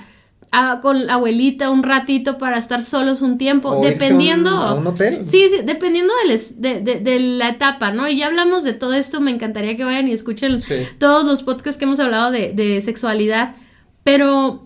con 0.81 1.05
la 1.05 1.15
abuelita 1.15 1.69
un 1.69 1.83
ratito 1.83 2.37
para 2.37 2.57
estar 2.57 2.81
solos 2.81 3.21
un 3.21 3.37
tiempo, 3.37 3.81
dependiendo. 3.81 4.49
A 4.49 4.73
un, 4.73 4.87
hotel. 4.87 5.25
Sí, 5.25 5.47
sí, 5.49 5.61
dependiendo 5.63 6.13
de, 6.57 6.81
de, 6.81 6.99
de, 6.99 7.19
la 7.19 7.49
etapa, 7.49 7.91
¿no? 7.91 8.07
Y 8.07 8.17
ya 8.17 8.27
hablamos 8.27 8.63
de 8.63 8.73
todo 8.73 8.93
esto, 8.93 9.21
me 9.21 9.31
encantaría 9.31 9.75
que 9.75 9.83
vayan 9.83 10.07
y 10.07 10.13
escuchen 10.13 10.59
todos 10.97 11.25
los 11.25 11.43
podcasts 11.43 11.77
que 11.77 11.85
hemos 11.85 11.99
hablado 11.99 12.31
de, 12.31 12.81
sexualidad, 12.81 13.55
pero 14.03 14.65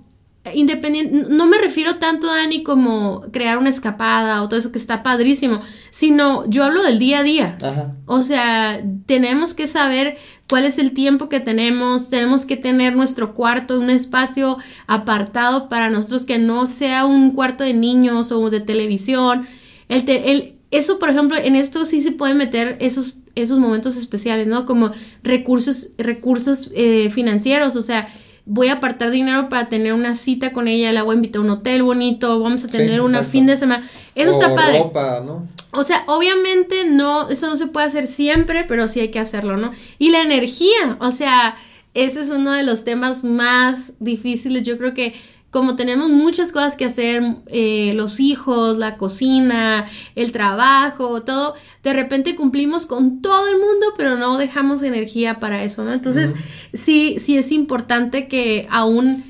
independiente, 0.54 1.28
no 1.30 1.46
me 1.46 1.58
refiero 1.58 1.98
tanto, 1.98 2.28
Dani, 2.28 2.64
como 2.64 3.22
crear 3.32 3.58
una 3.58 3.70
escapada 3.70 4.42
o 4.42 4.50
todo 4.50 4.60
eso 4.60 4.72
que 4.72 4.78
está 4.78 5.04
padrísimo, 5.04 5.62
sino 5.92 6.46
yo 6.50 6.64
hablo 6.64 6.84
del 6.84 7.00
día 7.00 7.20
a 7.20 7.24
día. 7.24 7.58
O 8.06 8.24
sea, 8.24 8.82
tenemos 9.06 9.54
que 9.54 9.68
saber 9.68 10.18
cuál 10.52 10.66
es 10.66 10.80
el 10.80 10.92
tiempo 10.92 11.30
que 11.30 11.40
tenemos, 11.40 12.10
tenemos 12.10 12.46
que 12.46 12.58
tener 12.58 12.94
nuestro 12.94 13.34
cuarto, 13.34 13.80
un 13.80 13.90
espacio 13.90 14.58
apartado 14.86 15.70
para 15.70 15.90
nosotros 15.90 16.26
que 16.26 16.40
no 16.40 16.68
sea 16.68 17.06
un 17.06 17.32
cuarto 17.32 17.64
de 17.64 17.74
niños 17.74 18.34
o 18.34 18.50
de 18.50 18.60
televisión. 18.60 19.48
El, 19.88 20.10
el 20.10 20.56
eso, 20.70 21.00
por 21.00 21.10
ejemplo, 21.10 21.38
en 21.38 21.56
esto 21.56 21.86
sí 21.86 22.02
se 22.02 22.12
pueden 22.12 22.36
meter 22.36 22.76
esos, 22.82 23.20
esos 23.36 23.60
momentos 23.60 23.96
especiales, 23.96 24.48
¿no? 24.48 24.66
Como 24.66 24.92
recursos, 25.24 25.92
recursos 25.98 26.70
eh, 26.76 27.10
financieros, 27.12 27.78
o 27.78 27.82
sea, 27.82 28.10
voy 28.46 28.68
a 28.68 28.74
apartar 28.74 29.12
dinero 29.12 29.50
para 29.50 29.70
tener 29.70 29.94
una 29.94 30.16
cita 30.16 30.52
con 30.54 30.68
ella, 30.68 30.92
la 30.92 31.04
voy 31.04 31.14
a 31.14 31.16
invitar 31.16 31.42
a 31.42 31.46
un 31.46 31.50
hotel 31.52 31.84
bonito, 31.84 32.40
vamos 32.40 32.64
a 32.66 32.68
tener 32.68 33.02
una 33.02 33.24
fin 33.24 33.46
de 33.46 33.58
semana. 33.58 33.88
Eso 34.16 34.32
está 34.32 34.54
padre. 34.54 34.80
Ropa, 34.80 35.22
¿no? 35.26 35.48
O 35.72 35.84
sea, 35.84 36.04
obviamente 36.08 36.90
no, 36.90 37.30
eso 37.30 37.48
no 37.50 37.56
se 37.56 37.68
puede 37.68 37.86
hacer 37.86 38.08
siempre, 38.08 38.66
pero 38.68 38.88
sí 38.88 39.00
hay 39.00 39.10
que 39.10 39.20
hacerlo, 39.20 39.58
¿no? 39.58 39.72
Y 40.00 40.10
la 40.10 40.22
energía, 40.22 40.98
o 41.00 41.12
sea, 41.12 41.56
ese 41.94 42.20
es 42.22 42.30
uno 42.30 42.52
de 42.52 42.64
los 42.64 42.84
temas 42.84 43.24
más 43.24 43.94
difíciles. 44.00 44.66
Yo 44.66 44.78
creo 44.78 44.94
que 44.94 45.14
como 45.52 45.76
tenemos 45.76 46.10
muchas 46.10 46.54
cosas 46.54 46.78
que 46.78 46.86
hacer, 46.86 47.22
eh, 47.48 47.92
los 47.96 48.22
hijos, 48.22 48.78
la 48.78 48.96
cocina, 48.96 49.86
el 50.16 50.32
trabajo, 50.32 51.24
todo, 51.24 51.56
de 51.84 51.92
repente 51.92 52.38
cumplimos 52.38 52.86
con 52.86 53.22
todo 53.22 53.50
el 53.50 53.58
mundo, 53.58 53.88
pero 53.98 54.16
no 54.18 54.38
dejamos 54.38 54.82
energía 54.82 55.40
para 55.42 55.62
eso, 55.64 55.84
¿no? 55.84 55.92
Entonces, 55.92 56.34
sí, 56.74 57.18
sí 57.20 57.38
es 57.38 57.52
importante 57.52 58.30
que 58.30 58.66
aún 58.72 59.26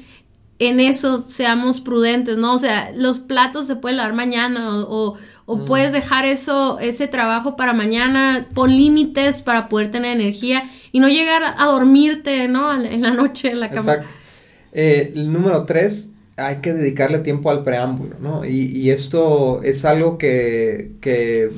en 0.60 0.80
eso 0.80 1.26
seamos 1.28 1.82
prudentes, 1.82 2.38
¿no? 2.38 2.54
O 2.54 2.58
sea, 2.60 2.92
los 2.96 3.18
platos 3.18 3.66
se 3.66 3.76
pueden 3.76 3.98
lavar 3.98 4.14
mañana 4.14 4.78
o, 4.78 5.18
o, 5.48 5.66
puedes 5.66 5.92
dejar 5.92 6.26
eso, 6.26 6.78
ese 6.80 7.08
trabajo 7.08 7.56
para 7.56 7.74
mañana, 7.74 8.48
pon 8.54 8.70
límites 8.70 9.42
para 9.42 9.68
poder 9.70 9.90
tener 9.90 10.16
energía 10.16 10.64
y 10.92 11.00
no 11.00 11.10
llegar 11.10 11.56
a 11.58 11.66
dormirte, 11.66 12.48
¿no? 12.48 12.72
En 12.80 13.02
la 13.02 13.10
noche 13.10 13.50
en 13.50 13.60
la 13.60 13.70
cama. 13.70 13.94
Exacto. 13.94 14.14
Eh, 14.72 15.12
el 15.16 15.34
número 15.34 15.66
tres, 15.66 16.11
hay 16.46 16.58
que 16.58 16.74
dedicarle 16.74 17.20
tiempo 17.20 17.50
al 17.50 17.64
preámbulo, 17.64 18.16
¿no? 18.20 18.46
Y, 18.46 18.66
y 18.78 18.92
esto 18.92 19.62
es 19.64 19.86
algo 19.86 20.18
que, 20.18 20.92
que 21.02 21.52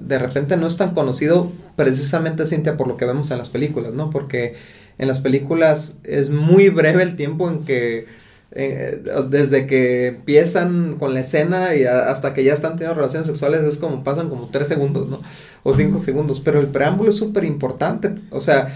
de 0.00 0.18
repente 0.18 0.56
no 0.56 0.66
es 0.66 0.76
tan 0.76 0.94
conocido 0.94 1.50
precisamente, 1.76 2.46
Cintia, 2.46 2.76
por 2.76 2.88
lo 2.88 2.96
que 2.96 3.04
vemos 3.04 3.30
en 3.30 3.38
las 3.38 3.50
películas, 3.50 3.92
¿no? 3.94 4.10
Porque 4.10 4.54
en 4.98 5.08
las 5.08 5.20
películas 5.20 5.96
es 6.04 6.30
muy 6.30 6.68
breve 6.68 7.02
el 7.02 7.16
tiempo 7.16 7.50
en 7.50 7.64
que 7.64 8.06
eh, 8.54 9.02
desde 9.30 9.66
que 9.66 10.08
empiezan 10.08 10.96
con 10.98 11.14
la 11.14 11.20
escena 11.20 11.74
y 11.74 11.84
hasta 11.84 12.34
que 12.34 12.44
ya 12.44 12.52
están 12.52 12.72
teniendo 12.76 12.96
relaciones 12.96 13.26
sexuales 13.26 13.62
es 13.62 13.78
como 13.78 14.04
pasan 14.04 14.28
como 14.28 14.48
tres 14.48 14.68
segundos, 14.68 15.08
¿no? 15.08 15.18
O 15.62 15.74
cinco 15.74 15.98
segundos, 15.98 16.40
pero 16.40 16.60
el 16.60 16.66
preámbulo 16.66 17.10
es 17.10 17.16
súper 17.16 17.44
importante, 17.44 18.14
o 18.30 18.40
sea, 18.40 18.68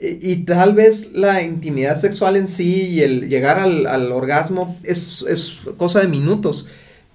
y, 0.00 0.36
tal 0.44 0.74
vez 0.74 1.12
la 1.12 1.42
intimidad 1.42 1.96
sexual 1.96 2.36
en 2.36 2.48
sí 2.48 2.88
y 2.88 3.00
el 3.02 3.28
llegar 3.28 3.58
al, 3.58 3.86
al 3.86 4.10
orgasmo 4.12 4.76
es, 4.82 5.24
es, 5.28 5.60
cosa 5.76 6.00
de 6.00 6.08
minutos, 6.08 6.66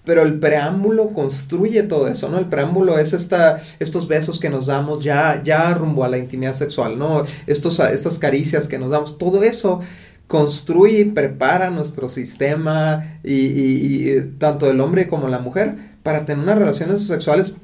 pero 0.05 0.23
el 0.23 0.39
preámbulo 0.39 1.09
construye 1.09 1.83
todo 1.83 2.07
eso, 2.07 2.29
¿no? 2.29 2.39
El 2.39 2.45
preámbulo 2.45 2.97
es 2.97 3.13
esta, 3.13 3.61
estos 3.79 4.07
besos 4.07 4.39
que 4.39 4.49
nos 4.49 4.67
damos 4.67 5.03
ya, 5.03 5.41
ya 5.43 5.73
rumbo 5.73 6.03
a 6.03 6.07
la 6.07 6.17
intimidad 6.17 6.53
sexual, 6.53 6.97
¿no? 6.97 7.25
Estos, 7.47 7.79
estas 7.79 8.17
caricias 8.17 8.67
que 8.67 8.79
nos 8.79 8.91
damos, 8.91 9.17
todo 9.17 9.43
eso 9.43 9.81
construye 10.29 10.99
y 10.99 11.05
prepara 11.05 11.69
nuestro 11.69 12.07
sistema 12.07 13.19
y, 13.23 14.19
tanto 14.39 14.69
el 14.69 14.79
hombre 14.79 15.07
como 15.07 15.27
la 15.27 15.39
mujer 15.39 15.75
para 16.01 16.25
tener 16.25 16.43
unas 16.43 16.57
relaciones 16.59 17.05
sexuales 17.05 17.57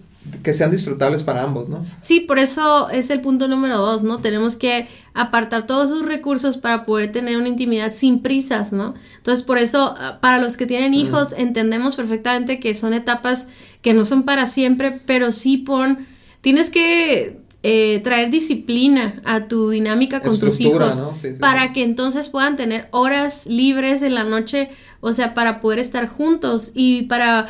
que 0.43 0.53
sean 0.53 0.71
disfrutables 0.71 1.23
para 1.23 1.43
ambos, 1.43 1.69
¿no? 1.69 1.85
Sí, 2.01 2.21
por 2.21 2.39
eso 2.39 2.89
es 2.89 3.09
el 3.09 3.21
punto 3.21 3.47
número 3.47 3.77
dos, 3.77 4.03
¿no? 4.03 4.19
Tenemos 4.19 4.57
que 4.57 4.87
apartar 5.13 5.65
todos 5.65 5.89
sus 5.89 6.05
recursos 6.05 6.57
para 6.57 6.85
poder 6.85 7.11
tener 7.11 7.37
una 7.37 7.47
intimidad 7.47 7.91
sin 7.91 8.21
prisas, 8.21 8.73
¿no? 8.73 8.93
Entonces, 9.17 9.43
por 9.43 9.57
eso, 9.57 9.95
ah, 9.97 10.19
para 10.21 10.39
los 10.39 10.57
que 10.57 10.65
tienen 10.65 10.93
hijos, 10.93 11.33
entendemos 11.37 11.95
perfectamente 11.95 12.59
que 12.59 12.73
son 12.73 12.93
etapas 12.93 13.49
que 13.81 13.93
no 13.93 14.05
son 14.05 14.23
para 14.23 14.47
siempre, 14.47 14.99
pero 15.05 15.31
sí 15.31 15.57
pon, 15.57 16.05
tienes 16.41 16.69
que 16.69 17.39
eh, 17.67 17.99
traer 18.03 18.29
disciplina 18.29 19.21
a 19.25 19.47
tu 19.47 19.71
dinámica 19.71 20.21
con 20.21 20.39
tus 20.39 20.59
hijos 20.59 21.01
para 21.39 21.73
que 21.73 21.81
entonces 21.81 22.29
puedan 22.29 22.57
tener 22.57 22.87
horas 22.91 23.47
libres 23.47 24.03
en 24.03 24.13
la 24.13 24.23
noche, 24.23 24.69
o 25.01 25.13
sea, 25.13 25.33
para 25.33 25.61
poder 25.61 25.79
estar 25.79 26.07
juntos 26.07 26.73
y 26.75 27.03
para, 27.03 27.47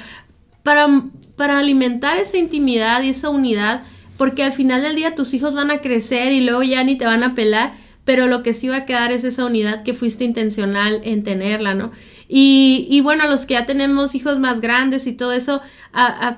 para, 0.64 0.88
para 1.36 1.60
alimentar 1.60 2.18
esa 2.18 2.38
intimidad 2.38 3.02
y 3.04 3.10
esa 3.10 3.30
unidad, 3.30 3.84
porque 4.18 4.44
al 4.44 4.54
final 4.54 4.82
del 4.82 4.96
día 4.96 5.16
tus 5.16 5.34
hijos 5.34 5.54
van 5.54 5.72
a 5.72 5.80
crecer 5.82 6.32
y 6.32 6.42
luego 6.42 6.64
ya 6.64 6.84
ni 6.84 6.98
te 6.98 7.06
van 7.06 7.24
a 7.24 7.36
pelar, 7.36 7.74
pero 8.06 8.28
lo 8.28 8.44
que 8.44 8.54
sí 8.54 8.68
va 8.68 8.78
a 8.78 8.86
quedar 8.86 9.12
es 9.12 9.24
esa 9.24 9.46
unidad 9.46 9.84
que 9.84 9.94
fuiste 9.94 10.24
intencional 10.24 11.02
en 11.04 11.24
tenerla, 11.24 11.74
¿no? 11.74 11.92
Y, 12.28 12.88
y 12.90 13.02
bueno, 13.02 13.28
los 13.28 13.46
que 13.46 13.54
ya 13.54 13.66
tenemos 13.66 14.16
hijos 14.16 14.40
más 14.40 14.62
grandes 14.62 15.06
y 15.06 15.14
todo 15.14 15.34
eso, 15.34 15.62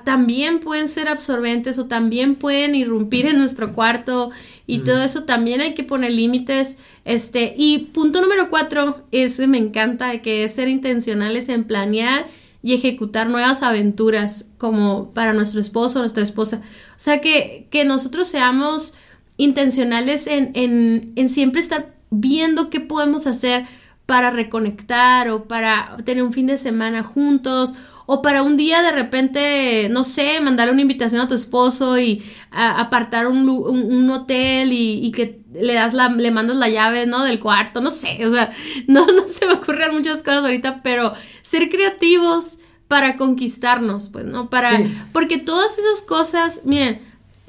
también 0.04 0.60
pueden 0.60 0.88
ser 0.88 1.08
absorbentes 1.08 1.78
o 1.78 1.86
también 1.86 2.36
pueden 2.36 2.74
irrumpir 2.74 3.26
en 3.26 3.38
nuestro 3.38 3.72
cuarto 3.72 4.30
y 4.66 4.80
todo 4.80 5.02
eso 5.02 5.24
también 5.24 5.60
hay 5.60 5.74
que 5.74 5.82
poner 5.82 6.12
límites. 6.12 6.78
Este, 7.04 7.54
y 7.56 7.90
punto 7.92 8.20
número 8.20 8.50
cuatro, 8.50 9.02
ese 9.10 9.46
me 9.46 9.58
encanta, 9.58 10.18
que 10.20 10.44
es 10.44 10.54
ser 10.54 10.68
intencionales 10.68 11.48
en 11.48 11.64
planear 11.64 12.26
y 12.68 12.74
ejecutar 12.74 13.30
nuevas 13.30 13.62
aventuras 13.62 14.50
como 14.58 15.10
para 15.12 15.32
nuestro 15.32 15.58
esposo 15.58 15.98
o 15.98 16.02
nuestra 16.02 16.22
esposa. 16.22 16.60
O 16.60 16.98
sea, 16.98 17.22
que, 17.22 17.66
que 17.70 17.86
nosotros 17.86 18.28
seamos 18.28 18.92
intencionales 19.38 20.26
en, 20.26 20.50
en, 20.52 21.14
en 21.16 21.30
siempre 21.30 21.62
estar 21.62 21.94
viendo 22.10 22.68
qué 22.68 22.80
podemos 22.80 23.26
hacer 23.26 23.64
para 24.04 24.30
reconectar 24.30 25.30
o 25.30 25.44
para 25.44 25.96
tener 26.04 26.22
un 26.22 26.34
fin 26.34 26.46
de 26.46 26.58
semana 26.58 27.02
juntos 27.02 27.76
o 28.10 28.22
para 28.22 28.42
un 28.42 28.56
día 28.56 28.80
de 28.80 28.90
repente, 28.90 29.88
no 29.90 30.02
sé, 30.02 30.40
mandarle 30.40 30.72
una 30.72 30.80
invitación 30.80 31.20
a 31.20 31.28
tu 31.28 31.34
esposo 31.34 31.98
y 31.98 32.22
apartar 32.50 33.26
un, 33.26 34.10
hotel 34.10 34.70
y, 34.72 35.12
que 35.12 35.42
le 35.52 35.74
das 35.74 35.92
la, 35.92 36.08
le 36.08 36.30
mandas 36.30 36.56
la 36.56 36.70
llave, 36.70 37.04
¿no? 37.04 37.22
Del 37.22 37.38
cuarto, 37.38 37.82
no 37.82 37.90
sé, 37.90 38.26
o 38.26 38.30
sea, 38.30 38.50
no, 38.86 39.04
no 39.04 39.28
se 39.28 39.46
me 39.46 39.52
ocurren 39.52 39.92
muchas 39.92 40.22
cosas 40.22 40.42
ahorita, 40.42 40.82
pero 40.82 41.12
ser 41.42 41.68
creativos 41.68 42.60
para 42.88 43.18
conquistarnos, 43.18 44.08
pues, 44.08 44.24
¿no? 44.24 44.48
Para, 44.48 44.70
porque 45.12 45.36
todas 45.36 45.78
esas 45.78 46.00
cosas, 46.00 46.62
miren, 46.64 47.02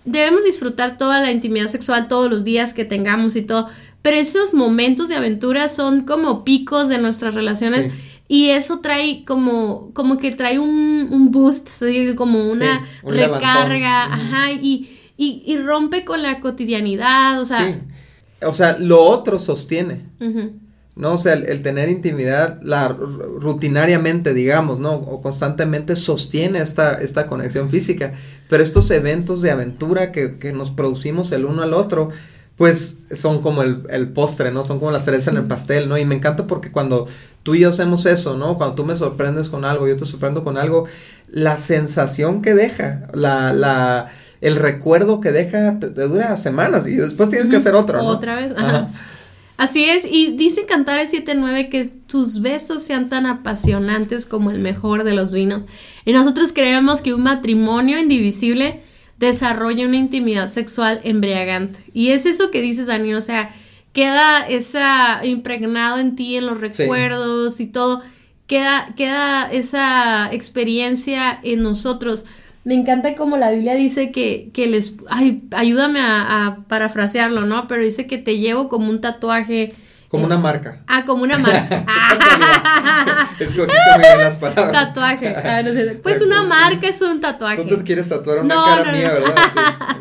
debemos 0.04 0.44
disfrutar 0.44 0.98
toda 0.98 1.22
la 1.22 1.32
intimidad 1.32 1.68
sexual 1.68 2.10
todos 2.10 2.30
los 2.30 2.44
días 2.44 2.74
que 2.74 2.84
tengamos 2.84 3.38
y 3.38 3.44
todo, 3.44 3.70
pero 4.02 4.18
esos 4.18 4.54
momentos 4.54 5.08
de 5.08 5.16
aventura 5.16 5.70
son 5.70 6.02
como 6.02 6.44
picos 6.44 6.90
de 6.90 6.98
nuestras 6.98 7.34
relaciones 7.34 7.94
Y 8.32 8.52
eso 8.52 8.80
trae 8.80 9.26
como, 9.26 9.92
como 9.94 10.20
que 10.20 10.32
trae 10.32 10.60
un, 10.60 11.32
boost, 11.32 11.68
como 12.16 12.44
una 12.44 12.86
recarga, 13.04 14.06
ajá, 14.06 14.52
y, 14.52 14.88
y, 15.18 15.58
rompe 15.58 16.06
con 16.06 16.22
la 16.22 16.40
cotidianidad, 16.40 17.42
o 17.42 17.46
sea. 17.46 17.76
O 18.44 18.54
sea, 18.54 18.78
lo 18.78 19.02
otro 19.02 19.40
sostiene. 19.40 20.06
¿no? 20.96 21.14
O 21.14 21.18
sea, 21.18 21.34
el, 21.34 21.62
tener 21.64 21.90
intimidad 21.90 22.62
la, 22.62 22.90
rutinariamente, 22.90 24.36
digamos, 24.36 24.78
¿no? 24.78 24.94
O 24.94 25.22
constantemente 25.22 25.96
sostiene 25.96 26.60
esta, 26.60 27.02
esta 27.02 27.26
conexión 27.26 27.70
física. 27.70 28.14
Pero 28.48 28.62
estos 28.62 28.92
eventos 28.92 29.42
de 29.42 29.50
aventura 29.50 30.12
que, 30.12 30.38
que 30.38 30.54
nos 30.54 30.70
producimos 30.70 31.32
el 31.32 31.46
uno 31.46 31.64
al 31.64 31.74
otro, 31.74 32.10
pues 32.60 32.98
son 33.16 33.42
como 33.42 33.64
el, 33.64 33.84
el 33.90 34.10
postre, 34.10 34.52
¿no? 34.52 34.66
Son 34.66 34.80
como 34.80 34.92
la 34.92 35.00
cereza 35.00 35.32
en 35.32 35.38
el 35.38 35.46
pastel, 35.46 35.88
¿no? 35.88 35.98
Y 35.98 36.04
me 36.04 36.14
encanta 36.14 36.46
porque 36.46 36.74
cuando 36.74 37.08
tú 37.42 37.56
y 37.56 37.62
yo 37.62 37.70
hacemos 37.70 38.06
eso, 38.06 38.36
¿no? 38.36 38.58
Cuando 38.58 38.76
tú 38.76 38.84
me 38.84 38.98
sorprendes 38.98 39.48
con 39.48 39.64
algo, 39.64 39.88
yo 39.88 39.96
te 39.96 40.06
sorprendo 40.06 40.44
con 40.44 40.58
algo, 40.58 40.84
la 41.30 41.58
sensación 41.58 42.42
que 42.42 42.54
deja, 42.54 43.08
la, 43.14 43.54
la, 43.54 44.12
el 44.42 44.58
recuerdo 44.58 45.22
que 45.22 45.32
deja, 45.32 45.80
te, 45.80 45.88
dura 45.90 46.36
semanas 46.36 46.86
y 46.86 46.96
después 46.96 47.30
tienes 47.30 47.48
que 47.48 47.56
hacer 47.56 47.76
otro, 47.76 48.00
¿no? 48.00 48.10
Otra 48.10 48.36
vez, 48.36 48.52
ajá. 48.52 48.90
Así 49.56 49.86
es, 49.86 50.06
y 50.06 50.36
dice 50.36 50.66
Cantares 50.66 51.14
7.9 51.14 51.70
que 51.70 51.86
tus 51.86 52.42
besos 52.42 52.84
sean 52.84 53.08
tan 53.08 53.26
apasionantes 53.26 54.26
como 54.26 54.52
el 54.52 54.60
mejor 54.60 55.06
de 55.06 55.14
los 55.14 55.34
vinos. 55.34 55.64
Y 56.04 56.12
nosotros 56.12 56.52
creemos 56.52 57.00
que 57.02 57.14
un 57.14 57.24
matrimonio 57.24 58.00
indivisible 58.00 58.84
desarrolla 59.20 59.86
una 59.86 59.98
intimidad 59.98 60.48
sexual 60.48 61.02
embriagante. 61.04 61.82
Y 61.94 62.10
es 62.10 62.26
eso 62.26 62.52
que 62.52 62.62
dices, 62.62 62.88
Dani, 62.88 63.14
o 63.14 63.22
sea, 63.22 63.54
queda 63.92 64.48
esa 64.48 65.20
impregnado 65.26 66.00
en 66.00 66.16
ti, 66.16 66.38
en 66.38 66.46
los 66.46 66.62
recuerdos 66.62 67.60
y 67.60 67.68
todo, 67.68 68.02
queda, 68.48 68.94
queda 68.96 69.52
esa 69.52 70.34
experiencia 70.34 71.38
en 71.44 71.62
nosotros. 71.62 72.26
Me 72.64 72.76
encanta 72.76 73.16
como 73.16 73.36
la 73.36 73.52
Biblia 73.52 73.76
dice 73.76 74.12
que, 74.12 74.52
que 74.54 74.68
les, 74.68 74.98
ay, 75.10 75.44
ayúdame 75.52 76.00
a, 76.00 76.46
a, 76.46 76.64
parafrasearlo, 76.68 77.46
¿no? 77.46 77.68
Pero 77.68 77.84
dice 77.84 78.08
que 78.08 78.18
te 78.18 78.38
llevo 78.38 78.70
como 78.70 78.90
un 78.90 79.02
tatuaje 79.02 79.70
como 80.10 80.26
una 80.26 80.40
marca. 80.40 80.82
Ah, 80.88 81.06
como 81.06 81.22
una 81.22 81.38
marca. 81.38 81.86
Escogiste 83.40 83.78
muy 83.96 84.02
bien 84.02 84.18
las 84.18 84.38
palabras. 84.40 84.72
Tatuaje. 84.72 85.36
Ah, 85.36 85.62
no 85.62 85.72
sé. 85.72 86.00
Pues 86.02 86.24
una 86.24 86.42
marca 86.44 86.88
es 86.88 87.00
un 87.04 87.22
tatuaje. 87.22 87.64
Tú 87.64 87.78
te 87.78 87.84
quieres 87.84 88.10
tatuar 88.10 88.40
una 88.40 88.56
cara 88.56 88.92
mía, 88.92 89.12
¿verdad? 89.14 89.36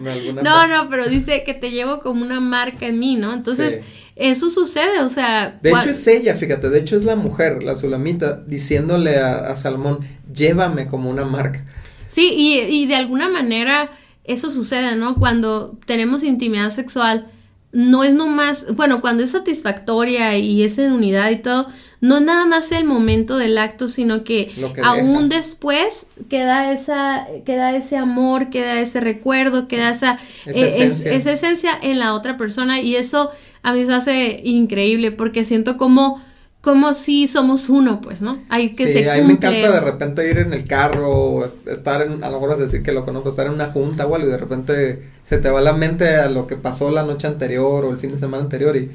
Sí, 0.02 0.32
no, 0.42 0.66
no, 0.66 0.88
pero 0.88 1.06
dice 1.10 1.44
que 1.44 1.52
te 1.52 1.70
llevo 1.70 2.00
como 2.00 2.24
una 2.24 2.40
marca 2.40 2.86
en 2.86 2.98
mí, 2.98 3.16
¿no? 3.16 3.34
Entonces, 3.34 3.82
eso 4.16 4.48
sucede, 4.48 5.00
o 5.02 5.10
sea. 5.10 5.58
De 5.60 5.72
hecho, 5.72 5.90
es 5.90 6.06
ella, 6.06 6.34
fíjate, 6.34 6.70
de 6.70 6.78
hecho 6.78 6.96
es 6.96 7.04
la 7.04 7.14
mujer, 7.14 7.62
la 7.62 7.76
Sulamita, 7.76 8.42
diciéndole 8.46 9.18
a, 9.18 9.50
a 9.50 9.56
Salmón, 9.56 9.98
llévame 10.32 10.86
como 10.86 11.10
una 11.10 11.26
marca. 11.26 11.62
Sí, 12.06 12.32
y, 12.34 12.60
y 12.60 12.86
de 12.86 12.96
alguna 12.96 13.28
manera 13.28 13.90
eso 14.24 14.50
sucede, 14.50 14.96
¿no? 14.96 15.16
Cuando 15.16 15.78
tenemos 15.84 16.22
intimidad 16.22 16.70
sexual 16.70 17.30
no 17.72 18.04
es 18.04 18.14
nomás, 18.14 18.74
bueno, 18.74 19.00
cuando 19.00 19.22
es 19.22 19.30
satisfactoria 19.30 20.36
y 20.38 20.62
es 20.64 20.78
en 20.78 20.92
unidad 20.92 21.30
y 21.30 21.36
todo, 21.36 21.68
no 22.00 22.18
es 22.18 22.22
nada 22.22 22.46
más 22.46 22.70
el 22.72 22.84
momento 22.84 23.36
del 23.36 23.58
acto, 23.58 23.88
sino 23.88 24.24
que, 24.24 24.50
aún 24.82 25.28
después 25.28 26.08
queda 26.28 26.72
esa, 26.72 27.26
queda 27.44 27.74
ese 27.76 27.96
amor, 27.96 28.50
queda 28.50 28.80
ese 28.80 29.00
recuerdo, 29.00 29.68
queda 29.68 29.90
esa, 29.90 30.18
esa, 30.46 30.58
eh, 30.58 30.66
esencia. 30.66 31.12
esa 31.12 31.32
esencia 31.32 31.70
en 31.82 31.98
la 31.98 32.14
otra 32.14 32.36
persona 32.36 32.80
y 32.80 32.96
eso 32.96 33.30
a 33.62 33.72
mí 33.72 33.84
se 33.84 33.92
hace 33.92 34.40
increíble 34.44 35.10
porque 35.10 35.42
siento 35.42 35.76
como 35.76 36.22
como 36.68 36.92
si 36.92 37.26
somos 37.26 37.70
uno, 37.70 37.98
pues, 38.02 38.20
¿no? 38.20 38.42
Hay 38.50 38.68
que 38.68 38.86
sí, 38.86 39.08
a 39.08 39.14
mí 39.14 39.22
me 39.22 39.32
encanta 39.32 39.72
de 39.72 39.80
repente 39.80 40.30
ir 40.30 40.36
en 40.36 40.52
el 40.52 40.64
carro, 40.64 41.50
estar 41.64 42.02
en, 42.02 42.22
a 42.22 42.28
lo 42.28 42.38
mejor 42.42 42.52
es 42.52 42.58
decir 42.58 42.82
que 42.82 42.92
lo 42.92 43.06
conozco, 43.06 43.30
estar 43.30 43.46
en 43.46 43.54
una 43.54 43.72
junta 43.72 44.06
o 44.06 44.14
algo 44.14 44.28
y 44.28 44.30
de 44.30 44.36
repente 44.36 45.02
se 45.24 45.38
te 45.38 45.48
va 45.48 45.62
la 45.62 45.72
mente 45.72 46.16
a 46.16 46.28
lo 46.28 46.46
que 46.46 46.56
pasó 46.56 46.90
la 46.90 47.04
noche 47.04 47.26
anterior 47.26 47.86
o 47.86 47.90
el 47.90 47.96
fin 47.96 48.10
de 48.10 48.18
semana 48.18 48.42
anterior 48.42 48.76
y 48.76 48.90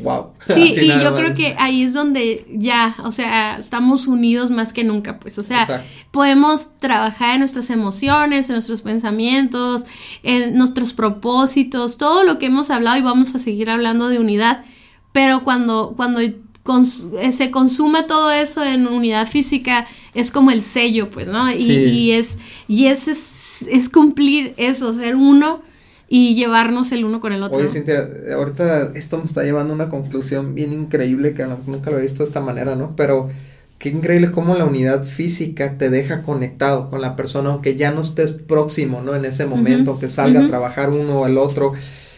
wow. 0.00 0.28
Sí, 0.46 0.74
y 0.74 0.86
yo 0.86 1.14
creo 1.14 1.34
que 1.34 1.54
ahí 1.58 1.82
es 1.82 1.92
donde 1.92 2.46
ya, 2.50 2.96
o 3.04 3.12
sea, 3.12 3.58
estamos 3.58 4.06
unidos 4.06 4.50
más 4.50 4.72
que 4.72 4.84
nunca, 4.84 5.18
pues, 5.18 5.38
o 5.38 5.42
sea, 5.42 5.84
podemos 6.12 6.78
trabajar 6.78 7.34
en 7.34 7.40
nuestras 7.40 7.68
emociones, 7.68 8.48
en 8.48 8.54
nuestros 8.54 8.80
pensamientos, 8.80 9.84
en 10.22 10.56
nuestros 10.56 10.94
propósitos, 10.94 11.98
todo 11.98 12.24
lo 12.24 12.38
que 12.38 12.46
hemos 12.46 12.70
hablado 12.70 12.96
y 12.96 13.02
vamos 13.02 13.34
a 13.34 13.38
seguir 13.38 13.68
hablando 13.68 14.08
de 14.08 14.18
unidad, 14.18 14.64
pero 15.12 15.44
cuando, 15.44 15.92
cuando 15.94 16.20
eh, 17.20 17.32
se 17.32 17.50
consume 17.50 18.04
todo 18.04 18.30
eso 18.30 18.62
en 18.62 18.86
unidad 18.86 19.26
física, 19.26 19.86
es 20.14 20.30
como 20.30 20.50
el 20.50 20.62
sello, 20.62 21.10
pues, 21.10 21.28
¿no? 21.28 21.50
Y, 21.52 22.12
es, 22.12 22.38
y 22.68 22.86
es, 22.86 23.08
es, 23.08 23.88
cumplir 23.88 24.54
eso, 24.56 24.92
ser 24.92 25.16
uno 25.16 25.62
y 26.08 26.34
llevarnos 26.34 26.92
el 26.92 27.04
uno 27.04 27.20
con 27.20 27.32
el 27.32 27.42
otro. 27.42 27.58
Oye, 27.58 27.68
Cintia, 27.68 28.06
ahorita 28.34 28.92
esto 28.94 29.18
me 29.18 29.24
está 29.24 29.42
llevando 29.42 29.72
a 29.72 29.76
una 29.76 29.88
conclusión 29.88 30.54
bien 30.54 30.72
increíble 30.72 31.34
que 31.34 31.44
nunca 31.66 31.90
lo 31.90 31.98
he 31.98 32.02
visto 32.02 32.18
de 32.18 32.24
esta 32.24 32.40
manera, 32.40 32.76
¿no? 32.76 32.94
Pero 32.94 33.28
qué 33.78 33.88
increíble 33.88 34.30
cómo 34.30 34.54
la 34.54 34.64
unidad 34.64 35.02
física 35.02 35.76
te 35.78 35.90
deja 35.90 36.22
conectado 36.22 36.90
con 36.90 37.00
la 37.00 37.16
persona, 37.16 37.50
aunque 37.50 37.74
ya 37.74 37.90
no 37.90 38.02
estés 38.02 38.32
próximo, 38.32 39.02
¿no? 39.02 39.16
En 39.16 39.24
ese 39.24 39.46
momento, 39.46 39.98
que 39.98 40.08
salga 40.08 40.44
a 40.44 40.48
trabajar 40.48 40.90
uno 40.90 41.20
o 41.20 41.26
el 41.26 41.38
otro 41.38 41.72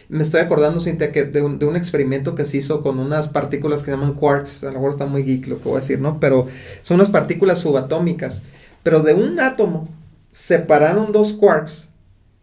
me 0.09 0.23
estoy 0.23 0.41
acordando, 0.41 0.79
Cintia, 0.81 1.11
que 1.11 1.25
de 1.25 1.41
un, 1.41 1.59
de 1.59 1.65
un, 1.65 1.75
experimento 1.75 2.35
que 2.35 2.45
se 2.45 2.57
hizo 2.57 2.81
con 2.81 2.99
unas 2.99 3.27
partículas 3.27 3.81
que 3.81 3.91
se 3.91 3.97
llaman 3.97 4.13
quarks, 4.13 4.63
a 4.63 4.67
lo 4.67 4.73
mejor 4.73 4.91
está 4.91 5.05
muy 5.05 5.23
geek 5.23 5.47
lo 5.47 5.57
que 5.57 5.69
voy 5.69 5.77
a 5.77 5.81
decir, 5.81 5.99
¿no? 5.99 6.19
Pero 6.19 6.47
son 6.81 6.95
unas 6.95 7.09
partículas 7.09 7.59
subatómicas, 7.59 8.43
pero 8.83 9.01
de 9.01 9.13
un 9.13 9.39
átomo 9.39 9.87
separaron 10.29 11.11
dos 11.11 11.33
quarks 11.33 11.89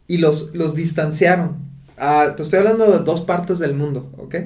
y 0.06 0.18
los, 0.18 0.54
los 0.54 0.74
distanciaron. 0.74 1.56
Ah, 1.98 2.34
te 2.36 2.42
estoy 2.42 2.58
hablando 2.58 2.90
de 2.90 3.04
dos 3.04 3.20
partes 3.20 3.58
del 3.58 3.74
mundo, 3.74 4.10
¿ok? 4.18 4.36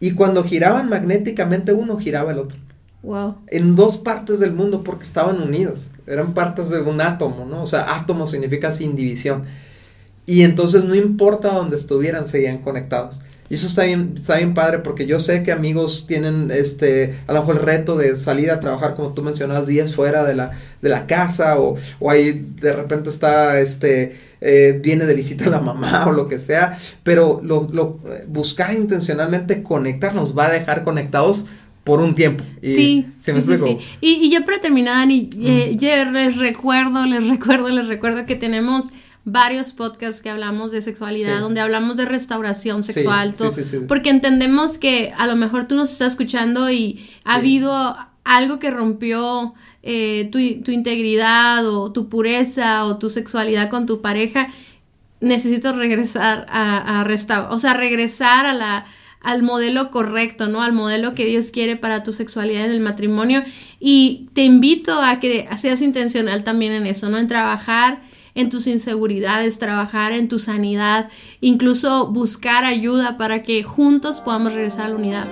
Y 0.00 0.12
cuando 0.12 0.44
giraban 0.44 0.88
magnéticamente 0.88 1.72
uno, 1.72 1.96
giraba 1.98 2.32
el 2.32 2.38
otro. 2.38 2.58
Wow. 3.02 3.36
En 3.48 3.74
dos 3.74 3.98
partes 3.98 4.38
del 4.38 4.52
mundo 4.52 4.82
porque 4.84 5.02
estaban 5.02 5.40
unidos. 5.40 5.92
Eran 6.06 6.34
partes 6.34 6.70
de 6.70 6.80
un 6.80 7.00
átomo, 7.00 7.46
¿no? 7.46 7.62
O 7.62 7.66
sea, 7.66 7.96
átomo 7.96 8.26
significa 8.26 8.70
sin 8.70 8.94
división. 8.94 9.44
Y 10.26 10.42
entonces 10.42 10.84
no 10.84 10.94
importa 10.94 11.52
dónde 11.52 11.76
estuvieran, 11.76 12.26
seguían 12.26 12.58
conectados. 12.58 13.20
Y 13.52 13.54
eso 13.54 13.66
está 13.66 13.84
bien, 13.84 14.14
está 14.16 14.36
bien 14.38 14.54
padre 14.54 14.78
porque 14.78 15.06
yo 15.06 15.20
sé 15.20 15.42
que 15.42 15.52
amigos 15.52 16.06
tienen 16.06 16.50
este, 16.50 17.14
a 17.26 17.34
lo 17.34 17.40
mejor 17.40 17.56
el 17.56 17.62
reto 17.62 17.98
de 17.98 18.16
salir 18.16 18.50
a 18.50 18.60
trabajar, 18.60 18.94
como 18.94 19.12
tú 19.12 19.22
mencionabas, 19.22 19.66
días 19.66 19.94
fuera 19.94 20.24
de 20.24 20.34
la, 20.34 20.52
de 20.80 20.88
la 20.88 21.06
casa 21.06 21.60
o, 21.60 21.76
o 21.98 22.10
ahí 22.10 22.32
de 22.60 22.72
repente 22.72 23.10
está, 23.10 23.60
este, 23.60 24.16
eh, 24.40 24.80
viene 24.82 25.04
de 25.04 25.14
visita 25.14 25.50
la 25.50 25.60
mamá 25.60 26.06
o 26.06 26.12
lo 26.12 26.28
que 26.28 26.38
sea, 26.38 26.78
pero 27.02 27.40
lo, 27.44 27.68
lo, 27.72 27.98
buscar 28.28 28.72
intencionalmente 28.72 29.62
conectar 29.62 30.14
nos 30.14 30.36
va 30.36 30.46
a 30.46 30.50
dejar 30.50 30.82
conectados 30.82 31.44
por 31.84 32.00
un 32.00 32.14
tiempo. 32.14 32.44
sí, 32.62 33.06
sí, 33.20 33.32
sí, 33.42 33.78
Y, 34.00 34.12
y 34.14 34.30
ya 34.30 34.46
para 34.46 34.60
terminar, 34.60 34.96
Dani, 34.96 35.28
eh, 35.42 35.76
les 36.12 36.38
recuerdo, 36.38 37.04
les 37.04 37.28
recuerdo, 37.28 37.68
les 37.68 37.88
recuerdo 37.88 38.24
que 38.24 38.36
tenemos 38.36 38.92
varios 39.24 39.72
podcasts 39.72 40.20
que 40.20 40.30
hablamos 40.30 40.72
de 40.72 40.80
sexualidad, 40.80 41.40
donde 41.40 41.60
hablamos 41.60 41.96
de 41.96 42.06
restauración 42.06 42.82
sexual, 42.82 43.34
todo, 43.34 43.52
porque 43.86 44.10
entendemos 44.10 44.78
que 44.78 45.12
a 45.16 45.26
lo 45.26 45.36
mejor 45.36 45.68
tú 45.68 45.76
nos 45.76 45.92
estás 45.92 46.12
escuchando 46.12 46.70
y 46.70 47.08
ha 47.24 47.36
habido 47.36 47.96
algo 48.24 48.58
que 48.58 48.70
rompió 48.70 49.54
eh, 49.82 50.28
tu, 50.32 50.38
integridad 50.38 51.66
o 51.66 51.92
tu 51.92 52.08
pureza 52.08 52.84
o 52.84 52.98
tu 52.98 53.10
sexualidad 53.10 53.70
con 53.70 53.86
tu 53.86 54.00
pareja, 54.00 54.48
necesitas 55.20 55.76
regresar 55.76 56.46
a, 56.48 57.00
a 57.00 57.04
restaurar, 57.04 57.52
o 57.52 57.58
sea, 57.58 57.74
regresar 57.74 58.46
a 58.46 58.54
la 58.54 58.84
al 59.22 59.42
modelo 59.42 59.92
correcto, 59.92 60.48
¿no? 60.48 60.62
Al 60.62 60.72
modelo 60.72 61.14
que 61.14 61.24
Dios 61.24 61.52
quiere 61.52 61.76
para 61.76 62.02
tu 62.02 62.12
sexualidad 62.12 62.64
en 62.64 62.72
el 62.72 62.80
matrimonio. 62.80 63.44
Y 63.78 64.28
te 64.32 64.42
invito 64.42 65.00
a 65.00 65.20
que 65.20 65.48
seas 65.56 65.80
intencional 65.80 66.42
también 66.42 66.72
en 66.72 66.86
eso, 66.86 67.08
¿no? 67.08 67.18
En 67.18 67.28
trabajar 67.28 68.02
en 68.34 68.50
tus 68.50 68.66
inseguridades, 68.66 69.58
trabajar 69.58 70.12
en 70.12 70.28
tu 70.28 70.38
sanidad, 70.38 71.08
incluso 71.40 72.06
buscar 72.08 72.64
ayuda 72.64 73.16
para 73.16 73.42
que 73.42 73.62
juntos 73.62 74.20
podamos 74.20 74.52
regresar 74.52 74.86
a 74.86 74.88
la 74.90 74.96
unidad. 74.96 75.26